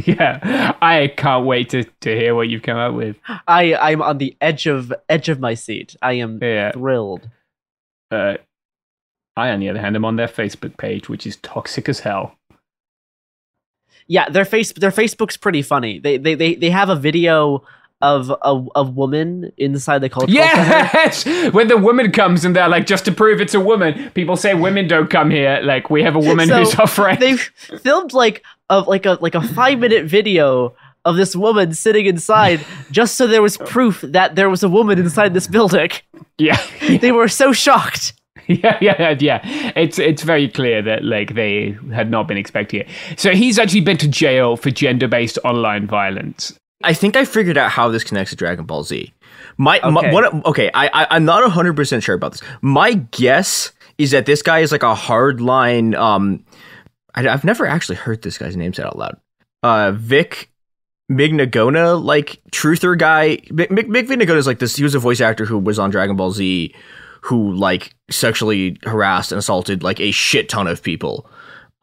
[0.06, 3.16] yeah i can't wait to, to hear what you've come up with
[3.48, 5.96] I I'm on the edge of edge of my seat.
[6.02, 6.72] I am Yeah.
[6.72, 7.30] thrilled.
[8.12, 8.38] uh,
[9.38, 12.36] i on the other hand am on their facebook page which is toxic as hell
[14.08, 16.00] Yeah, their face their Facebook's pretty funny.
[16.00, 17.64] They they they, they have a video
[18.02, 20.90] of a, a woman inside the cultural center.
[20.94, 24.10] Yes, when the woman comes and they're like, just to prove it's a woman.
[24.12, 25.62] People say women don't come here.
[25.64, 27.20] Like we have a woman So, who's our friend.
[27.22, 30.76] They filmed like a like a like a five minute video
[31.06, 35.00] of this woman sitting inside just so there was proof that there was a woman
[35.00, 35.90] inside this building.
[36.40, 36.60] Yeah,
[37.00, 38.14] they were so shocked.
[38.48, 39.72] yeah, yeah, yeah.
[39.76, 42.88] It's it's very clear that like they had not been expecting it.
[43.18, 46.58] So he's actually been to jail for gender based online violence.
[46.84, 49.14] I think I figured out how this connects to Dragon Ball Z.
[49.58, 50.12] My, my Okay.
[50.12, 50.46] what?
[50.46, 52.42] Okay, I, I I'm not hundred percent sure about this.
[52.62, 55.96] My guess is that this guy is like a hardline.
[55.96, 56.44] Um,
[57.16, 59.18] I, have never actually heard this guy's name said out loud.
[59.62, 60.50] Uh, Vic
[61.12, 63.38] Mignogna, like truther guy.
[63.50, 64.76] Mick, Mignogna is like this.
[64.76, 66.74] He was a voice actor who was on Dragon Ball Z,
[67.22, 71.30] who like sexually harassed and assaulted like a shit ton of people.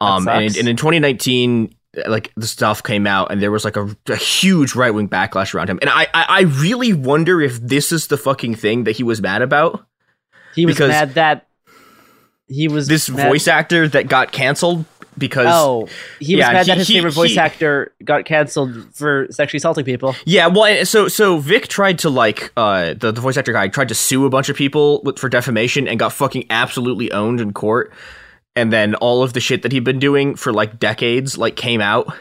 [0.01, 1.75] Um, and, and in 2019,
[2.07, 5.55] like the stuff came out and there was like a, a huge right wing backlash
[5.55, 5.79] around him.
[5.83, 9.21] And I, I, I really wonder if this is the fucking thing that he was
[9.21, 9.85] mad about.
[10.55, 11.47] He was mad that
[12.49, 14.85] he was this mad- voice actor that got canceled
[15.19, 15.89] because Oh,
[16.21, 19.27] he was yeah, mad he- that his he- favorite voice he- actor got canceled for
[19.31, 20.15] sexually assaulting people.
[20.25, 23.89] Yeah, well, so so Vic tried to like uh the, the voice actor guy tried
[23.89, 27.93] to sue a bunch of people for defamation and got fucking absolutely owned in court.
[28.61, 31.81] And then all of the shit that he'd been doing for like decades like came
[31.81, 32.13] out.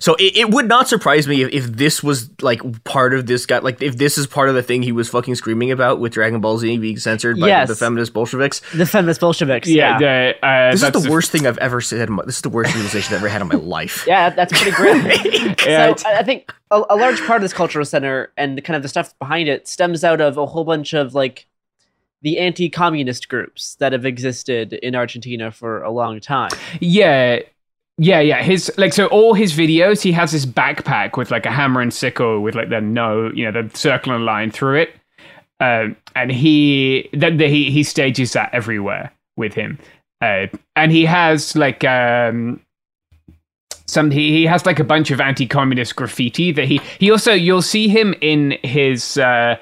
[0.00, 3.46] So it, it would not surprise me if, if this was like part of this
[3.46, 6.12] guy like if this is part of the thing he was fucking screaming about with
[6.12, 7.68] Dragon Ball Z being censored by Yes.
[7.68, 8.60] the feminist Bolsheviks.
[8.74, 9.68] The feminist Bolsheviks.
[9.68, 12.08] Yeah, Yeah, the, uh, This is that's the worst thing I've ever said.
[12.08, 14.04] in my- This is the worst realization I've ever had in my life.
[14.08, 15.06] yeah, that's pretty grim.
[15.66, 18.76] Yeah, so I I think a, a large part of this cultural center and kind
[18.76, 21.46] of the stuff behind it stems out of a whole bunch of like
[22.22, 26.50] the anti-communist groups that have existed in Argentina for a long time.
[26.80, 27.40] Yeah.
[27.98, 28.42] Yeah, yeah.
[28.42, 31.94] His like so all his videos, he has this backpack with like a hammer and
[31.94, 34.90] sickle with like the no, you know, the circle and line through it.
[35.60, 39.78] Um, and he then that he he stages that everywhere with him.
[40.20, 42.60] Uh, and he has like um
[43.86, 47.62] some he, he has like a bunch of anti-communist graffiti that he he also you'll
[47.62, 49.56] see him in his uh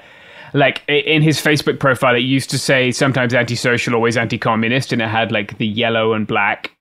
[0.53, 5.07] like in his Facebook profile, it used to say sometimes antisocial, always anti-communist, and it
[5.07, 6.71] had like the yellow and black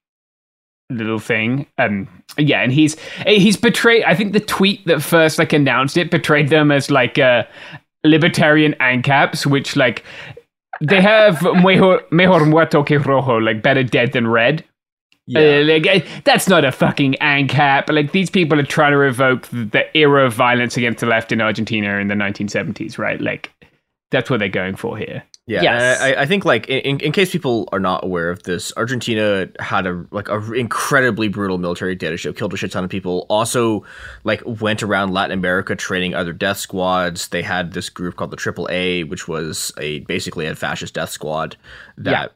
[0.90, 1.66] little thing.
[1.78, 2.08] Um,
[2.38, 2.96] yeah, and he's
[3.26, 4.04] he's portrayed.
[4.04, 7.44] I think the tweet that first like announced it portrayed them as like uh,
[8.04, 10.04] libertarian ANCAPs, which like
[10.80, 14.64] they have mejor, mejor muerto que rojo, like better dead than red.
[15.26, 15.60] Yeah.
[15.60, 17.90] Uh, like, uh, that's not a fucking ANCAP.
[17.90, 21.40] Like these people are trying to revoke the era of violence against the left in
[21.40, 23.18] Argentina in the 1970s, right?
[23.18, 23.50] Like
[24.14, 25.24] that's what they're going for here.
[25.46, 26.00] Yeah, Yes.
[26.00, 29.86] I, I think like in, in case people are not aware of this, Argentina had
[29.86, 33.26] a like a incredibly brutal military dictatorship, killed a shit ton of people.
[33.28, 33.84] Also,
[34.22, 37.28] like went around Latin America training other death squads.
[37.28, 41.10] They had this group called the Triple A, which was a basically a fascist death
[41.10, 41.56] squad
[41.98, 42.32] that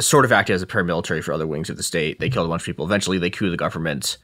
[0.00, 2.18] sort of acted as a paramilitary for other wings of the state.
[2.18, 2.86] They killed a bunch of people.
[2.86, 4.18] Eventually, they coup the government.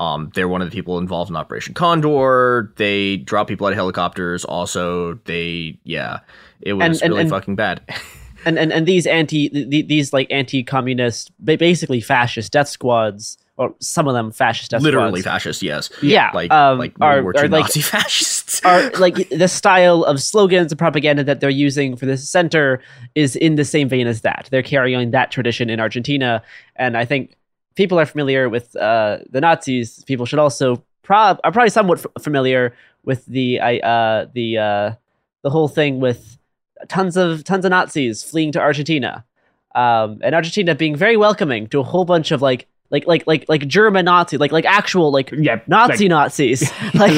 [0.00, 2.72] Um, they're one of the people involved in Operation Condor.
[2.76, 4.44] They drop people out of helicopters.
[4.44, 6.20] Also, they yeah,
[6.60, 7.80] it was And- and- really and- fucking bad.
[8.44, 14.06] and and, and these anti th- these like anti-communist basically fascist death squads or some
[14.06, 14.84] of them fascist death squads.
[14.94, 15.90] Literally squads fascist, yes.
[16.00, 18.64] Yeah, like um, like are- World War II like- Nazi fascists.
[18.64, 22.80] are like the style of slogans and propaganda that they're using for this center
[23.16, 24.46] is in the same vein as that.
[24.52, 26.40] They're carrying that tradition in Argentina,
[26.76, 27.34] and I think
[27.78, 30.04] people are familiar with uh, the Nazis.
[30.04, 32.74] People should also prob are probably somewhat f- familiar
[33.04, 34.86] with the I uh, the uh,
[35.44, 36.36] the whole thing with
[36.88, 39.24] tons of tons of Nazis fleeing to Argentina,
[39.74, 42.66] um, and Argentina being very welcoming to a whole bunch of like.
[42.90, 47.12] Like like like like German Nazi, like like actual like Yeah, Nazi like- Nazis, like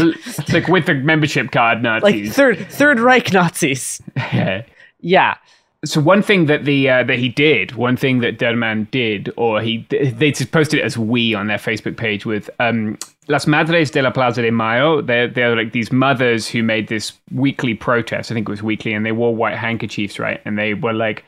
[0.53, 4.03] like with the membership card Nazis, like third Third Reich Nazis.
[4.17, 4.63] Yeah.
[5.01, 5.37] Yeah,
[5.83, 9.63] So one thing that the uh, that he did, one thing that Derman did, or
[9.63, 12.99] he they just posted it as we on their Facebook page with um,
[13.29, 15.01] Las Madres de la Plaza de Mayo.
[15.01, 18.31] They're they're like these mothers who made this weekly protest.
[18.31, 20.39] I think it was weekly, and they wore white handkerchiefs, right?
[20.45, 21.25] And they were like,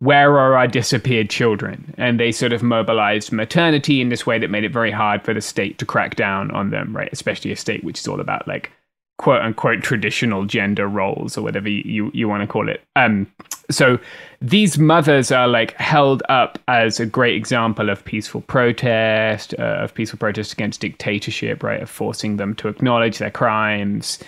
[0.00, 4.50] "Where are our disappeared children?" And they sort of mobilized maternity in this way that
[4.50, 7.08] made it very hard for the state to crack down on them, right?
[7.12, 8.72] Especially a state which is all about like
[9.20, 12.82] quote unquote traditional gender roles or whatever you, you, want to call it.
[12.96, 13.30] Um,
[13.70, 13.98] so
[14.40, 19.92] these mothers are like held up as a great example of peaceful protest, uh, of
[19.92, 21.82] peaceful protest against dictatorship, right?
[21.82, 24.20] Of forcing them to acknowledge their crimes.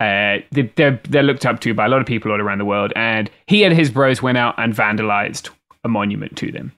[0.00, 2.64] Uh, they, they're, they're looked up to by a lot of people all around the
[2.64, 2.92] world.
[2.96, 5.50] And he and his bros went out and vandalized
[5.84, 6.72] a monument to them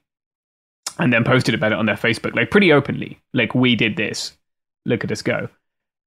[0.99, 3.19] and then posted about it on their Facebook, like pretty openly.
[3.32, 4.36] Like, we did this.
[4.85, 5.49] Look at us go.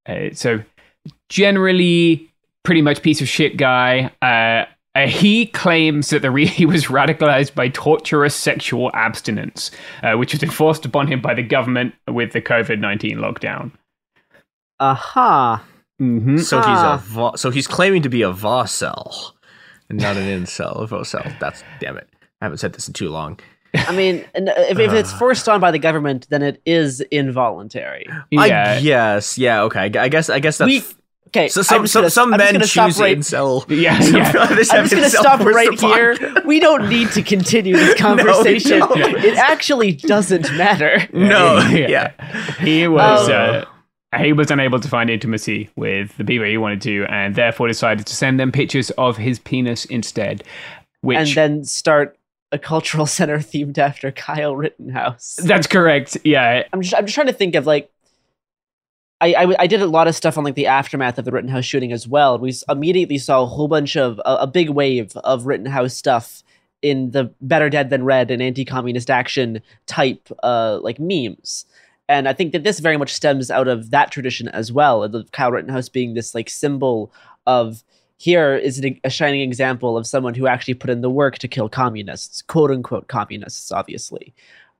[0.08, 0.62] Uh, so
[1.30, 2.30] generally
[2.64, 4.12] pretty much piece of shit guy.
[4.22, 4.66] Uh,
[4.98, 9.72] uh, he claims that the re- he was radicalized by torturous sexual abstinence,
[10.04, 13.72] uh, which was enforced upon him by the government with the COVID nineteen lockdown.
[14.80, 15.64] aha.
[16.02, 16.40] Mm-hmm.
[16.40, 16.96] so he's Ah.
[16.96, 19.32] a vo- so he's claiming to be a vocel,
[19.90, 20.82] and not an incel.
[20.84, 21.40] A vocel.
[21.40, 22.10] That's damn it.
[22.42, 23.40] I haven't said this in too long.
[23.88, 28.08] I mean, if, if it's forced on by the government, then it is involuntary.
[28.38, 29.38] I guess.
[29.38, 29.64] Yeah.
[29.64, 29.92] Okay.
[29.98, 30.30] I guess.
[30.30, 30.68] I guess that's.
[30.70, 30.84] We
[31.30, 33.66] Okay, So some some, gonna- some I'm men gonna stop choose right- incel.
[33.70, 34.32] Yeah, yeah.
[34.48, 36.16] I'm just going to stop right here.
[36.46, 38.80] We don't need to continue this conversation.
[38.80, 38.98] don't.
[39.02, 41.06] It actually doesn't matter.
[41.12, 42.12] No, yeah.
[42.60, 43.34] He was Oh.
[43.34, 43.66] uh,
[44.20, 48.06] he was unable to find intimacy with the people he wanted to, and therefore decided
[48.06, 50.44] to send them pictures of his penis instead.
[51.02, 52.18] Which And then start
[52.56, 55.38] a cultural center themed after Kyle Rittenhouse.
[55.44, 56.18] that's correct.
[56.24, 57.92] Yeah, I'm just, I'm just trying to think of like
[59.22, 61.66] I, I I did a lot of stuff on like the aftermath of the Rittenhouse
[61.66, 62.40] shooting as well.
[62.40, 66.44] We immediately saw a whole bunch of a, a big wave of Rittenhouse stuff
[66.82, 71.66] in the better dead than red and anti-communist action type uh like memes.
[72.08, 75.32] And I think that this very much stems out of that tradition as well, of
[75.32, 77.12] Kyle Rittenhouse being this like symbol
[77.48, 77.84] of
[78.18, 81.70] here is a shining example of someone who actually put in the work to kill
[81.70, 84.34] communists, quote unquote communists, obviously.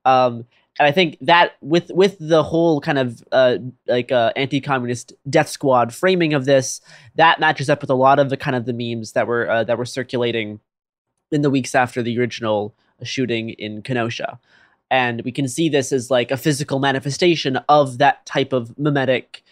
[0.04, 0.46] Um,
[0.78, 5.48] and I think that with with the whole kind of uh, like uh, anti-communist death
[5.48, 6.80] squad framing of this,
[7.14, 9.64] that matches up with a lot of the kind of the memes that were uh,
[9.64, 10.60] that were circulating
[11.30, 14.38] in the weeks after the original shooting in Kenosha,
[14.90, 19.42] and we can see this as like a physical manifestation of that type of mimetic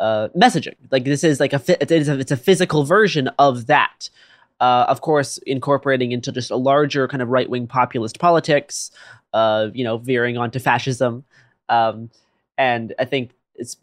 [0.00, 0.74] uh, messaging.
[0.90, 4.10] Like this is like a it is a, it's a physical version of that.
[4.60, 8.90] Uh, of course, incorporating into just a larger kind of right wing populist politics,
[9.32, 11.24] uh, you know, veering onto fascism.
[11.68, 12.10] Um,
[12.56, 13.76] and I think it's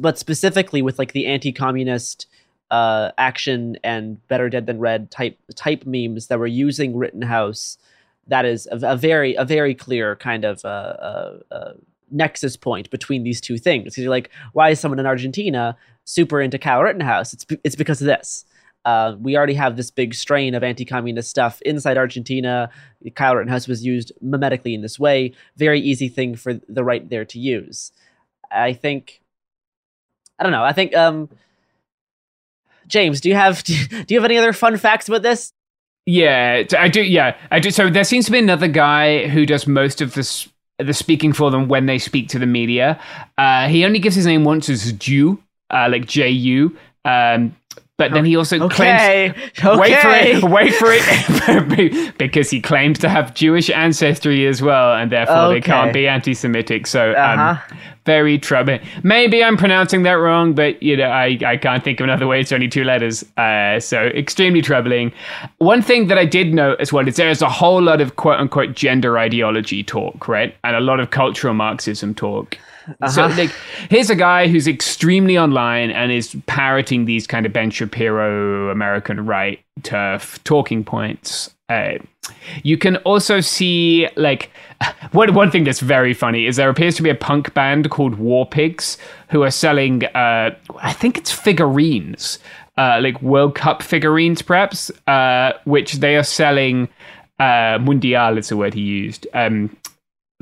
[0.00, 2.26] but, specifically with like the anti-communist
[2.70, 7.78] uh, action and better dead than red type type memes that were using Rittenhouse.
[8.26, 11.72] That is a, a very a very clear kind of uh, uh, uh,
[12.12, 13.84] nexus point between these two things.
[13.84, 17.32] 'Cause You're like, why is someone in Argentina super into Kyle Rittenhouse?
[17.32, 18.44] It's it's because of this.
[18.84, 22.68] Uh, we already have this big strain of anti-communist stuff inside Argentina.
[23.14, 25.32] Kyle Rittenhouse was used mimetically in this way.
[25.56, 27.92] Very easy thing for the right there to use.
[28.50, 29.20] I think.
[30.38, 30.64] I don't know.
[30.64, 30.94] I think.
[30.96, 31.28] Um,
[32.88, 33.74] James, do you have do
[34.08, 35.52] you have any other fun facts about this?
[36.04, 37.00] Yeah, I do.
[37.02, 37.70] Yeah, I do.
[37.70, 41.50] So there seems to be another guy who does most of this the speaking for
[41.50, 43.00] them when they speak to the media.
[43.38, 46.76] Uh, he only gives his name once as Jew, uh, like J U.
[47.04, 47.56] Um,
[47.98, 52.98] but then he also Okay, claims wait for it, wait for it, because he claims
[53.00, 56.86] to have Jewish ancestry as well, and therefore they can't be anti-Semitic.
[56.86, 57.50] So, Uh-huh.
[57.70, 58.80] um, very troubling.
[59.04, 62.40] Maybe I'm pronouncing that wrong, but you know, I, I can't think of another way.
[62.40, 65.12] It's only two letters, uh, so extremely troubling.
[65.58, 68.40] One thing that I did note as well is there's a whole lot of quote
[68.40, 72.58] unquote gender ideology talk, right, and a lot of cultural Marxism talk.
[73.08, 73.34] So, Uh-huh.
[73.36, 73.50] like,
[73.90, 79.24] here's a guy who's extremely online and is parroting these kind of Ben Shapiro, American
[79.26, 81.54] right TERF talking points.
[81.68, 81.92] Uh,
[82.62, 84.50] you can also see, like,
[85.12, 88.16] one, one thing that's very funny is there appears to be a punk band called
[88.16, 88.98] War Pigs
[89.28, 90.50] who are selling, uh,
[90.80, 92.38] I think it's figurines,
[92.76, 96.88] uh, like World Cup figurines, perhaps, uh, which they are selling.
[97.38, 99.26] Uh, Mundial is the word he used.
[99.34, 99.74] Um,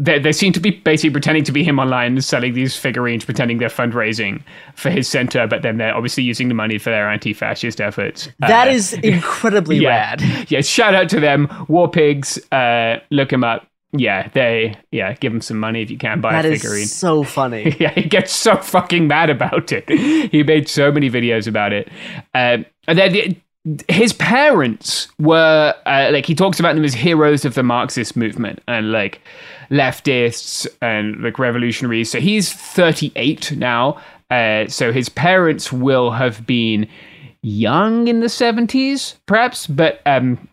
[0.00, 3.24] they, they seem to be basically pretending to be him online and selling these figurines,
[3.24, 4.42] pretending they're fundraising
[4.74, 8.28] for his center, but then they're obviously using the money for their anti-fascist efforts.
[8.38, 9.88] That Uh, is incredibly yeah.
[9.88, 10.22] rad.
[10.50, 12.38] Yeah, shout out to them, War Pigs.
[12.50, 13.66] Uh, look him up.
[13.92, 16.86] Yeah, they yeah, give him some money if you can buy That a is figurine.
[16.86, 17.76] so funny.
[17.80, 19.88] yeah, he gets so fucking mad about it.
[20.30, 21.88] He made so many videos about it.
[22.32, 23.36] Um, and then the,
[23.88, 28.60] his parents were uh, like he talks about them as heroes of the Marxist movement
[28.68, 29.20] and like
[29.70, 32.10] leftists and like revolutionaries.
[32.10, 34.00] So he's 38 now.
[34.30, 36.88] Uh, so his parents will have been
[37.42, 40.48] young in the 70s, perhaps, but um,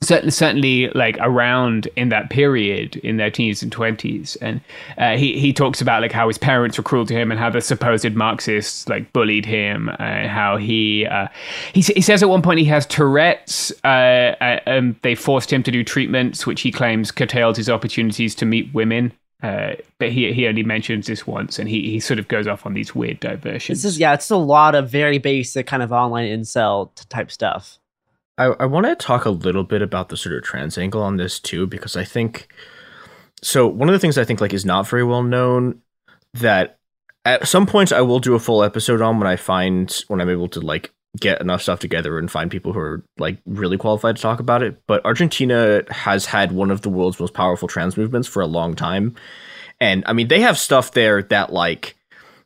[0.00, 4.60] certainly certainly like around in that period in their teens and 20s and
[4.96, 7.50] uh, he he talks about like how his parents were cruel to him and how
[7.50, 11.26] the supposed marxists like bullied him and how he uh,
[11.72, 15.62] he, he says at one point he has tourette's uh, uh, um, they forced him
[15.62, 19.12] to do treatments which he claims curtailed his opportunities to meet women
[19.42, 22.66] uh, but he he only mentions this once and he, he sort of goes off
[22.66, 25.92] on these weird diversions This is yeah, it's a lot of very basic kind of
[25.92, 27.77] online incel type stuff.
[28.38, 31.16] I, I want to talk a little bit about the sort of trans angle on
[31.16, 32.48] this too, because I think
[33.42, 33.66] so.
[33.66, 35.82] One of the things I think like is not very well known
[36.34, 36.78] that
[37.24, 40.30] at some points I will do a full episode on when I find when I'm
[40.30, 44.16] able to like get enough stuff together and find people who are like really qualified
[44.16, 44.80] to talk about it.
[44.86, 48.74] But Argentina has had one of the world's most powerful trans movements for a long
[48.74, 49.14] time,
[49.80, 51.96] and I mean they have stuff there that like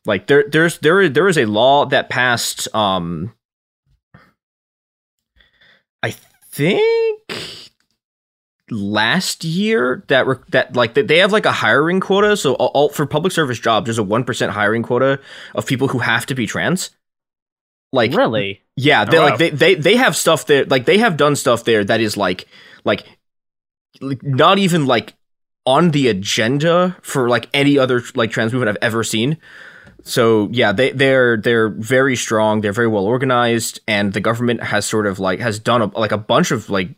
[0.05, 3.33] like there there's there there is a law that passed um
[6.03, 6.11] I
[6.51, 7.71] think
[8.69, 12.37] last year that re- that like that they have like a hiring quota.
[12.37, 15.19] So all, all for public service jobs, there's a one percent hiring quota
[15.55, 16.91] of people who have to be trans.
[17.91, 18.61] Like really?
[18.75, 19.37] Yeah, they Oh, like wow.
[19.37, 20.65] they, they they have stuff there.
[20.65, 22.47] Like they have done stuff there that is like
[22.83, 23.05] like
[24.01, 25.13] like, not even like
[25.65, 29.37] on the agenda for like any other like trans movement I've ever seen.
[30.03, 32.61] So yeah, they they're they're very strong.
[32.61, 36.11] They're very well organized, and the government has sort of like has done a, like
[36.11, 36.89] a bunch of like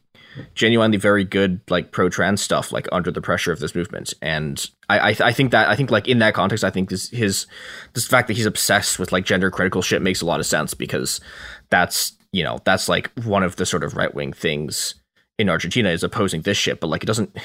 [0.53, 4.14] genuinely very good like pro trans stuff like under the pressure of this movement.
[4.22, 7.10] And I I, I think that I think like in that context, I think this
[7.10, 7.45] his
[7.94, 10.73] this fact that he's obsessed with like gender critical shit makes a lot of sense
[10.73, 11.22] because
[11.69, 14.95] that's you know that's like one of the sort of right wing things
[15.38, 17.38] in Argentina is opposing this shit, but like it doesn't.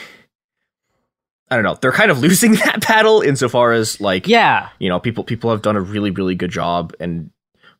[1.50, 1.76] I don't know.
[1.80, 5.62] They're kind of losing that battle insofar as like yeah, you know, people people have
[5.62, 7.30] done a really really good job and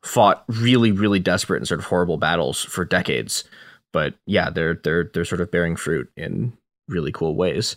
[0.03, 3.45] fought really really desperate and sort of horrible battles for decades.
[3.93, 6.53] But yeah, they're they're they're sort of bearing fruit in
[6.89, 7.77] really cool ways.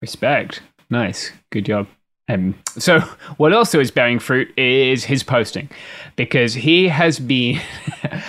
[0.00, 0.62] Respect.
[0.90, 1.32] Nice.
[1.50, 1.86] Good job.
[2.28, 3.00] Um, so,
[3.36, 5.68] what also is bearing fruit is his posting,
[6.14, 7.60] because he has been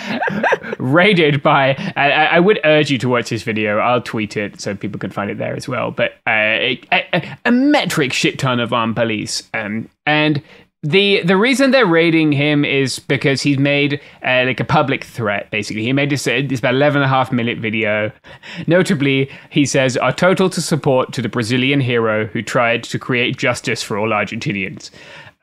[0.78, 1.76] raided by.
[1.96, 3.78] I, I I would urge you to watch this video.
[3.78, 5.92] I'll tweet it so people can find it there as well.
[5.92, 10.42] But uh, a, a, a metric shit ton of armed police, um, and
[10.84, 15.50] the the reason they're raiding him is because he's made uh, like a public threat.
[15.50, 18.12] Basically, he made this uh, this about 11 and a half minute video.
[18.66, 23.38] Notably, he says, "Our total to support to the Brazilian hero who tried to create
[23.38, 24.90] justice for all Argentinians."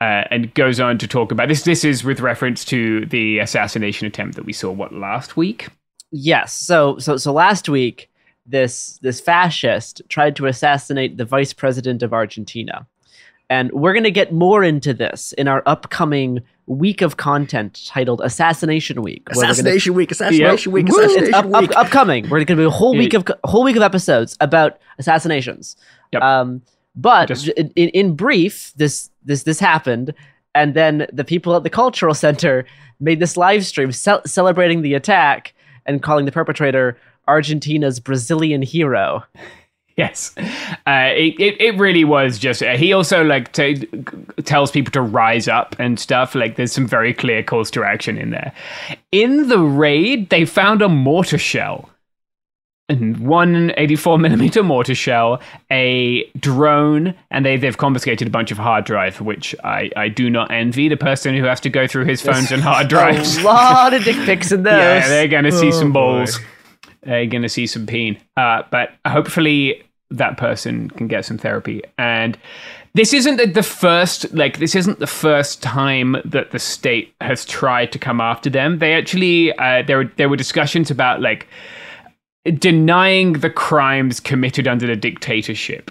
[0.00, 1.62] Uh, and goes on to talk about this.
[1.62, 5.68] This is with reference to the assassination attempt that we saw what last week.
[6.10, 6.52] Yes.
[6.52, 8.10] So so so last week,
[8.46, 12.86] this this fascist tried to assassinate the vice president of Argentina,
[13.52, 19.02] and we're gonna get more into this in our upcoming week of content titled Assassination
[19.02, 19.28] Week.
[19.28, 21.76] where we're gonna- Assassination week, assassination week, assassination It's up, up- week.
[21.76, 22.28] upcoming.
[22.30, 25.76] We're gonna be a whole week of whole week of episodes about assassinations.
[26.20, 26.62] Um,
[26.96, 30.14] but in, in in brief, this this this happened,
[30.54, 32.64] and then the people at the cultural center
[33.00, 35.52] made this live stream ce- celebrating the attack
[35.86, 36.96] and calling the perpetrator
[37.28, 39.24] Argentina's Brazilian hero.
[39.96, 42.62] Yes, uh, it, it it really was just.
[42.62, 43.86] Uh, he also like t-
[44.44, 46.34] tells people to rise up and stuff.
[46.34, 48.52] Like there's some very clear calls to action in there.
[49.12, 51.90] In the raid, they found a mortar shell,
[52.88, 58.56] and one 84 millimeter mortar shell, a drone, and they they've confiscated a bunch of
[58.56, 62.06] hard drive, which I I do not envy the person who has to go through
[62.06, 63.36] his phones and hard drives.
[63.36, 64.72] A lot of dick pics in those.
[64.72, 66.24] Yeah, they're gonna see Oh, some boy.
[67.02, 68.18] They're gonna see some pain.
[68.36, 71.82] Uh, but hopefully that person can get some therapy.
[71.98, 72.38] And
[72.94, 77.92] this isn't the first, like this isn't the first time that the state has tried
[77.92, 78.78] to come after them.
[78.78, 81.48] They actually, uh, there were there were discussions about like
[82.58, 85.90] denying the crimes committed under the dictatorship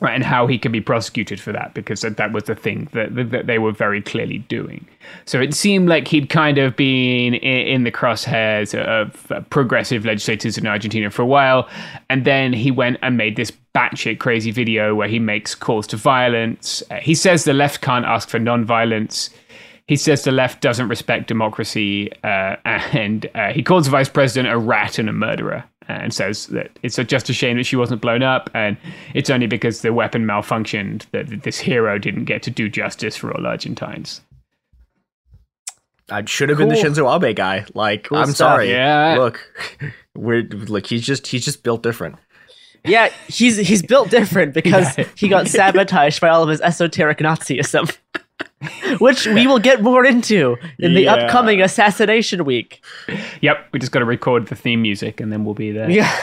[0.00, 2.88] right and how he can be prosecuted for that because that, that was the thing
[2.92, 4.86] that, that, they were very clearly doing.
[5.24, 10.04] So it seemed like he'd kind of been in, in the crosshairs of uh, progressive
[10.04, 11.68] legislators in argentina for a while
[12.08, 15.96] and then he went and made this batshit crazy video where he makes calls to
[15.96, 16.82] violence.
[16.90, 19.30] Uh, he says the left can't ask for non-violence.
[19.86, 24.52] He says the left doesn't respect democracy, uh, and uh, he calls the vice president
[24.52, 28.00] a rat and a murderer, and says that it's just a shame that she wasn't
[28.00, 28.76] blown up, and
[29.14, 33.32] it's only because the weapon malfunctioned that this hero didn't get to do justice for
[33.36, 34.20] all Argentines.
[36.10, 36.84] I should have been the Cool.
[36.84, 37.64] Shinzo Abe guy.
[37.74, 38.36] Like, Cool I'm stuff.
[38.36, 38.70] sorry.
[38.70, 39.16] Yeah.
[39.18, 39.40] Look,
[40.16, 40.86] we're look.
[40.86, 42.16] He's just he's just built different.
[42.84, 45.04] Yeah, he's he's built different because Yeah.
[45.14, 47.96] he got sabotaged by all of his esoteric Nazism,
[48.98, 51.14] which we will get more into in the Yeah.
[51.14, 52.82] upcoming assassination week.
[53.40, 55.90] Yep, we just got to record the theme music, and then we'll be there.
[55.90, 56.14] Yeah,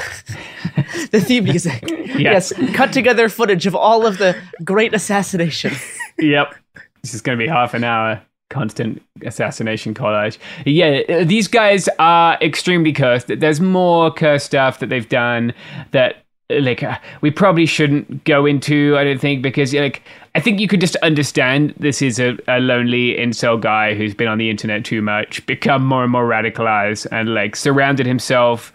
[1.12, 1.84] the theme music.
[2.18, 2.52] Yes.
[2.58, 5.78] yes, cut together footage of all of the great assassinations.
[6.18, 6.56] yep.
[7.04, 10.38] This is going to be half an hour constant assassination collage.
[10.66, 13.28] Yeah, uh, these guys are extremely cursed.
[13.28, 15.54] There's more cursed stuff that they've done
[15.92, 20.02] that like uh, we probably shouldn't go into i don't think because like
[20.38, 24.28] i think you could just understand this is a, a lonely incel guy who's been
[24.28, 28.72] on the internet too much become more and more radicalized and like surrounded himself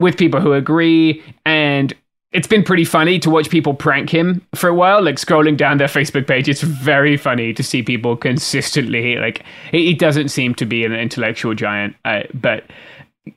[0.00, 1.22] with people who agree.
[1.44, 1.94] And
[2.32, 5.02] it's been pretty funny to watch people prank him for a while.
[5.02, 9.94] Like scrolling down their facebook page it's very funny to see people consistently like he
[9.94, 12.64] doesn't seem to be an intellectual giant uh, but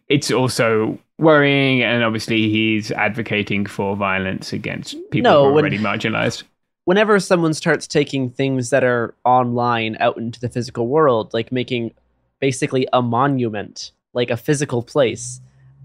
[0.09, 5.77] it's also worrying and obviously he's advocating for violence against people No, who are already
[5.77, 6.43] marginalized
[6.85, 11.93] Whenever someone starts taking things that are online out into the physical world, like making
[12.39, 15.41] basically a monument, like a physical place,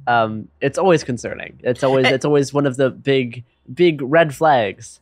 [0.07, 1.59] um, it's always concerning.
[1.63, 5.01] It's always it's always one of the big big red flags.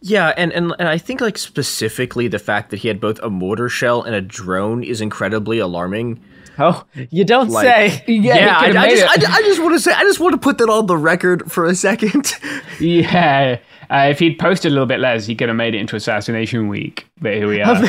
[0.00, 3.30] Yeah, and, and and I think like specifically the fact that he had both a
[3.30, 6.20] mortar shell and a drone is incredibly alarming.
[6.58, 8.04] Oh, you don't Like- say.
[8.06, 9.28] Yeah, I, I just.
[9.28, 11.50] I, I just want to say, I just want to put that on the record
[11.50, 12.32] for a second.
[12.80, 13.58] Yeah.
[13.90, 16.68] Uh, if he'd posted a little bit less, he could have made it into Assassination
[16.68, 17.06] Week.
[17.20, 17.82] But here we are.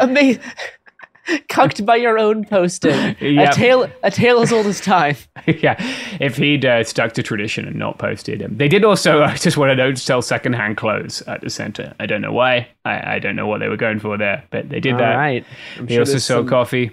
[0.00, 0.42] Amazing.
[1.48, 3.14] Cucked by your own posting.
[3.20, 3.52] Yep.
[3.52, 5.14] A tale, a tale as old as time.
[5.46, 5.76] yeah,
[6.20, 8.56] if he'd uh, stuck to tradition and not posted him.
[8.56, 11.94] They did also, I just want to note, sell secondhand clothes at the center.
[12.00, 12.66] I don't know why.
[12.84, 15.14] I, I don't know what they were going for there, but they did All that.
[15.14, 15.44] right.
[15.78, 16.90] I'm They sure also sold some- coffee.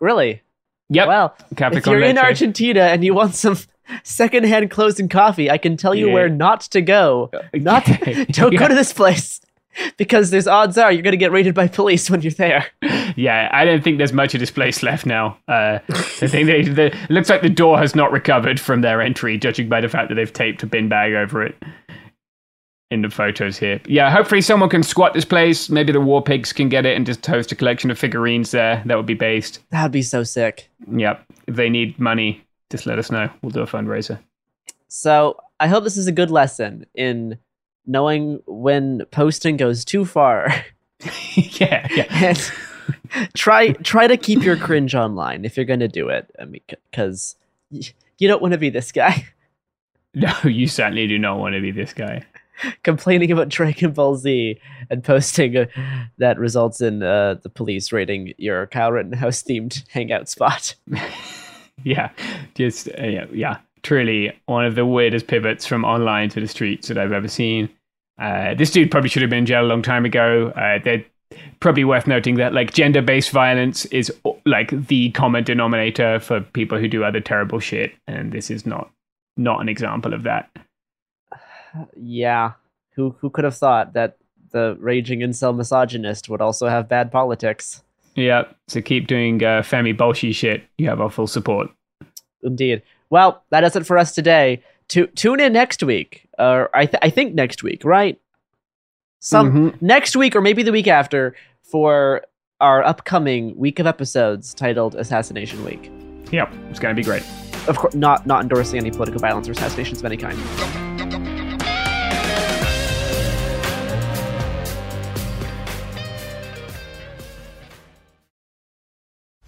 [0.00, 0.42] Really?
[0.90, 1.08] Yep.
[1.08, 2.24] Well, Capricorn if you're in Leche.
[2.24, 3.56] Argentina and you want some
[4.04, 6.14] secondhand clothes and coffee, I can tell you Yeah.
[6.14, 7.30] where not to go.
[7.54, 7.84] Not
[8.30, 8.58] don't Yeah.
[8.58, 9.40] go to this place
[9.96, 12.66] because there's odds are you're going to get raided by police when you're there.
[13.16, 15.36] Yeah, I don't think there's much of this place left now.
[15.46, 19.00] Uh, I think they, the, it looks like the door has not recovered from their
[19.02, 21.54] entry, judging by the fact that they've taped a bin bag over it
[22.90, 23.80] in the photos here.
[23.86, 25.68] Yeah, hopefully someone can squat this place.
[25.68, 28.82] Maybe the War Pigs can get it and just host a collection of figurines there.
[28.86, 29.60] That would be based.
[29.70, 30.70] That'd be so sick.
[30.90, 31.24] Yep.
[31.46, 33.28] If they need money, just let us know.
[33.42, 34.18] We'll do a fundraiser.
[34.88, 37.38] So I hope this is a good lesson in
[37.86, 40.48] knowing when posting goes too far.
[41.34, 42.34] yeah, yeah.
[43.34, 46.28] Try try to keep your cringe online if you're going to do it.
[46.40, 47.36] I mean, because
[47.70, 49.24] you don't want to be this guy
[50.14, 52.24] No, you certainly do not want to be this guy.
[52.82, 54.60] complaining about Dragon Ball Z
[54.90, 55.66] and posting uh,
[56.18, 60.74] that results in uh, the police raiding your Kyle Rittenhouse themed hangout spot.
[61.84, 62.10] Yeah,
[62.54, 66.88] just uh, yeah, yeah, truly one of the weirdest pivots from online to the streets
[66.88, 67.68] that I've ever seen.
[68.20, 70.48] Uh, this dude probably should have been in jail a long time ago.
[70.56, 71.04] Uh, they're
[71.60, 74.12] probably worth noting that like gender-based violence is
[74.44, 78.90] like the common denominator for people who do other terrible shit, and this is not
[79.36, 80.50] not an example of that.
[81.96, 82.52] Yeah,
[82.94, 84.16] who who could have thought that
[84.50, 87.82] the raging incel misogynist would also have bad politics?
[88.14, 90.64] Yeah, so keep doing uh, Femi Bolshi shit.
[90.78, 91.70] You have our full support.
[92.42, 92.82] Indeed.
[93.10, 94.62] Well, that is it for us today.
[94.88, 98.18] To tune in next week, or I, th- I think next week, right?
[99.20, 102.22] Some next week, or maybe the week after, for
[102.60, 105.90] our upcoming week of episodes titled Assassination Week.
[106.32, 107.22] Yep, it's going to be great.
[107.68, 110.87] Of course, not not endorsing any political violence or assassinations of any kind.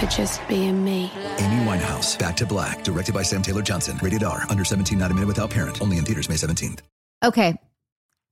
[0.00, 1.12] for just being me.
[1.38, 3.98] Amy Winehouse, Back to Black, directed by Sam Taylor Johnson.
[4.02, 5.80] Rated R, under 17, not a minute without parent.
[5.82, 6.80] Only in theaters May 17th.
[7.22, 7.54] Okay.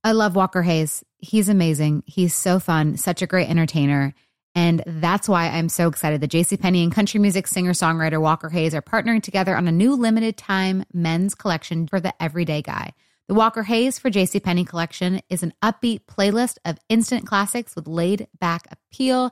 [0.03, 1.03] I love Walker Hayes.
[1.17, 2.03] He's amazing.
[2.07, 4.13] He's so fun, such a great entertainer.
[4.55, 8.73] And that's why I'm so excited that JCPenney and country music singer songwriter Walker Hayes
[8.73, 12.93] are partnering together on a new limited time men's collection for the everyday guy.
[13.27, 18.27] The Walker Hayes for JCPenney collection is an upbeat playlist of instant classics with laid
[18.39, 19.31] back appeal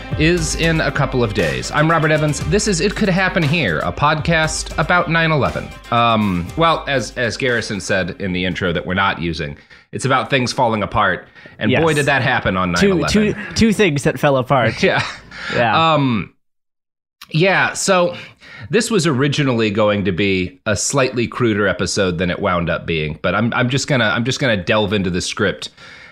[0.19, 1.71] is in a couple of days.
[1.71, 2.39] I'm Robert Evans.
[2.49, 5.67] This is It Could Happen Here, a podcast about 9 11.
[5.91, 9.57] Um, well, as, as Garrison said in the intro that we're not using,
[9.91, 11.27] it's about things falling apart.
[11.57, 11.81] And Yes.
[11.81, 13.07] boy, did that happen on 9 11.
[13.09, 14.81] two, two things that fell apart.
[14.83, 15.03] Yeah.
[15.55, 15.93] Yeah.
[15.93, 16.35] Um
[17.33, 18.15] yeah, so
[18.69, 23.17] this was originally going to be a slightly cruder episode than it wound up being,
[23.23, 25.69] but I'm I'm just going to I'm just to delve into the script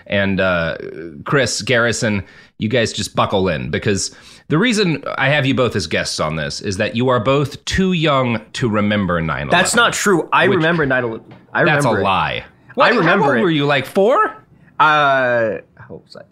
[0.08, 0.78] and uh
[1.26, 2.24] Chris Garrison,
[2.60, 4.16] you guys just buckle in because
[4.50, 7.64] the reason I have you both as guests on this is that you are both
[7.66, 9.50] too young to remember 9/11.
[9.50, 10.30] That's not true.
[10.32, 11.34] I remember 9 11.
[11.54, 11.82] I remember.
[11.82, 12.04] That's a it.
[12.04, 12.46] lie.
[12.78, 13.42] I remember how old it.
[13.42, 14.46] were you like 4?
[14.80, 16.24] Uh, how was I?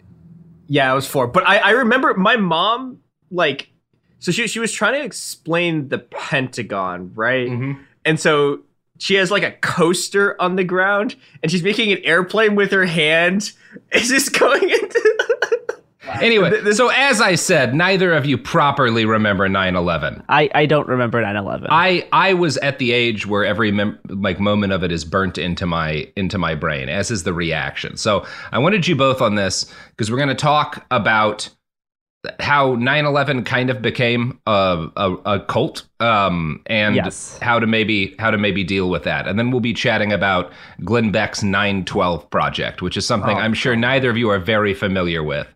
[0.68, 1.26] Yeah, I was four.
[1.26, 3.00] But I, I remember my mom,
[3.30, 3.70] like,
[4.18, 7.48] so she, she was trying to explain the Pentagon, right?
[7.48, 7.82] Mm-hmm.
[8.04, 8.60] And so
[8.98, 12.84] she has like a coaster on the ground and she's making an airplane with her
[12.84, 13.52] hand.
[13.92, 15.57] Is this going into.
[16.20, 20.24] Anyway, so as I said, neither of you properly remember 9/11.
[20.28, 21.68] I, I don't remember 9 11.
[21.70, 25.38] I I was at the age where every mem- like moment of it is burnt
[25.38, 27.96] into my into my brain, as is the reaction.
[27.96, 31.48] So I wanted you both on this because we're going to talk about
[32.40, 37.38] how 9/11 kind of became a a, a cult, um, and Yes.
[37.40, 40.52] how to maybe how to maybe deal with that, and then we'll be chatting about
[40.84, 45.22] Glenn Beck's 912 project, which is something I'm sure neither of you are very familiar
[45.22, 45.46] with.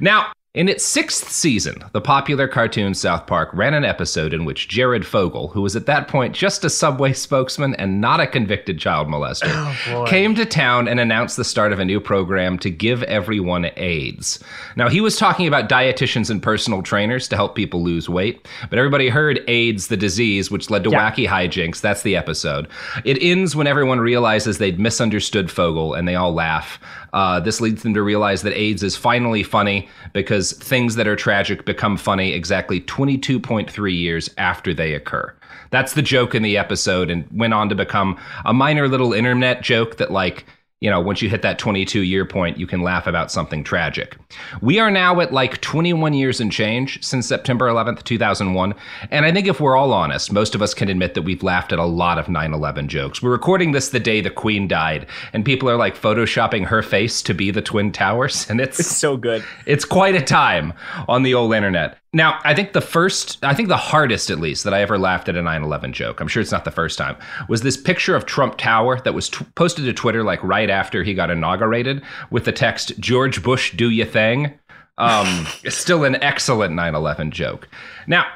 [0.00, 0.32] Now.
[0.56, 5.06] In its sixth season, the popular cartoon South Park ran an episode in which Jared
[5.06, 9.06] Fogle, who was at that point just a subway spokesman and not a convicted child
[9.06, 13.66] molester, came to town and announced the start of a new program to give everyone
[13.76, 14.42] AIDS.
[14.76, 18.78] Now, he was talking about dietitians and personal trainers to help people lose weight, but
[18.78, 21.10] everybody heard AIDS, the disease, which led to Yeah.
[21.10, 21.82] wacky hijinks.
[21.82, 22.66] That's the episode.
[23.04, 26.80] It ends when everyone realizes they'd misunderstood Fogle and they all laugh.
[27.12, 31.16] Uh, this leads them to realize that AIDS is finally funny because things that are
[31.16, 35.32] tragic become funny exactly 22.3 years after they occur.
[35.70, 39.62] That's the joke in the episode and went on to become a minor little internet
[39.62, 40.44] joke that, like,
[40.80, 44.18] you know, once you hit that 22 year point, you can laugh about something tragic.
[44.60, 48.74] We are now at like 21 years and change since September 11th, 2001.
[49.10, 51.72] And I think if we're all honest, most of us can admit that we've laughed
[51.72, 53.22] at a lot of 9 11 jokes.
[53.22, 57.22] We're recording this the day the Queen died, and people are like photoshopping her face
[57.22, 58.46] to be the Twin Towers.
[58.56, 59.44] And it's, It's so good.
[59.64, 60.72] it's quite a time
[61.08, 61.98] on the old internet.
[62.12, 65.28] Now, I think the first, I think the hardest at least that I ever laughed
[65.28, 67.16] at a 9 11 joke, I'm sure it's not the first time,
[67.48, 71.02] was this picture of Trump Tower that was t- posted to Twitter like right after
[71.02, 74.58] he got inaugurated with the text, George Bush, do ya thing.
[74.98, 77.68] Um, still an excellent 9 11 joke.
[78.06, 78.26] Now,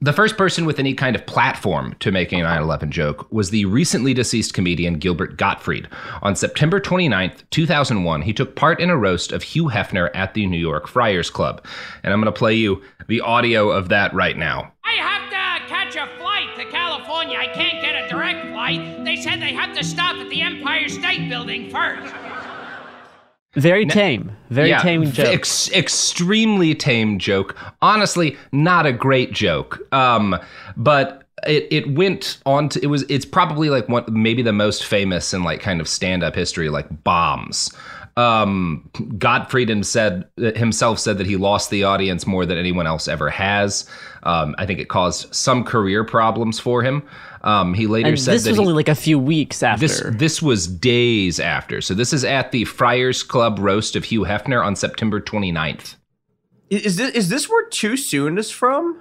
[0.00, 3.50] the first person with any kind of platform to make a 9 11 joke was
[3.50, 5.88] the recently deceased comedian Gilbert Gottfried.
[6.22, 10.46] On September 29th, 2001, he took part in a roast of Hugh Hefner at the
[10.46, 11.64] New York Friars Club.
[12.02, 14.72] And I'm going to play you the audio of that right now.
[14.84, 17.38] I have to catch a flight to California.
[17.38, 19.04] I can't get a direct flight.
[19.04, 22.14] They said they have to stop at the Empire State Building first.
[23.54, 24.32] Very tame.
[24.50, 25.26] Very Yeah, tame joke.
[25.28, 27.56] Ex- extremely tame joke.
[27.82, 29.80] Honestly, not a great joke.
[29.92, 30.36] Um,
[30.76, 34.84] but it, it went on to it was it's probably like one maybe the most
[34.84, 37.72] famous in like kind of stand up history, like bombs.
[38.16, 43.08] Um, Gottfried him said himself said that he lost the audience more than anyone else
[43.08, 43.88] ever has.
[44.22, 47.02] Um, I think it caused some career problems for him.
[47.44, 49.86] Um, he later and said this that was he- only like a few weeks after.
[49.86, 51.80] this this was days after.
[51.82, 55.96] So this is at the Friars Club roast of Hugh Hefner on September 29th.
[56.70, 59.00] Is this, is this where Too Soon is from?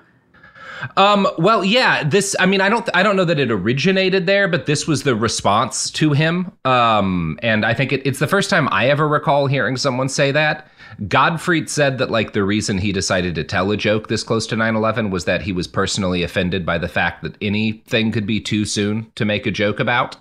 [0.97, 4.49] Um, well, yeah, this, I mean, I don't, I don't know that it originated there,
[4.49, 6.51] but this was the response to him.
[6.65, 10.31] Um, and I think it, it's the first time I ever recall hearing someone say
[10.31, 10.67] that.
[11.07, 14.55] Gottfried said that, like, the reason he decided to tell a joke this close to
[14.55, 18.39] 9 11 was that he was personally offended by the fact that anything could be
[18.39, 20.17] too soon to make a joke about.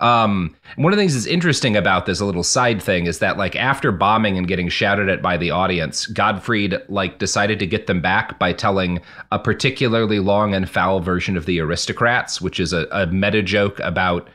[0.00, 3.36] Um, one of the things that's interesting about this, a little side thing, is that
[3.36, 7.86] like after bombing and getting shouted at by the audience, Gottfried like decided to get
[7.86, 12.72] them back by telling a particularly long and foul version of the Aristocrats, which is
[12.72, 14.28] a, a meta joke about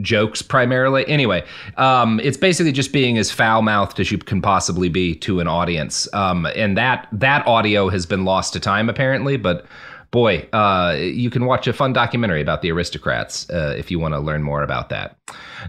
[0.00, 1.06] jokes primarily.
[1.08, 1.44] Anyway,
[1.76, 5.48] um, it's basically just being as foul mouthed as you can possibly be to an
[5.48, 6.12] audience.
[6.14, 9.66] Um, and that that audio has been lost to time apparently, but
[10.10, 14.14] boy, uh, you can watch a fun documentary about the aristocrats uh, if you want
[14.14, 15.16] to learn more about that.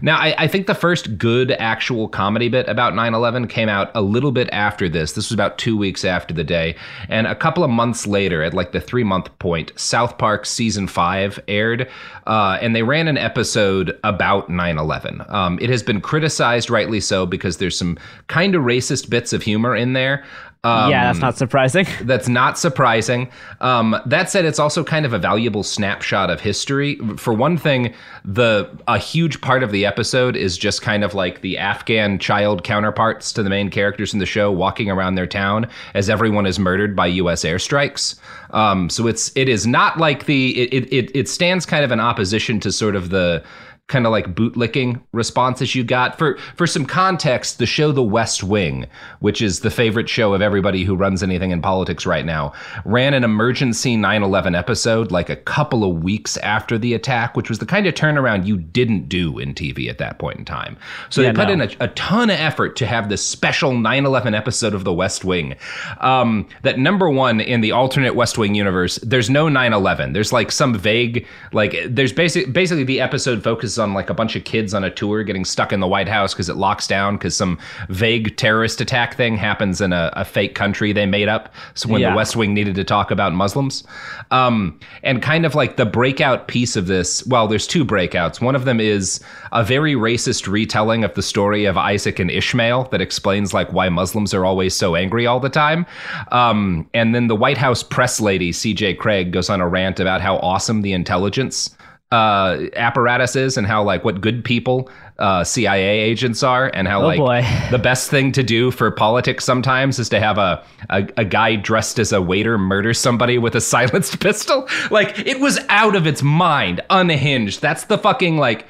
[0.00, 3.90] Now, I, I, think the first good actual comedy bit about 9 11 came out
[3.94, 5.12] a little bit after this.
[5.12, 6.74] This was about two weeks after the day.
[7.08, 10.88] And a couple of months later, at like the three month point, South Park season
[10.88, 11.88] five aired.
[12.26, 15.22] Uh, and they ran an episode about 9 11.
[15.28, 19.42] Um, it has been criticized, rightly so, because there's some kind of racist bits of
[19.42, 20.24] humor in there.
[20.64, 21.86] Um, yeah, that's not surprising.
[22.02, 23.28] That's not surprising.
[23.60, 27.00] Um, that said, it's also kind of a valuable snapshot of history.
[27.16, 27.92] For one thing,
[28.24, 32.62] the a huge part of the episode is just kind of like the Afghan child
[32.62, 36.60] counterparts to the main characters in the show walking around their town as everyone is
[36.60, 37.42] murdered by U.S.
[37.42, 38.14] airstrikes.
[38.50, 41.98] Um, so it's it is not like the it, it it stands kind of in
[41.98, 43.42] opposition to sort of the
[43.88, 46.18] kind of like bootlicking responses you got.
[46.18, 48.86] For for some context, the show The West Wing,
[49.20, 52.52] which is the favorite show of everybody who runs anything in politics right now,
[52.84, 57.58] ran an emergency 9/11 episode like a couple of weeks after the attack, which was
[57.58, 60.76] the kind of turnaround you didn't do in TV at that point in time.
[61.10, 61.54] So yeah, they put no.
[61.54, 65.24] in a, a, ton of effort to have this special 9/11 episode of The West
[65.24, 65.54] Wing.
[66.00, 70.14] Um, that number one in the alternate West Wing universe, there's no 9/11.
[70.14, 74.36] There's like some vague like there's basic basically the episode focuses on like a bunch
[74.36, 77.16] of kids on a tour getting stuck in the White House because it locks down
[77.16, 77.58] because some
[77.88, 81.52] vague terrorist attack thing happens in a, a fake country they made up.
[81.74, 82.10] So when yeah.
[82.10, 83.84] the West Wing needed to talk about Muslims,
[84.30, 87.26] um, and kind of like the breakout piece of this.
[87.26, 88.40] Well, there's two breakouts.
[88.40, 89.20] One of them is
[89.52, 93.88] a very racist retelling of the story of Isaac and Ishmael that explains like why
[93.88, 95.86] Muslims are always so angry all the time.
[96.30, 98.96] Um, and then the White House press lady, C.J.
[98.96, 101.70] Cregg goes on a rant about how awesome the intelligence
[102.12, 107.06] uh, apparatus and how like what good people uh, CIA agents are and how oh
[107.06, 107.46] like boy.
[107.70, 111.56] the best thing to do for politics sometimes is to have a, a, a guy
[111.56, 114.68] dressed as a waiter murder somebody with a silenced pistol.
[114.90, 117.62] Like it was out of its mind, unhinged.
[117.62, 118.66] That's the fucking like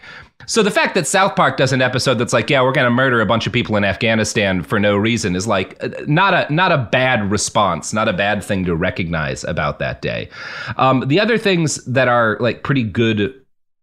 [0.46, 2.90] so the fact that South Park does an episode that's like, yeah, we're going to
[2.90, 6.52] murder a bunch of people in Afghanistan for no reason is like uh, not a
[6.52, 10.28] not a bad response, not a bad thing to recognize about that day.
[10.76, 13.34] Um, the other things that are like pretty good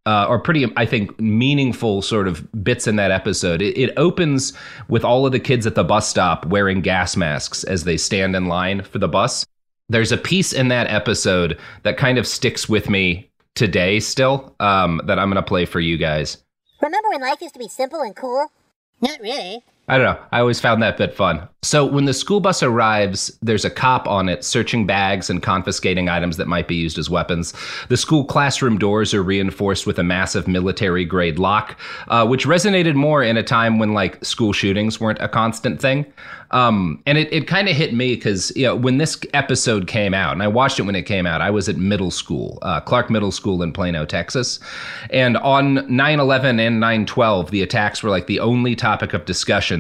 [0.06, 3.62] uh, or pretty, I think, meaningful sort of bits in that episode.
[3.62, 4.54] It, it, opens
[4.88, 8.36] with all of the kids at the bus stop wearing gas masks as they stand
[8.36, 9.46] in line for the bus.
[9.88, 15.02] There's a piece in that episode that kind of sticks with me today still um,
[15.06, 16.38] that I'm going to play for you guys.
[16.82, 18.48] Remember when life used to be simple and cool?
[19.02, 19.64] Not really.
[19.90, 20.24] I don't know.
[20.32, 21.50] I always found that bit fun.
[21.64, 26.08] So when the school bus arrives, there's a cop on it searching bags and confiscating
[26.08, 27.54] items that might be used as weapons.
[27.90, 31.76] The school classroom doors are reinforced with a massive military grade lock,
[32.08, 36.06] uh, which resonated more in a time when like school shootings weren't a constant thing.
[36.52, 40.16] Um, and it, it kind of hit me because you know when this episode came
[40.16, 42.80] out, and I watched it when it came out, I was at middle school, uh,
[42.80, 44.60] Clark Middle School in Plano, Texas,
[45.12, 49.79] and on 9/11 and 9/12, the attacks were like the only topic of discussion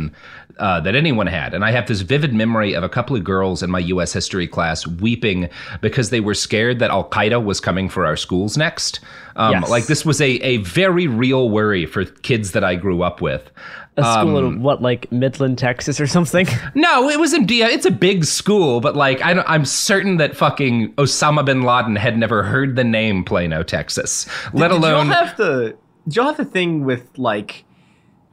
[0.60, 1.54] uh, that anyone had.
[1.54, 4.12] And I have this vivid memory of a couple of girls in my U.S.
[4.14, 5.50] history class weeping
[5.82, 9.00] because they were scared that Al Qaeda was coming for our schools next.
[9.36, 9.70] Um, yes.
[9.70, 13.50] Like this was a, a very real worry for kids that I grew up with.
[13.96, 16.48] A school um, in what, like Midland, Texas, or something?
[16.76, 17.68] No, it was in Dia.
[17.68, 22.18] It's a big school, but like I am certain that fucking Osama bin Laden had
[22.18, 25.08] never heard the name Plano, Texas, let did, alone.
[25.08, 25.78] Did y'all have the?
[26.06, 27.66] Did y'all have the thing with like,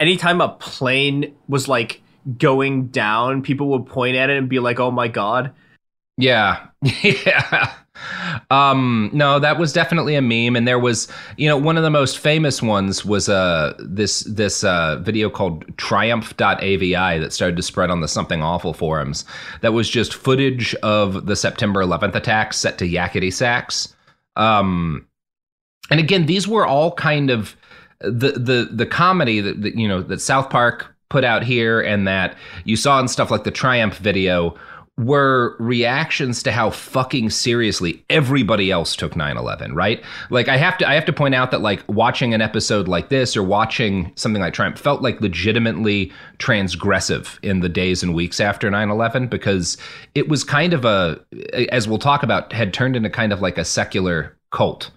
[0.01, 2.02] anytime a plane was like
[2.39, 5.52] going down, people would point at it and be like, "Oh my god."
[6.18, 6.66] Yeah,
[7.02, 7.74] yeah.
[8.51, 11.90] Um, no, that was definitely a meme, and there was, you know, one of the
[11.90, 17.90] most famous ones was uh this this uh, video called Triumph.avi that started to spread
[17.90, 19.24] on the Something Awful forums.
[19.62, 23.94] That was just footage of the September 11th attacks set to yakety sax.
[24.36, 25.06] Um,
[25.90, 27.56] and again, these were all kind of
[28.01, 32.06] the the the comedy that, that you know that South Park put out here, and
[32.06, 34.56] that you saw in stuff like the Triumph video
[34.98, 40.02] were reactions to how fucking seriously everybody else took 9/11, right?
[40.31, 43.10] Like I have to I have to point out that like watching an episode like
[43.10, 48.40] this or watching something like Triumph felt like legitimately transgressive in the days and weeks
[48.40, 49.77] after 9/11 because
[50.14, 51.20] it was kind of a
[51.70, 54.90] as we'll talk about had turned into kind of like a secular cult.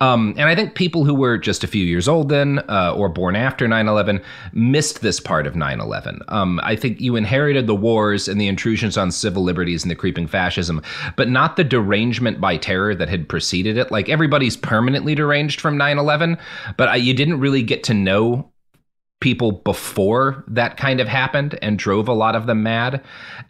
[0.00, 3.08] Um, and I think people who were just a few years old then uh, or
[3.08, 4.20] born after 9 11
[4.52, 6.20] missed this part of 9 11.
[6.28, 9.96] Um, I think you inherited the wars and the intrusions on civil liberties and the
[9.96, 10.82] creeping fascism,
[11.16, 13.90] but not the derangement by terror that had preceded it.
[13.90, 16.38] Like everybody's permanently deranged from 9 11,
[16.76, 18.50] but I, you didn't really get to know
[19.20, 23.02] people before that kind of happened and drove a lot of them mad.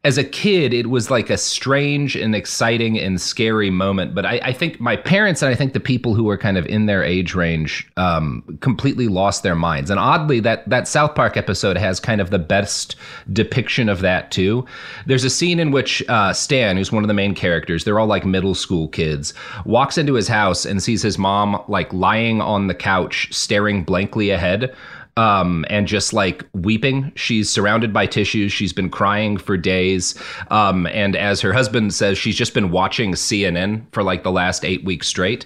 [0.03, 4.15] As a kid, it was like a strange and exciting and scary moment.
[4.15, 6.65] But I, I think my parents and I think the people who were kind of
[6.67, 9.91] in their age range um, completely lost their minds.
[9.91, 12.97] And oddly, that that South Park episode has kind of the best
[13.31, 14.65] depiction of that too.
[15.05, 18.07] There's a scene in which uh, Stan, who's one of the main characters, they're all
[18.07, 19.35] like middle school kids,
[19.67, 24.31] walks into his house and sees his mom like lying on the couch, staring blankly
[24.31, 24.75] ahead
[25.19, 27.11] um, and just like weeping.
[27.17, 28.53] She's surrounded by tissues.
[28.53, 30.15] She's been crying for days.
[30.53, 34.65] Um, and as her husband says, she's just been watching CNN for like the last
[34.65, 35.45] eight weeks straight.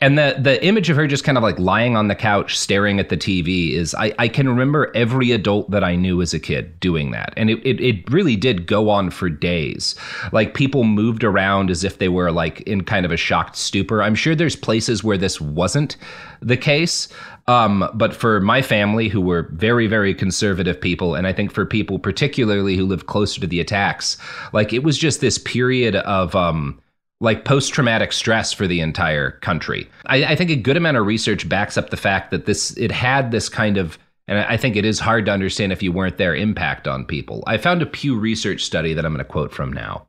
[0.00, 2.98] And the the image of her just kind of like lying on the couch staring
[2.98, 6.40] at the TV is I, I can remember every adult that I knew as a
[6.40, 7.32] kid doing that.
[7.36, 9.94] And it, it, it really did go on for days.
[10.32, 14.02] Like people moved around as if they were like in kind of a shocked stupor.
[14.02, 15.96] I'm sure there's places where this wasn't
[16.40, 17.06] the case.
[17.48, 21.66] Um, but for my family, who were very, very conservative people, and I think for
[21.66, 24.16] people particularly who lived closer to the attacks,
[24.52, 26.80] like it was just this period of um,
[27.20, 29.88] like post traumatic stress for the entire country.
[30.06, 32.90] I, I think a good amount of research backs up the fact that this it
[32.90, 33.98] had this kind of
[34.28, 37.42] and I think it is hard to understand if you weren't there impact on people.
[37.46, 40.06] I found a Pew Research study that I'm going to quote from now.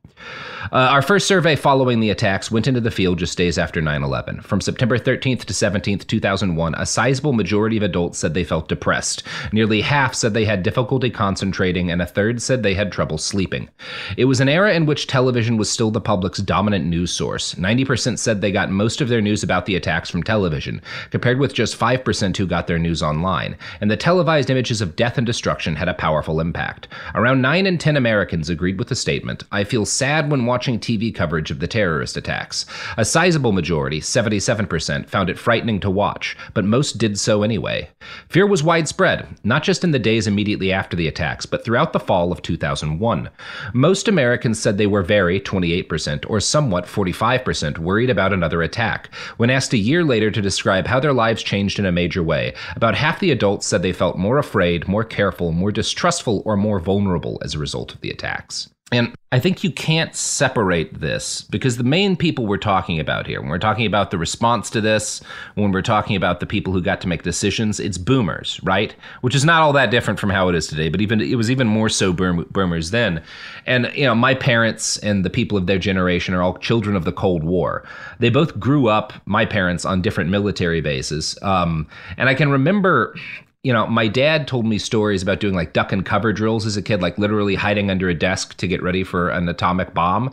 [0.72, 4.02] Uh, our first survey following the attacks went into the field just days after 9
[4.02, 4.40] 11.
[4.40, 9.22] From September 13th to 17th, 2001, a sizable majority of adults said they felt depressed.
[9.52, 13.68] Nearly half said they had difficulty concentrating, and a third said they had trouble sleeping.
[14.16, 17.54] It was an era in which television was still the public's dominant news source.
[17.54, 20.80] 90% said they got most of their news about the attacks from television,
[21.10, 23.56] compared with just 5% who got their news online.
[23.80, 26.88] And the televised images of death and destruction had a powerful impact.
[27.14, 31.14] Around 9 in 10 Americans agreed with the statement I feel sad when watching TV
[31.14, 32.66] coverage of the terrorist attacks.
[32.96, 37.90] A sizable majority, 77%, found it frightening to watch, but most did so anyway.
[38.28, 42.00] Fear was widespread, not just in the days immediately after the attacks, but throughout the
[42.00, 43.30] fall of 2001.
[43.72, 49.12] Most Americans said they were very, 28%, or somewhat, 45%, worried about another attack.
[49.36, 52.54] When asked a year later to describe how their lives changed in a major way,
[52.76, 56.80] about half the adults said they felt more afraid, more careful, more distrustful, or more
[56.80, 58.73] vulnerable as a result of the attacks.
[58.92, 63.40] And I think you can't separate this because the main people we're talking about here,
[63.40, 65.22] when we're talking about the response to this,
[65.54, 68.94] when we're talking about the people who got to make decisions, it's boomers, right?
[69.22, 71.50] Which is not all that different from how it is today, but even it was
[71.50, 73.22] even more so boomers then.
[73.66, 77.04] And you know, my parents and the people of their generation are all children of
[77.04, 77.84] the Cold War.
[78.20, 81.88] They both grew up, my parents, on different military bases, um,
[82.18, 83.16] and I can remember
[83.64, 86.76] you know, my dad told me stories about doing like duck and cover drills as
[86.76, 90.32] a kid, like literally hiding under a desk to get ready for an atomic bomb.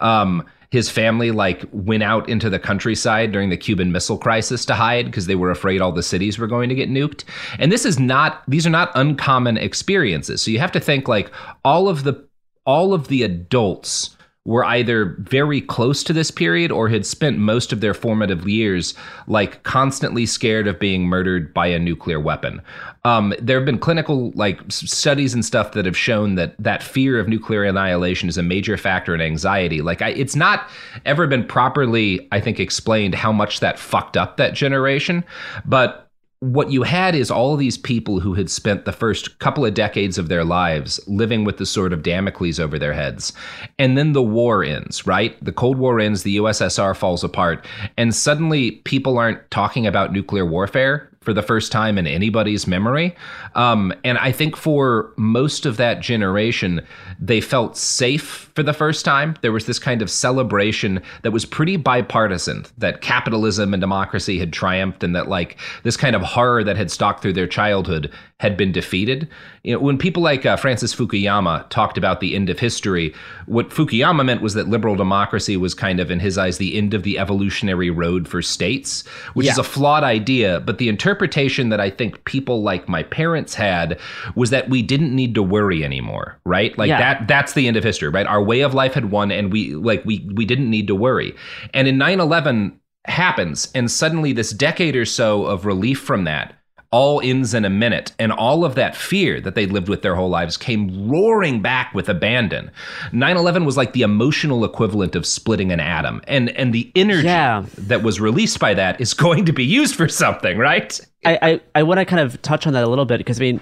[0.00, 4.74] Um, his family like went out into the countryside during the Cuban Missile Crisis to
[4.74, 7.24] hide because they were afraid all the cities were going to get nuked.
[7.58, 10.40] And this is not; these are not uncommon experiences.
[10.40, 11.30] So you have to think like
[11.64, 12.26] all of the
[12.64, 17.72] all of the adults were either very close to this period or had spent most
[17.72, 18.94] of their formative years
[19.26, 22.60] like constantly scared of being murdered by a nuclear weapon.
[23.04, 27.20] Um, there have been clinical like studies and stuff that have shown that that fear
[27.20, 29.82] of nuclear annihilation is a major factor in anxiety.
[29.82, 30.68] Like I, it's not
[31.04, 35.22] ever been properly, I think, explained how much that fucked up that generation,
[35.66, 36.09] but
[36.40, 40.16] what you had is all these people who had spent the first couple of decades
[40.16, 43.34] of their lives living with the sword of Damocles over their heads.
[43.78, 45.42] And then the war ends, right?
[45.44, 47.66] The Cold War ends, the USSR falls apart,
[47.98, 53.14] and suddenly people aren't talking about nuclear warfare for the first time in anybody's memory.
[53.54, 56.80] Um, and I think for most of that generation,
[57.18, 59.36] they felt safe for the first time.
[59.42, 64.50] There was this kind of celebration that was pretty bipartisan that capitalism and democracy had
[64.50, 68.10] triumphed and that, like, this kind of horror that had stalked through their childhood
[68.40, 69.28] had been defeated.
[69.64, 73.14] You know, when people like uh, Francis Fukuyama talked about the end of history,
[73.44, 76.94] what Fukuyama meant was that liberal democracy was kind of, in his eyes, the end
[76.94, 79.52] of the evolutionary road for states, which yeah.
[79.52, 80.58] is a flawed idea.
[80.60, 84.00] But the interpretation that I think people like my parents had
[84.34, 86.76] was that we didn't need to worry anymore, right?
[86.78, 86.98] Like yeah.
[86.98, 88.26] that that's the end of history, right?
[88.26, 91.36] Our way of life had won and we like we we didn't need to worry.
[91.74, 92.72] And in 9/11
[93.04, 96.54] happens and suddenly this decade or so of relief from that
[96.92, 98.12] all ends in a minute.
[98.18, 101.94] And all of that fear that they lived with their whole lives came roaring back
[101.94, 102.70] with abandon.
[103.12, 106.20] 9 11 was like the emotional equivalent of splitting an atom.
[106.26, 107.64] And, and the energy Yeah.
[107.78, 111.00] that was released by that is going to be used for something, right?
[111.24, 113.42] I, I, I want to kind of touch on that a little bit because I
[113.42, 113.60] mean,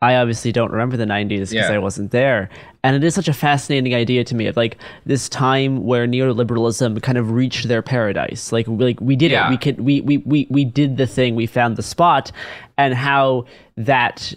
[0.00, 1.72] I obviously don't remember the 90s because Yeah.
[1.72, 2.48] I wasn't there.
[2.84, 7.02] And it is such a fascinating idea to me of like this time where neoliberalism
[7.02, 8.52] kind of reached their paradise.
[8.52, 9.48] Like, we- like we did Yeah.
[9.48, 9.50] it.
[9.50, 11.34] We could, we, we, we, we did the thing.
[11.34, 12.30] We found the spot
[12.76, 13.46] and how
[13.76, 14.32] that,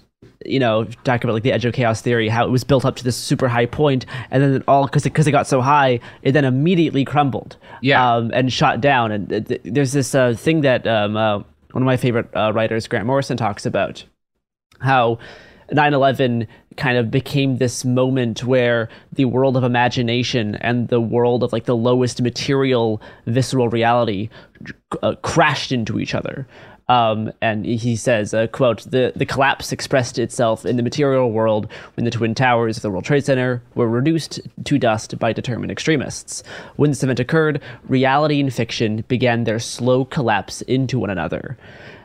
[0.45, 2.95] you know, talk about like the edge of chaos theory, how it was built up
[2.95, 5.61] to this super high point and then it all, cause it, cause it got so
[5.61, 7.57] high, it then immediately crumbled.
[7.81, 8.15] Yeah.
[8.15, 9.11] Um, and shot down.
[9.11, 12.51] And th- th- there's this uh, thing that um, uh, one of my favorite uh,
[12.51, 14.03] writers, Grant Morrison, talks about
[14.79, 15.19] how
[15.71, 21.51] 9-11 kind of became this moment where the world of imagination and the world of
[21.51, 24.29] like the lowest material visceral reality
[25.01, 26.47] uh, crashed into each other
[26.91, 31.71] um, and he says, uh, quote, the, the collapse expressed itself in the material world
[31.95, 35.71] when the Twin Towers of the World Trade Center were reduced to dust by determined
[35.71, 36.43] extremists.
[36.75, 41.57] When this event occurred, reality and fiction began their slow collapse into one another.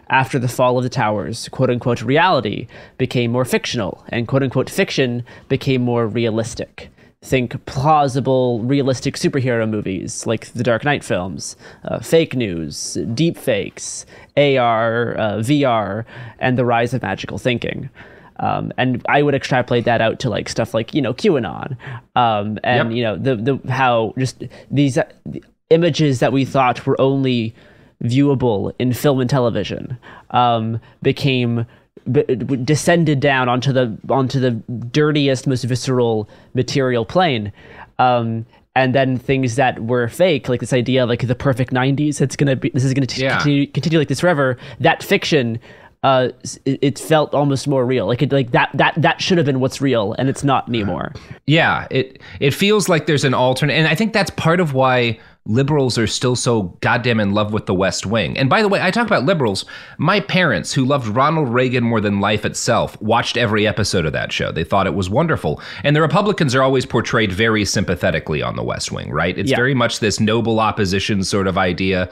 [0.09, 4.71] After the fall of the towers, quote unquote reality became more fictional, and quote unquote
[4.71, 6.91] fiction became more realistic.
[7.23, 14.07] Think plausible, realistic superhero movies like the Dark Knight films, uh, fake news, deep fakes,
[14.37, 16.05] AR, uh, VR,
[16.39, 17.91] and the rise of magical thinking.
[18.39, 21.77] Um, and I would extrapolate that out to like stuff like you know QAnon,
[22.15, 22.97] um, and Yep.
[22.97, 27.55] you know the the how just these uh, the images that we thought were only
[28.03, 29.97] viewable in film and television
[30.31, 31.67] um, became
[32.11, 34.51] b- descended down onto the onto the
[34.91, 37.53] dirtiest, most visceral material plane.
[37.99, 42.21] Um, and then things that were fake, like this idea of like the perfect '90s.
[42.21, 42.69] It's gonna be.
[42.75, 43.37] This is gonna t- Yeah.
[43.39, 44.59] continue, continue like this forever.
[44.81, 45.59] That fiction,
[46.03, 46.29] uh,
[46.67, 48.07] it, it felt almost more real.
[48.07, 51.15] Like it, like that that that should have been what's real, and it's not anymore.
[51.47, 55.19] Yeah, it it feels like there's an alternate, and I think that's part of why
[55.47, 58.37] liberals are still so goddamn in love with the West Wing.
[58.37, 59.65] And by the way, I talk about liberals.
[59.97, 64.33] My parents, who loved Ronald Reagan more than life itself, watched every episode of that
[64.33, 64.51] show.
[64.53, 65.61] They thought it was wonderful.
[65.85, 69.39] And the Republicans are always portrayed very sympathetically on the West Wing, right?
[69.39, 69.57] It's Yeah.
[69.57, 72.11] very much this noble opposition sort of idea.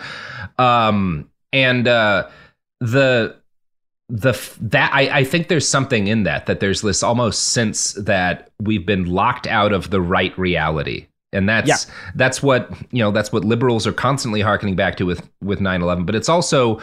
[0.58, 2.28] Um, and uh,
[2.80, 3.36] the
[4.10, 8.50] the that I, I think there's something in that that there's this almost sense that
[8.60, 11.94] we've been locked out of the right reality and that's Yeah.
[12.14, 16.06] that's what you know that's what liberals are constantly harkening back to with with 9-11
[16.06, 16.80] but it's also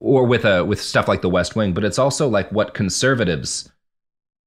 [0.00, 3.70] or with a with stuff like the west wing but it's also like what conservatives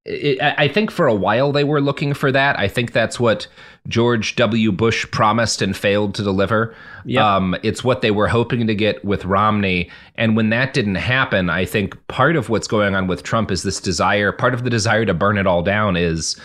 [0.06, 2.57] it, I I think for a while they were looking for that.
[2.57, 3.48] I think that's what
[3.88, 4.72] George W.
[4.72, 6.76] Bush promised and failed to deliver.
[7.06, 7.23] Yep.
[7.23, 9.90] Um, it's what they were hoping to get with Romney.
[10.15, 13.64] And when that didn't happen, I think part of what's going on with Trump is
[13.64, 16.36] this desire, part of the desire to burn it all down is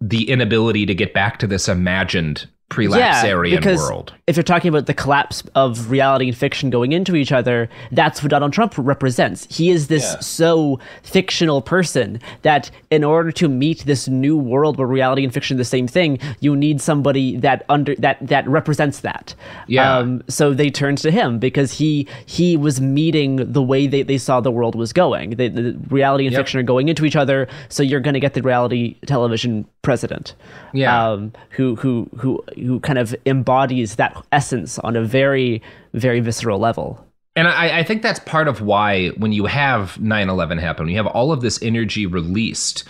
[0.00, 4.12] the inability to get back to this imagined prelapsarian because world.
[4.26, 8.24] if you're talking about the collapse of reality and fiction going into each other, that's
[8.24, 9.46] what Donald Trump represents.
[9.56, 10.18] He is this Yeah.
[10.18, 15.56] so fictional person that in order to meet this new world where reality and fiction
[15.56, 19.36] are the same thing, you need somebody that under that that represents that.
[19.68, 19.98] Yeah.
[19.98, 24.18] Um, so they turned to him because he he was meeting the way they, they
[24.18, 25.30] saw the world was going.
[25.36, 26.40] The, the reality and Yep.
[26.40, 30.34] fiction are going into each other, so you're going to get the reality television president
[30.74, 30.92] Yeah.
[31.12, 35.62] um, who who who who kind of embodies that essence on a very
[35.94, 36.88] very visceral level.
[37.36, 40.96] And I, I think that's part of why when you have 9 11 happen, you
[40.96, 42.84] have all of this energy released,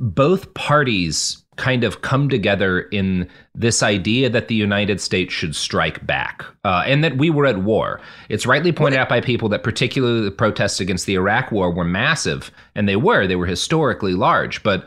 [0.00, 6.04] both parties kind of come together in this idea that the United States should strike
[6.06, 8.00] back uh, and that we were at war.
[8.30, 11.84] It's rightly pointed out by people that particularly the protests against the Iraq war were
[11.84, 13.26] massive, and they were.
[13.26, 14.86] They were historically large, but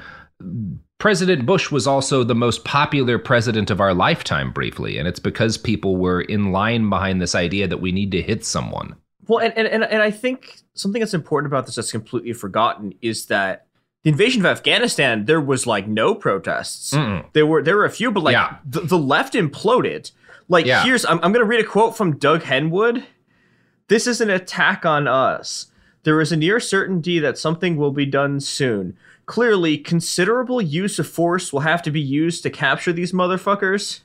[0.98, 5.58] President Bush was also the most popular president of our lifetime briefly, and it's because
[5.58, 8.96] people were in line behind this idea that we need to hit someone.
[9.28, 13.26] Well, and, and, and, I think something that's important about this that's completely forgotten is
[13.26, 13.66] that
[14.04, 16.94] the invasion of Afghanistan, there was like no protests.
[16.94, 17.26] Mm-mm.
[17.34, 18.58] There were there were a few, but like Yeah.
[18.64, 20.12] the, the left imploded.
[20.48, 20.84] Like Yeah.
[20.84, 23.04] here's I'm, I'm going to read a quote from Doug Henwood.
[23.88, 25.72] This is an attack on us.
[26.04, 28.96] There is a near certainty that something will be done soon.
[29.26, 34.02] Clearly, considerable use of force will have to be used to capture these motherfuckers.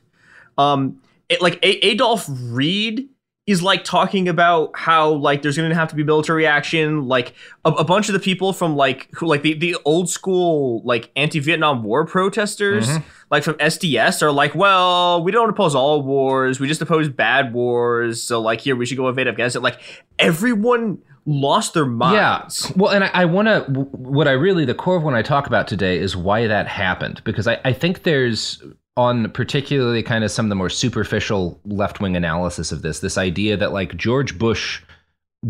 [0.56, 3.08] Um, it, like a- Adolph Reed
[3.46, 7.06] is like talking about how like there's gonna have to be military action.
[7.08, 7.34] Like
[7.64, 11.10] a, a bunch of the people from like who like the, the old school like
[11.16, 13.02] anti-Vietnam War protesters, Mhm.
[13.30, 17.52] like from SDS, are like, well, we don't oppose all wars, we just oppose bad
[17.52, 18.22] wars.
[18.22, 19.62] So like here we should go invade Afghanistan.
[19.62, 19.80] Like
[20.18, 20.98] everyone
[21.30, 22.66] lost their minds.
[22.66, 22.72] Yeah.
[22.76, 25.46] Well, and I, I want to, what I really, the core of what I talk
[25.46, 27.22] about today is why that happened.
[27.24, 28.62] Because I, I think there's,
[28.96, 33.16] on particularly kind of some of the more superficial left wing analysis of this, this
[33.16, 34.82] idea that like George Bush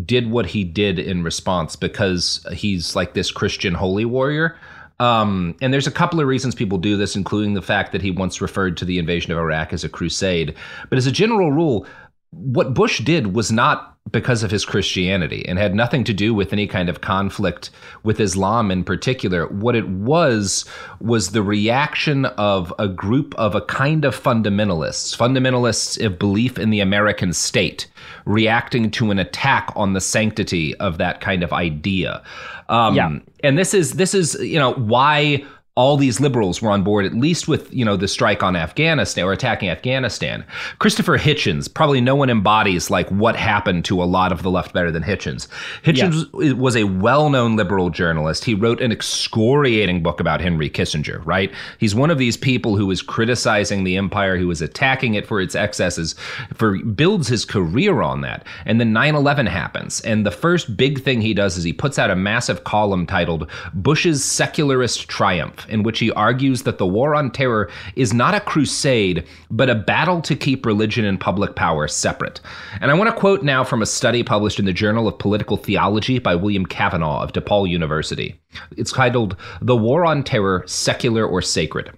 [0.05, 4.57] did what he did in response because he's like this Christian holy warrior.
[5.01, 8.11] Um, and there's a couple of reasons people do this, including the fact that he
[8.11, 10.55] once referred to the invasion of Iraq as a crusade.
[10.91, 11.87] But as a general rule,
[12.33, 16.53] what Bush did was not because of his Christianity and had nothing to do with
[16.53, 17.71] any kind of conflict
[18.03, 19.47] with Islam in particular.
[19.49, 20.65] What it was
[21.01, 26.71] was the reaction of a group of a kind of fundamentalists, fundamentalists of belief in
[26.71, 27.87] the American state,
[28.25, 32.23] reacting to an attack on the sanctity of that kind of idea.
[32.69, 33.19] Um, Yeah.
[33.45, 35.45] and this is this is you know why
[35.77, 39.25] all these liberals were on board at least with you know the strike on Afghanistan
[39.25, 40.45] or attacking Afghanistan.
[40.79, 44.73] Christopher Hitchens, probably no one embodies like what happened to a lot of the left
[44.73, 45.47] better than Hitchens.
[45.83, 48.45] Hitchens was a well-known liberal journalist.
[48.45, 51.53] He wrote an excoriating book about Henry Kissinger, right?
[51.79, 55.41] He's one of these people who is criticizing the empire, who is attacking it for
[55.41, 56.15] its excesses,
[56.53, 58.45] for builds his career on that.
[58.67, 62.11] And then 9/11 happens, and the first big thing he does is he puts out
[62.11, 67.31] a massive column titled Bush's Secularist Triumph, in which he argues that the war on
[67.31, 72.41] terror is not a crusade, but a battle to keep religion and public power separate.
[72.81, 75.59] And I want to quote now from a study published in the Journal of Political
[75.59, 78.41] Theology by William Cavanaugh of DePaul University.
[78.77, 81.93] It's titled The War on Terror Secular or Sacred.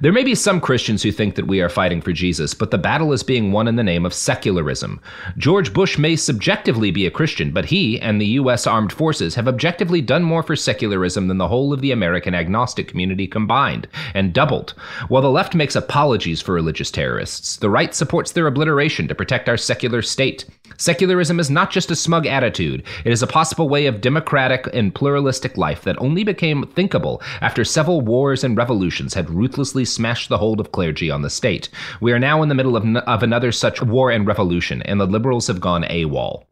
[0.00, 2.78] There may be some Christians who think that we are fighting for Jesus, but the
[2.78, 5.00] battle is being won in the name of secularism.
[5.36, 8.66] George Bush may subjectively be a Christian, but he and the U.S.
[8.66, 12.88] armed forces have objectively done more for secularism than the whole of the American agnostic
[12.88, 14.74] community combined, and doubled.
[15.08, 19.48] While the left makes apologies for religious terrorists, the right supports their obliteration to protect
[19.48, 20.44] our secular state.
[20.76, 24.94] Secularism is not just a smug attitude, it is a possible way of democratic and
[24.94, 30.38] pluralistic life that only became thinkable after several wars and revolutions had ruthlessly smashed the
[30.38, 31.68] hold of clergy on the state.
[32.00, 35.00] We are now in the middle of, n- of another such war and revolution, and
[35.00, 36.44] the liberals have gone AWOL.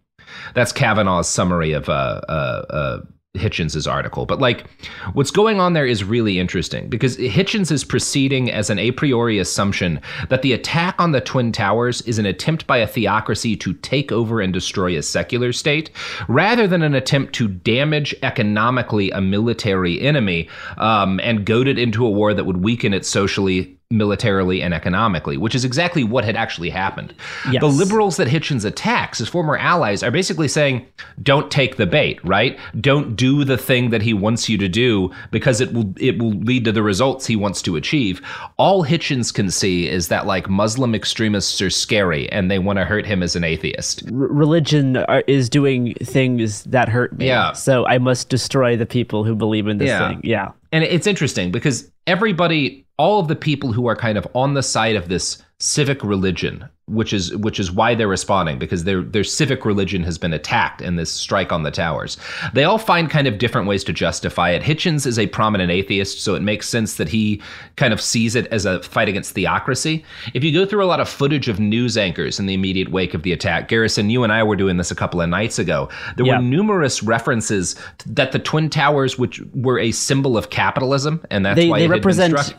[0.54, 3.00] That's Cavanaugh's summary of uh, uh, uh,
[3.36, 4.26] Hitchens' article.
[4.26, 4.66] But like,
[5.12, 9.38] what's going on there is really interesting because Hitchens is proceeding as an a priori
[9.38, 13.74] assumption that the attack on the Twin Towers is an attempt by a theocracy to
[13.74, 15.90] take over and destroy a secular state,
[16.28, 20.48] rather than an attempt to damage economically a military enemy
[20.78, 23.75] um, and goad it into a war that would weaken it socially.
[23.92, 27.14] Militarily and economically, which is exactly what had actually happened.
[27.52, 27.60] Yes.
[27.60, 30.84] The liberals that Hitchens attacks, his former allies, are basically saying,
[31.22, 32.58] "Don't take the bait, right?
[32.80, 36.32] Don't do the thing that he wants you to do because it will it will
[36.32, 38.20] lead to the results he wants to achieve."
[38.56, 42.84] All Hitchens can see is that like Muslim extremists are scary and they want to
[42.84, 44.02] hurt him as an atheist.
[44.06, 47.28] R- religion are, is doing things that hurt me.
[47.28, 47.52] Yeah.
[47.52, 50.08] So I must destroy the people who believe in this Yeah.
[50.08, 50.20] thing.
[50.24, 50.50] Yeah.
[50.72, 54.62] And it's interesting because everybody, all of the people who are kind of on the
[54.62, 59.24] side of this civic religion, which is which is why they're responding because their their
[59.24, 62.18] civic religion has been attacked in this strike on the towers.
[62.52, 64.62] They all find kind of different ways to justify it.
[64.62, 67.40] Hitchens is a prominent atheist, so it makes sense that he
[67.76, 70.04] kind of sees it as a fight against theocracy.
[70.34, 73.14] If you go through a lot of footage of news anchors in the immediate wake
[73.14, 75.88] of the attack, Garrison, you and I were doing this a couple of nights ago.
[76.16, 76.36] There Yeah.
[76.36, 81.56] were numerous references that the twin towers, which were a symbol of capitalism, and that's
[81.56, 82.54] they why they it had been represent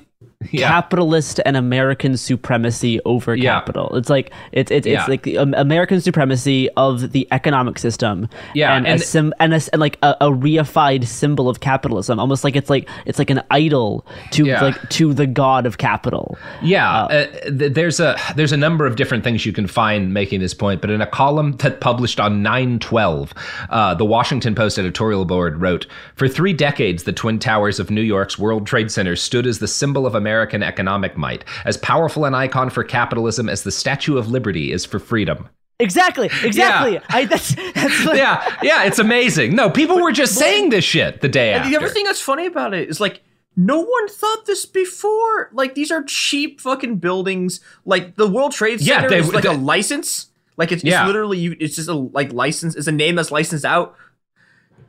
[0.52, 0.68] Yeah.
[0.70, 3.54] capitalist and American supremacy over Yeah.
[3.60, 3.96] capital.
[3.98, 5.00] It's like it's it's, Yeah.
[5.00, 8.30] it's like the um, American supremacy of the economic system.
[8.54, 12.20] Yeah, and, and- a sim- and, a, and like a, a reified symbol of capitalism,
[12.20, 16.38] almost like it's like it's like an idol to like to the god of capital.
[16.62, 20.40] Yeah, uh, th- there's a there's a number of different things you can find making
[20.40, 23.32] this point, but in a column that published on 9/12,
[23.72, 28.02] uh, the Washington Post editorial board wrote, "For three decades, the twin towers of New
[28.02, 32.36] York's World Trade Center stood as the symbol of American economic might, as powerful an
[32.36, 35.48] icon for capitalism as the Statue of Liberty is for freedom."
[35.80, 37.00] Exactly, exactly.
[37.10, 39.56] I that's that's like, yeah, yeah, it's amazing.
[39.56, 41.70] No, people were just saying this shit the day And after.
[41.70, 43.22] the other thing that's funny about it is like
[43.56, 45.50] no one thought this before.
[45.54, 47.60] Like these are cheap fucking buildings.
[47.86, 50.28] Like the World Trade Yeah, Center they- is like they- a license.
[50.58, 51.02] Like it's, Yeah.
[51.04, 51.56] it's literally you.
[51.60, 52.76] It's just a like license.
[52.76, 53.96] It's a name that's licensed out.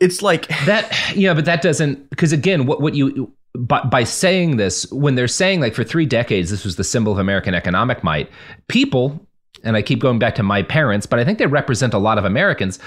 [0.00, 4.56] It's like that yeah but that doesn't because again what what you by, by saying
[4.56, 8.04] this when they're saying like for three decades this was the symbol of american economic
[8.04, 8.30] might
[8.68, 9.20] people
[9.64, 12.18] and I keep going back to my parents, but I think they represent a lot
[12.18, 12.78] of Americans,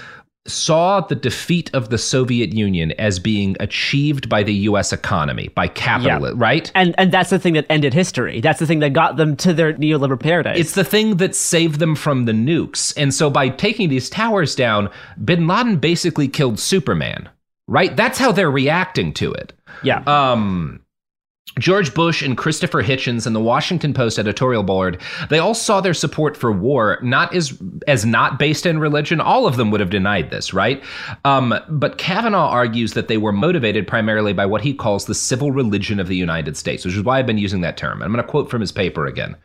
[0.47, 5.67] saw the defeat of the Soviet Union as being achieved by the US economy, by
[5.67, 6.71] capital, right?
[6.73, 8.41] And and that's the thing that ended history.
[8.41, 10.59] That's the thing that got them to their neoliberal paradise.
[10.59, 12.93] It's the thing that saved them from the nukes.
[12.97, 14.89] And so by taking these towers down,
[15.23, 17.29] bin Laden basically killed Superman,
[17.71, 17.95] right?
[17.95, 19.53] That's how they're reacting to it.
[19.81, 20.03] Yeah.
[20.05, 20.81] Um
[21.59, 25.93] George Bush and Christopher Hitchens and the Washington Post editorial board, they all saw their
[25.93, 27.57] support for war not as
[27.87, 29.19] as not based in religion.
[29.19, 30.81] All of them would have denied this, right?
[31.25, 35.51] Um, but Cavanaugh argues that they were motivated primarily by what he calls the civil
[35.51, 38.01] religion of the United States, which is why I've been using that term.
[38.01, 39.35] I'm going to quote from his paper again.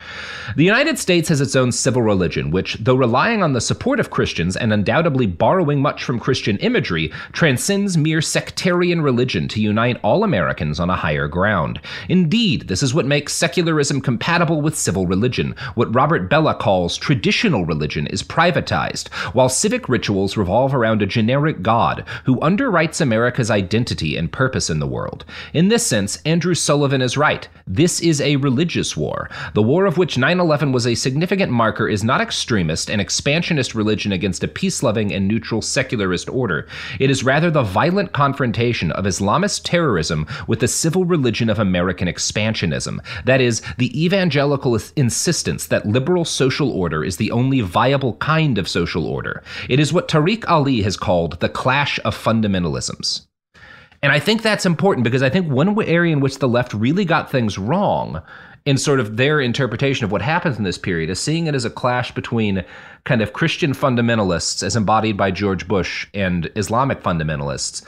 [0.56, 4.10] The United States has its own civil religion, which, though relying on the support of
[4.10, 10.22] Christians and undoubtedly borrowing much from Christian imagery, transcends mere sectarian religion to unite all
[10.22, 11.80] Americans on a higher ground.
[12.08, 15.54] Indeed, this is what makes secularism compatible with civil religion.
[15.74, 21.62] What Robert Bellah calls traditional religion is privatized, while civic rituals revolve around a generic
[21.62, 25.24] God who underwrites America's identity and purpose in the world.
[25.52, 27.48] In this sense, Andrew Sullivan is right.
[27.66, 29.28] This is a religious war.
[29.54, 33.74] The war of which 9 11 was a significant marker is not extremist and expansionist
[33.74, 36.66] religion against a peace loving and neutral secularist order.
[36.98, 42.08] It is rather the violent confrontation of Islamist terrorism with the civil religion of American
[42.08, 42.98] expansionism.
[43.24, 48.68] That is, the evangelical insistence that liberal social order is the only viable kind of
[48.68, 49.42] social order.
[49.68, 53.26] It is what Tariq Ali has called the clash of fundamentalisms.
[54.02, 57.04] And I think that's important because I think one area in which the left really
[57.04, 58.20] got things wrong
[58.64, 61.64] in sort of their interpretation of what happens in this period is seeing it as
[61.64, 62.64] a clash between
[63.04, 67.86] kind of Christian fundamentalists as embodied by George Bush and Islamic fundamentalists.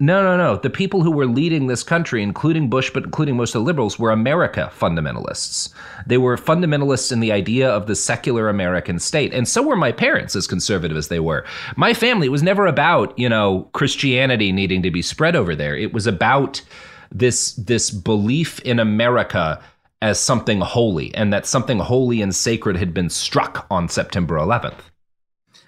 [0.00, 0.56] No, no, no.
[0.56, 3.98] The people who were leading this country, including Bush, but including most of the liberals,
[3.98, 5.70] were America fundamentalists.
[6.06, 9.34] They were fundamentalists in the idea of the secular American state.
[9.34, 11.44] And so were my parents, as conservative as they were.
[11.76, 15.76] My family was never about, you know, Christianity needing to be spread over there.
[15.76, 16.62] It was about
[17.10, 19.60] this this belief in America
[20.00, 24.78] as something holy and that something holy and sacred had been struck on September 11th.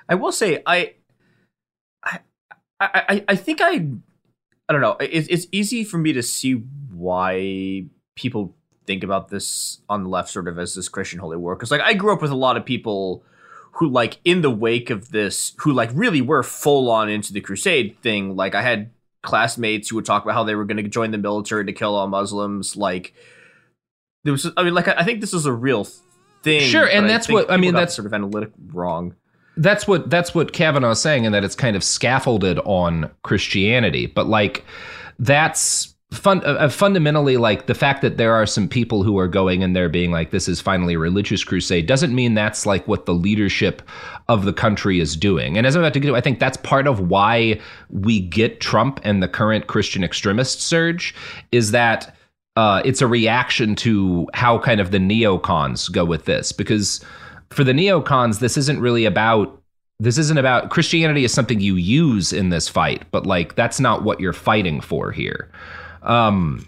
[0.08, 0.94] I will say I
[2.04, 2.20] I
[2.78, 3.86] I, I think I
[4.70, 4.96] I don't know.
[5.00, 6.52] It's it's easy for me to see
[6.92, 8.54] why people
[8.86, 11.80] think about this on the left sort of as this Christian holy war because like
[11.80, 13.24] I grew up with a lot of people
[13.72, 17.40] who like in the wake of this who like really were full on into the
[17.40, 18.36] crusade thing.
[18.36, 18.92] Like I had
[19.22, 21.96] classmates who would talk about how they were going to join the military to kill
[21.96, 22.76] all Muslims.
[22.76, 23.12] Like
[24.22, 25.88] there was I mean like I think this is a real
[26.44, 29.16] thing sure and that's what I mean that's sort of analytic wrong
[29.60, 34.06] that's what that's what Cavanaugh is saying, and that it's kind of scaffolded on Christianity.
[34.06, 34.64] But like,
[35.18, 39.62] that's fun, uh, fundamentally like the fact that there are some people who are going
[39.62, 43.06] in there being like, this is finally a religious crusade, doesn't mean that's like what
[43.06, 43.82] the leadership
[44.28, 45.56] of the country is doing.
[45.56, 47.60] And as I'm about to get to, I think that's part of why
[47.90, 51.14] we get Trump and the current Christian extremist surge
[51.52, 52.16] is that.
[52.56, 57.02] Uh, it's a reaction to how kind of the neocons go with this because
[57.50, 59.56] for the neocons, this isn't really about
[59.98, 64.02] this isn't about Christianity is something you use in this fight, but like that's not
[64.02, 65.50] what you're fighting for here.
[66.02, 66.66] Um,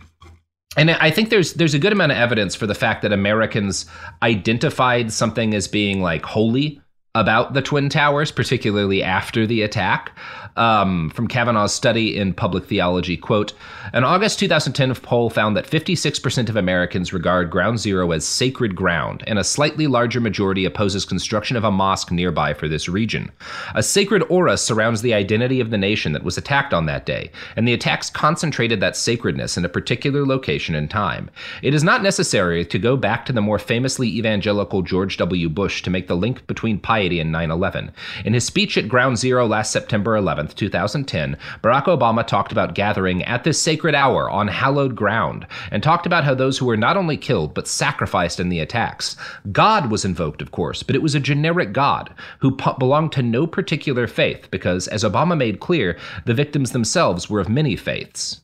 [0.77, 3.87] and I think there's there's a good amount of evidence for the fact that Americans
[4.23, 6.81] identified something as being like holy
[7.15, 10.17] about the Twin Towers, particularly after the attack
[10.57, 13.17] um, from Cavanaugh's study in public theology.
[13.17, 13.53] Quote
[13.93, 19.25] An August 2010 poll found that 56% of Americans regard Ground Zero as sacred ground,
[19.27, 23.31] and a slightly larger majority opposes construction of a mosque nearby for this region.
[23.75, 27.31] A sacred aura surrounds the identity of the nation that was attacked on that day,
[27.57, 31.31] and the attacks concentrated that sacredness in a particular location and time.
[31.63, 35.49] It is not necessary to go back to the more famously evangelical George W.
[35.49, 37.93] Bush to make the link between piety and 9 11.
[38.25, 43.23] In his speech at Ground Zero last September 11, 2010, Barack Obama talked about gathering
[43.25, 46.97] at this sacred hour on hallowed ground and talked about how those who were not
[46.97, 49.17] only killed but sacrificed in the attacks.
[49.53, 53.47] God was invoked, of course, but it was a generic God who belonged to no
[53.47, 58.41] particular faith because, as Obama made clear, the victims themselves were of many faiths.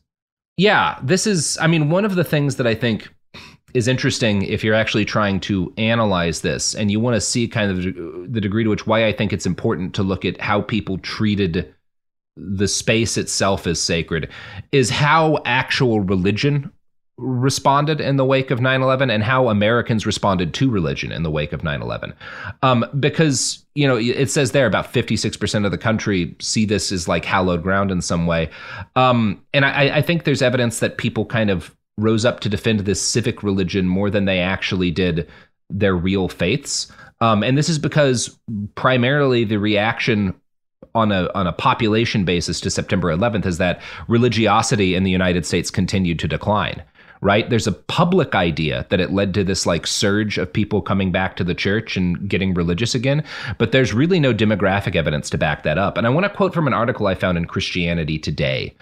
[0.57, 3.07] Yeah, this is, I mean, one of the things that I think
[3.73, 7.71] is interesting if you're actually trying to analyze this and you want to see kind
[7.71, 10.97] of the degree to which why I think it's important to look at how people
[10.97, 11.73] treated
[12.39, 14.29] the space itself is sacred
[14.71, 16.71] is how actual religion
[17.17, 21.51] responded in the wake of 9-11 and how americans responded to religion in the wake
[21.51, 22.13] of 9-11
[22.63, 27.07] um, because you know it says there about 56% of the country see this as
[27.07, 28.49] like hallowed ground in some way.
[28.95, 32.81] Um, and I, I think there's evidence that people kind of rose up to defend
[32.81, 35.29] this civic religion more than they actually did
[35.69, 36.91] their real faiths.
[37.21, 38.37] Um, and this is because
[38.75, 40.33] primarily the reaction
[40.95, 45.45] on a on a population basis to September 11th is that religiosity in the United
[45.45, 46.83] States continued to decline.
[47.21, 47.49] Right?
[47.49, 51.35] There's a public idea that it led to this like surge of people coming back
[51.35, 53.25] to the church and getting religious again,
[53.57, 55.97] but there's really no demographic evidence to back that up.
[55.97, 58.73] And I want to quote from an article I found in Christianity Today.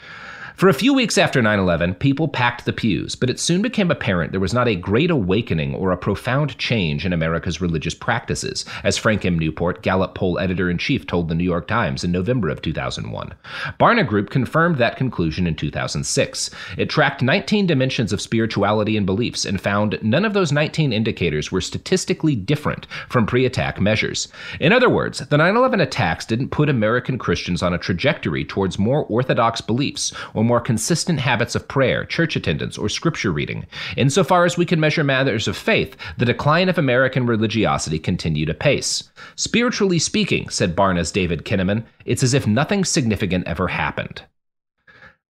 [0.57, 3.91] For a few weeks after 9 11, people packed the pews, but it soon became
[3.91, 8.65] apparent there was not a great awakening or a profound change in America's religious practices,
[8.83, 9.37] as Frank M.
[9.37, 13.35] Newport, Gallup poll editor in chief, told the New York Times in November of 2001.
[13.79, 16.49] Barna Group confirmed that conclusion in 2006.
[16.75, 21.51] It tracked 19 dimensions of spirituality and beliefs and found none of those 19 indicators
[21.51, 24.27] were statistically different from pre attack measures.
[24.59, 28.79] In other words, the 9 11 attacks didn't put American Christians on a trajectory towards
[28.79, 33.67] more orthodox beliefs or more consistent habits of prayer, church attendance, or scripture reading.
[33.95, 39.11] Insofar as we can measure matters of faith, the decline of American religiosity continued apace.
[39.35, 44.23] Spiritually speaking, said Barna's David Kinnaman, it's as if nothing significant ever happened.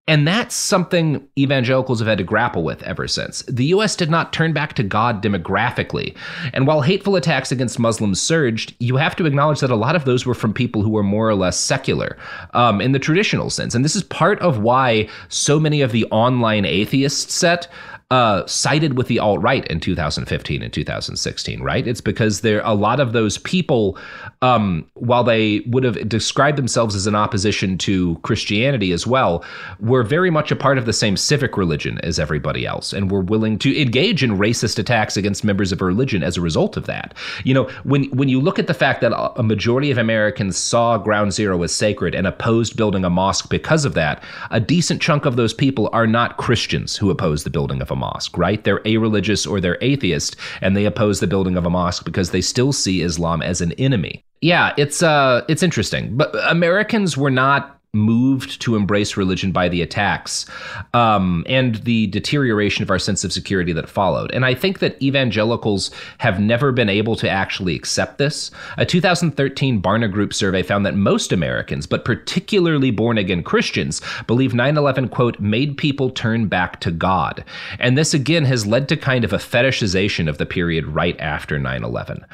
[0.07, 3.41] And that's something evangelicals have had to grapple with ever since.
[3.43, 6.15] The US did not turn back to God demographically.
[6.53, 10.05] And while hateful attacks against Muslims surged, you have to acknowledge that a lot of
[10.05, 12.17] those were from people who were more or less secular
[12.53, 13.75] um, in the traditional sense.
[13.75, 17.67] And this is part of why so many of the online atheist set
[18.09, 21.85] uh, sided with the alt right in 2015 and 2016, right?
[21.85, 23.97] It's because there a lot of those people,
[24.41, 29.43] um, while they would have described themselves as in opposition to Christianity as well,
[29.81, 33.19] were very much a part of the same civic religion as everybody else, and were
[33.19, 36.85] willing to engage in racist attacks against members of a religion as a result of
[36.85, 37.13] that.
[37.43, 40.97] You know, when when you look at the fact that a majority of Americans saw
[40.97, 45.25] Ground Zero as sacred and opposed building a mosque because of that, a decent chunk
[45.25, 48.63] of those people are not Christians who oppose the building of a mosque, right?
[48.63, 52.31] They're a religious or they're atheist, and they oppose the building of a mosque because
[52.31, 54.23] they still see Islam as an enemy.
[54.41, 59.81] Yeah, it's uh, it's interesting, but Americans were not moved to embrace religion by the
[59.81, 60.45] attacks
[60.93, 64.31] um, and the deterioration of our sense of security that followed.
[64.31, 68.51] And I think that evangelicals have never been able to actually accept this.
[68.77, 74.53] A 2013 Barna Group survey found that most Americans, but particularly born again Christians, believe
[74.53, 77.43] 9 11, quote, made people turn back to God.
[77.79, 81.57] And this again has led to kind of a fetishization of the period right after
[81.59, 82.25] 9 11.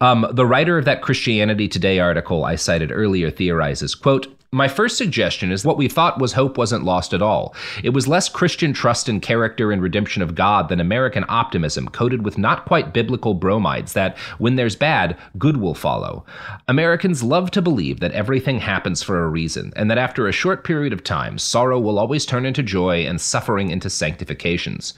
[0.00, 4.98] Um, the writer of that Christianity Today article I cited earlier theorizes, quote, my first
[4.98, 7.54] suggestion is what we thought was hope wasn't lost at all.
[7.82, 12.22] It was less Christian trust in character and redemption of God than American optimism coated
[12.22, 16.26] with not quite biblical bromides that, when there's bad, good will follow.
[16.68, 20.64] Americans love to believe that everything happens for a reason, and that after a short
[20.64, 24.92] period of time, sorrow will always turn into joy and suffering into sanctifications.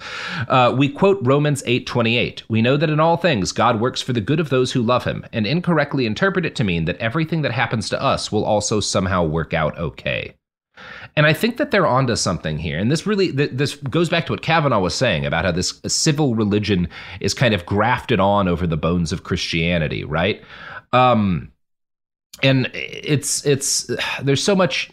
[0.48, 2.42] Uh, we quote Romans 8:28.
[2.48, 5.04] We know that in all things God works for the good of those who love
[5.04, 8.80] him, and incorrectly interpret it to mean that everything that happens to us will also
[8.80, 10.34] somehow work out okay.
[11.16, 12.78] And I think that they're onto something here.
[12.78, 16.34] And this really this goes back to what Cavanaugh was saying about how this civil
[16.34, 16.88] religion
[17.20, 20.42] is kind of grafted on over the bones of Christianity, right?
[20.92, 21.52] Um,
[22.42, 23.90] and it's it's
[24.22, 24.90] there's so much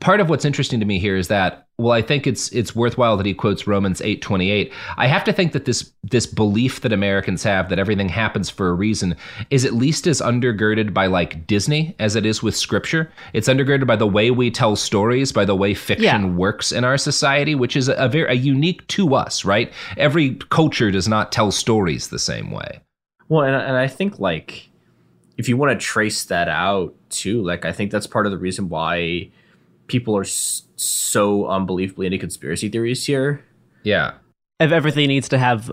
[0.00, 3.16] part of what's interesting to me here is that well i think it's it's worthwhile
[3.16, 7.42] that he quotes romans 8.28 i have to think that this this belief that americans
[7.42, 9.16] have that everything happens for a reason
[9.50, 13.10] is at least as undergirded by like disney as it is with scripture.
[13.32, 16.30] It's undergirded by the way we tell stories by the way fiction yeah.
[16.30, 19.72] works in our society which is a, a very a unique to us right?
[19.96, 22.80] Every culture does not tell stories the same way.
[23.28, 24.70] Well and, and i think like
[25.36, 28.38] if you want to trace that out too like i think that's part of the
[28.38, 29.30] reason why
[29.88, 33.44] people are so unbelievably into conspiracy theories here.
[33.82, 34.14] Yeah.
[34.60, 35.72] If everything needs to have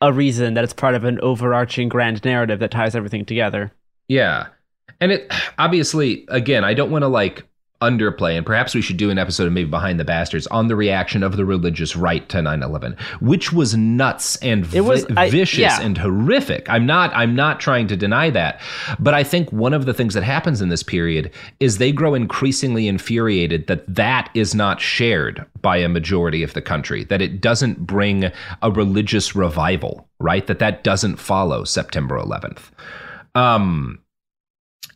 [0.00, 3.72] a reason that it's part of an overarching grand narrative that ties everything together.
[4.08, 4.48] Yeah.
[5.00, 7.46] And it obviously again, I don't want to like
[7.82, 10.76] underplay, and perhaps we should do an episode of maybe Behind the Bastards on the
[10.76, 15.58] reaction of the religious right to 9/11, which was nuts and it was, I, vicious
[15.58, 15.80] yeah.
[15.80, 16.68] and horrific.
[16.70, 18.60] I'm not I'm not trying to deny that,
[18.98, 21.30] but I think one of the things that happens in this period
[21.60, 26.62] is they grow increasingly infuriated that that is not shared by a majority of the
[26.62, 28.30] country, that it doesn't bring
[28.62, 30.46] a religious revival, right?
[30.46, 32.70] That that doesn't follow September 11th.
[33.34, 33.98] Um,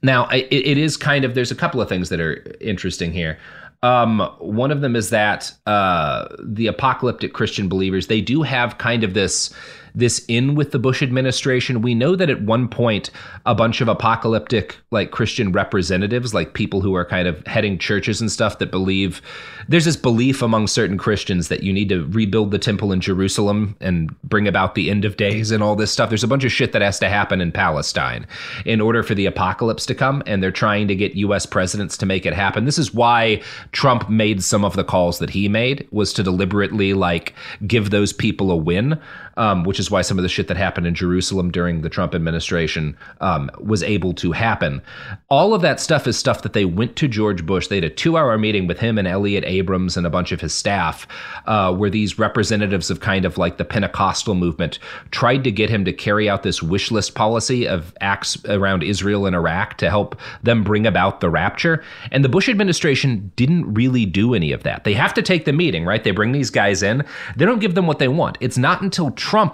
[0.03, 3.39] now, it, it is kind of, there's a couple of things that are interesting here.
[3.83, 9.05] Um, one of them is that uh, the apocalyptic Christian believers, they do have kind
[9.05, 9.55] of this
[9.97, 11.81] this in with the Bush administration.
[11.81, 13.11] We know that at one point,
[13.47, 18.21] a bunch of apocalyptic, like Christian representatives, like people who are kind of heading churches
[18.21, 19.23] and stuff that believe
[19.69, 23.75] there's this belief among certain Christians that you need to rebuild the temple in Jerusalem
[23.81, 26.11] and bring about the end of days and all this stuff.
[26.11, 28.27] There's a bunch of shit that has to happen in Palestine
[28.67, 31.47] in order for the apocalypse to come, and they're trying to get U.S.
[31.47, 32.67] presidents to make it happen.
[32.67, 33.43] This is why
[33.73, 37.35] Trump made some of the calls that he made was to deliberately like
[37.67, 39.01] give those people a win
[39.37, 42.15] um, which is why some of the shit that happened in Jerusalem during the Trump
[42.15, 44.83] administration um, was able to happen.
[45.29, 47.69] All of that stuff is stuff that they went to George Bush.
[47.69, 50.41] They had a two hour meeting with him and Elliott Abrams and a bunch of
[50.41, 51.07] his staff,
[51.47, 54.79] uh, where these representatives of kind of like the Pentecostal movement
[55.11, 59.27] tried to get him to carry out this wish list policy of acts around Israel
[59.27, 61.83] and Iraq to help them bring about the rapture.
[62.11, 64.85] And the Bush administration didn't really do any of that.
[64.85, 66.03] They have to take the meeting, right?
[66.03, 67.05] They bring these guys in,
[67.37, 68.39] they don't give them what they want.
[68.41, 69.11] It's not until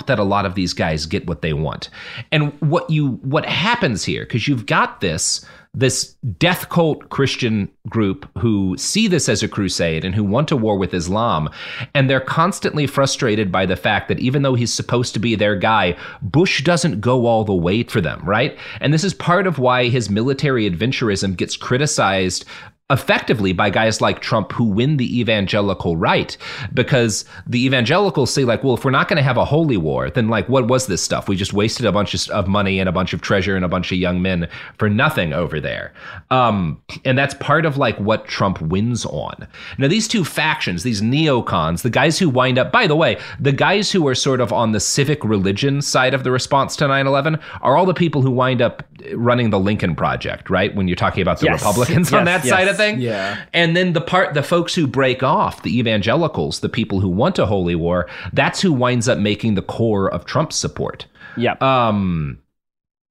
[0.06, 1.88] that a lot of these guys get what they want.
[2.30, 5.44] And what you what happens here cuz you've got this
[5.74, 10.56] this death cult Christian group who see this as a crusade and who want to
[10.56, 11.48] war with Islam.
[11.94, 15.56] And they're constantly frustrated by the fact that even though he's supposed to be their
[15.56, 18.58] guy, Bush doesn't go all the way for them, right?
[18.80, 22.44] And this is part of why his military adventurism gets criticized
[22.92, 26.36] effectively by guys like Trump who win the evangelical right.
[26.72, 30.10] Because the evangelicals say like well if we're not going to have a holy war
[30.10, 31.28] then like what was this stuff?
[31.28, 33.90] We just wasted a bunch of money and a bunch of treasure and a bunch
[33.90, 34.48] of young men
[34.78, 35.92] for nothing over there.
[36.30, 39.48] Um, and that's part of like what Trump wins on.
[39.78, 43.52] Now these two factions these neocons the guys who wind up by the way the
[43.52, 47.40] guys who are sort of on the civic religion side of the response to 9-11
[47.62, 48.82] are all the people who wind up
[49.14, 51.60] running the Lincoln project right when you're talking about the Yes.
[51.60, 53.36] Republicans on Yes, that side of thing Yeah.
[53.52, 57.38] and then the part, the folks who break off, the evangelicals, the people who want
[57.38, 61.06] a holy war, that's who winds up making the core of Trump's support.
[61.36, 61.54] Yeah.
[61.60, 62.38] Um,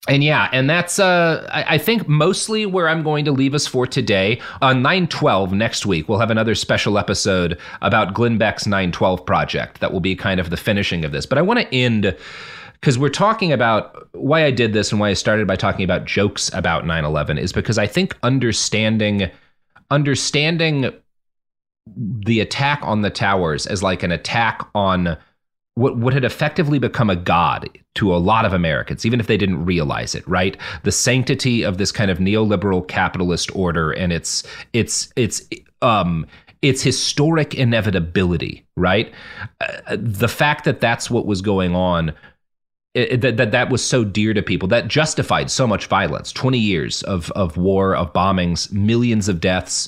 [0.07, 3.67] and yeah, and that's uh, I, I think mostly where I'm going to leave us
[3.67, 4.41] for today.
[4.61, 9.79] On 912 next week, we'll have another special episode about Glenn Beck's 912 project.
[9.79, 11.27] That will be kind of the finishing of this.
[11.27, 12.15] But I want to end
[12.81, 16.05] because we're talking about why I did this and why I started by talking about
[16.05, 19.29] jokes about 9/11 is because I think understanding
[19.89, 20.91] understanding
[21.95, 25.17] the attack on the towers as like an attack on
[25.75, 29.37] what what had effectively become a god to a lot of Americans, even if they
[29.37, 30.57] didn't realize it, right?
[30.83, 34.43] The sanctity of this kind of neoliberal capitalist order and its
[34.73, 35.43] its its
[35.81, 36.25] um
[36.61, 39.11] its historic inevitability, right?
[39.59, 42.13] Uh, the fact that that's what was going on
[42.93, 46.31] it, that, that that was so dear to people that justified so much violence.
[46.31, 49.87] 20 years of of war of bombings millions of deaths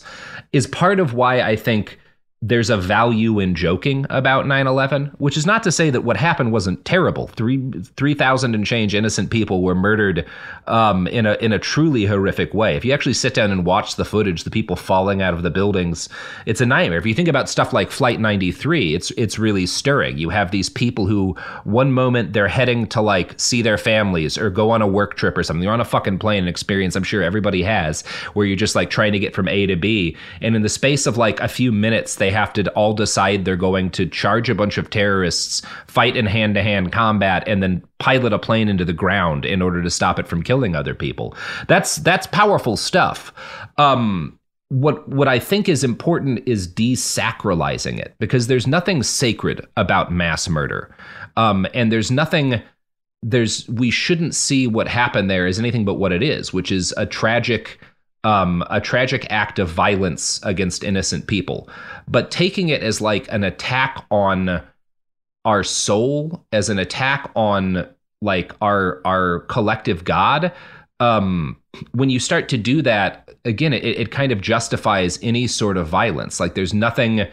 [0.54, 2.00] is part of why i think
[2.46, 6.52] there's a value in joking about 9/11, which is not to say that what happened
[6.52, 7.28] wasn't terrible.
[7.28, 10.26] Three three thousand and change innocent people were murdered
[10.68, 12.76] um, in a in a truly horrific way.
[12.76, 15.50] If you actually sit down and watch the footage, the people falling out of the
[15.50, 16.10] buildings,
[16.46, 17.00] it's a nightmare.
[17.00, 20.18] If you think about stuff like Flight 93, it's it's really stirring.
[20.18, 24.50] You have these people who one moment they're heading to like see their families or
[24.50, 25.62] go on a work trip or something.
[25.62, 28.02] They're on a fucking plane, an experience I'm sure everybody has,
[28.34, 31.06] where you're just like trying to get from A to B, and in the space
[31.06, 34.56] of like a few minutes, they have to all decide they're going to charge a
[34.56, 38.84] bunch of terrorists, fight in hand to hand combat, and then pilot a plane into
[38.84, 41.36] the ground in order to stop it from killing other people.
[41.68, 43.34] That's that's powerful stuff.
[43.78, 44.38] Um,
[44.70, 50.50] what what I think is important is desacralizing it because there's nothing sacred about mass
[50.50, 50.96] murder,
[51.38, 52.62] um, and there's nothing.
[53.22, 56.94] There's we shouldn't see what happened there as anything but what it is, which is
[56.98, 57.80] a tragic
[58.24, 61.70] um, a tragic act of violence against innocent people.
[62.08, 64.62] But taking it as like an attack on
[65.46, 67.88] our soul, as an attack on
[68.22, 70.54] like our our collective God,
[71.00, 71.58] um,
[71.92, 75.88] when you start to do that, again, it, it kind of justifies any sort of
[75.88, 76.40] violence.
[76.40, 77.28] Like there's nothing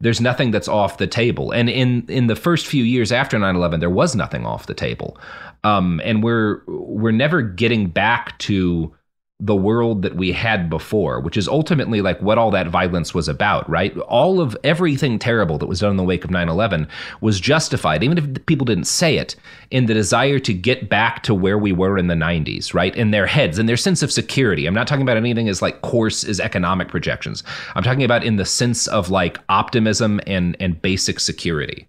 [0.00, 1.50] there's nothing that's off the table.
[1.50, 5.18] And in in the first few years after 9/11, there was nothing off the table.
[5.64, 8.94] Um, and we're we're never getting back to
[9.38, 13.28] the world that we had before, which is ultimately like what all that violence was
[13.28, 13.94] about, right?
[13.98, 16.88] All of everything terrible that was done in the wake of 9 11
[17.20, 19.36] was justified, even if people didn't say it,
[19.70, 22.96] in the desire to get back to where we were in the 90s, right?
[22.96, 24.64] In their heads, in their sense of security.
[24.64, 27.44] I'm not talking about anything as like coarse as economic projections.
[27.74, 31.86] I'm talking about in the sense of like optimism and, and basic security.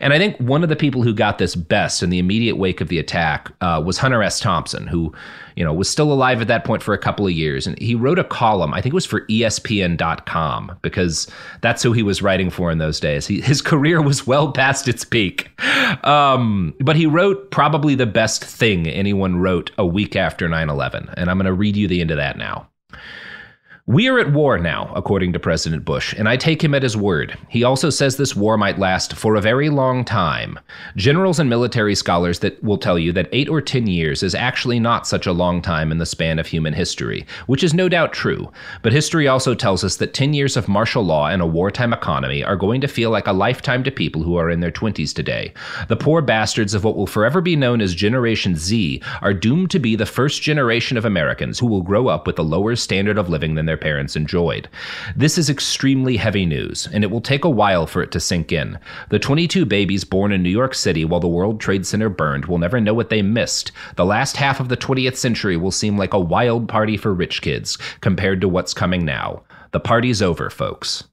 [0.00, 2.82] And I think one of the people who got this best in the immediate wake
[2.82, 4.38] of the attack uh, was Hunter S.
[4.38, 5.14] Thompson, who,
[5.56, 7.68] you know, was still alive at that point for a couple of years.
[7.68, 11.28] And he wrote a column, I think it was for ESPN.com, because
[11.60, 13.28] that's who he was writing for in those days.
[13.28, 15.50] He, his career was well past its peak.
[16.04, 21.10] Um, but he wrote probably the best thing anyone wrote a week after 9 11.
[21.14, 22.68] And I'm going to read you the end of that now.
[23.90, 26.96] We are at war now, according to President Bush, and I take him at his
[26.96, 27.36] word.
[27.48, 30.60] He also says this war might last for a very long time.
[30.94, 34.78] Generals and military scholars that will tell you that 8 or 10 years is actually
[34.78, 38.12] not such a long time in the span of human history, which is no doubt
[38.12, 38.52] true.
[38.82, 42.44] But history also tells us that 10 years of martial law and a wartime economy
[42.44, 45.52] are going to feel like a lifetime to people who are in their 20s today.
[45.88, 49.80] The poor bastards of what will forever be known as Generation Z are doomed to
[49.80, 53.28] be the first generation of Americans who will grow up with a lower standard of
[53.28, 54.68] living than their parents enjoyed.
[55.16, 58.52] This is extremely heavy news, and it will take a while for it to sink
[58.52, 58.78] in.
[59.10, 62.58] The 22 babies born in New York City while the World Trade Center burned will
[62.58, 63.72] never know what they missed.
[63.96, 67.42] The last half of the 20th century will seem like a wild party for rich
[67.42, 69.42] kids compared to what's coming now.
[69.72, 71.04] The party's over, folks.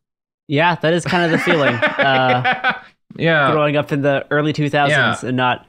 [0.48, 1.76] Yeah, that is kind of the feeling.
[1.76, 2.74] Uh,
[3.18, 5.18] yeah, growing up in the early 2000s Yeah.
[5.24, 5.66] and not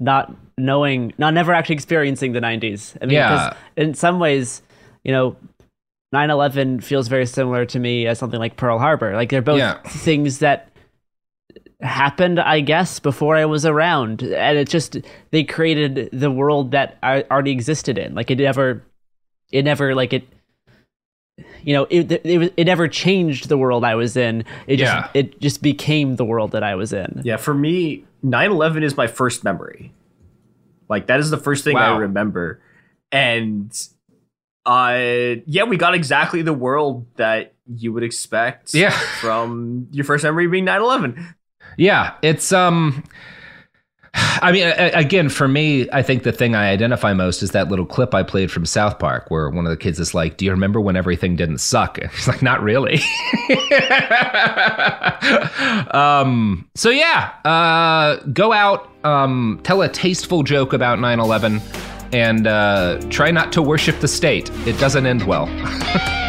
[0.00, 2.96] not knowing, not never actually experiencing the 90s.
[3.00, 3.28] I mean, Yeah.
[3.50, 4.62] because in some ways,
[5.04, 5.36] you know,
[6.12, 9.14] 9/11 feels very similar to me as something like Pearl Harbor.
[9.14, 9.78] Like they're both Yeah.
[9.82, 10.68] things that
[11.80, 14.98] happened, I guess, before I was around, and it just
[15.30, 18.14] they created the world that I already existed in.
[18.14, 18.82] Like it never,
[19.50, 20.28] it never like it.
[21.64, 24.44] You know, it it, it never changed the world I was in.
[24.66, 25.08] It just Yeah.
[25.14, 27.22] it just became the world that I was in.
[27.24, 29.92] Yeah, for me, 9/11 is my first memory.
[30.88, 31.94] Like that is the first thing Wow.
[31.96, 32.60] I remember.
[33.10, 33.72] And
[34.66, 38.90] uh yeah, we got exactly the world that you would expect Yeah.
[39.20, 41.34] from your first memory being 9/11.
[41.76, 43.04] Yeah, it's um
[44.14, 47.86] I mean, again, for me, I think the thing I identify most is that little
[47.86, 50.50] clip I played from South Park, where one of the kids is like, "Do you
[50.50, 53.00] remember when everything didn't suck?" And he's like, "Not really."
[55.92, 61.60] um, so yeah, uh, go out, um, tell a tasteful joke about 9/11,
[62.12, 64.50] and uh, try not to worship the state.
[64.66, 65.46] It doesn't end well.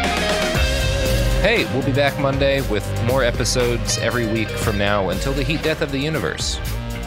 [1.44, 5.62] Hey, we'll be back Monday with more episodes every week from now until the heat
[5.62, 6.58] death of the universe.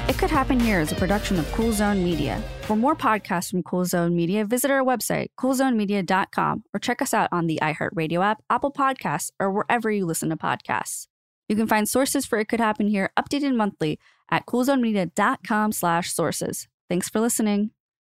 [0.07, 2.43] It Could Happen Here is a production of Cool Zone Media.
[2.61, 7.29] For more podcasts from Cool Zone Media, visit our website, coolzonemedia.com, or check us out
[7.31, 11.07] on the iHeartRadio app, Apple Podcasts, or wherever you listen to podcasts.
[11.49, 13.99] You can find sources for It Could Happen Here updated monthly
[14.29, 16.67] at coolzonemedia.com slash sources.
[16.87, 17.71] Thanks for listening.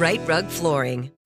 [0.00, 1.10] Rite Rug Flooring.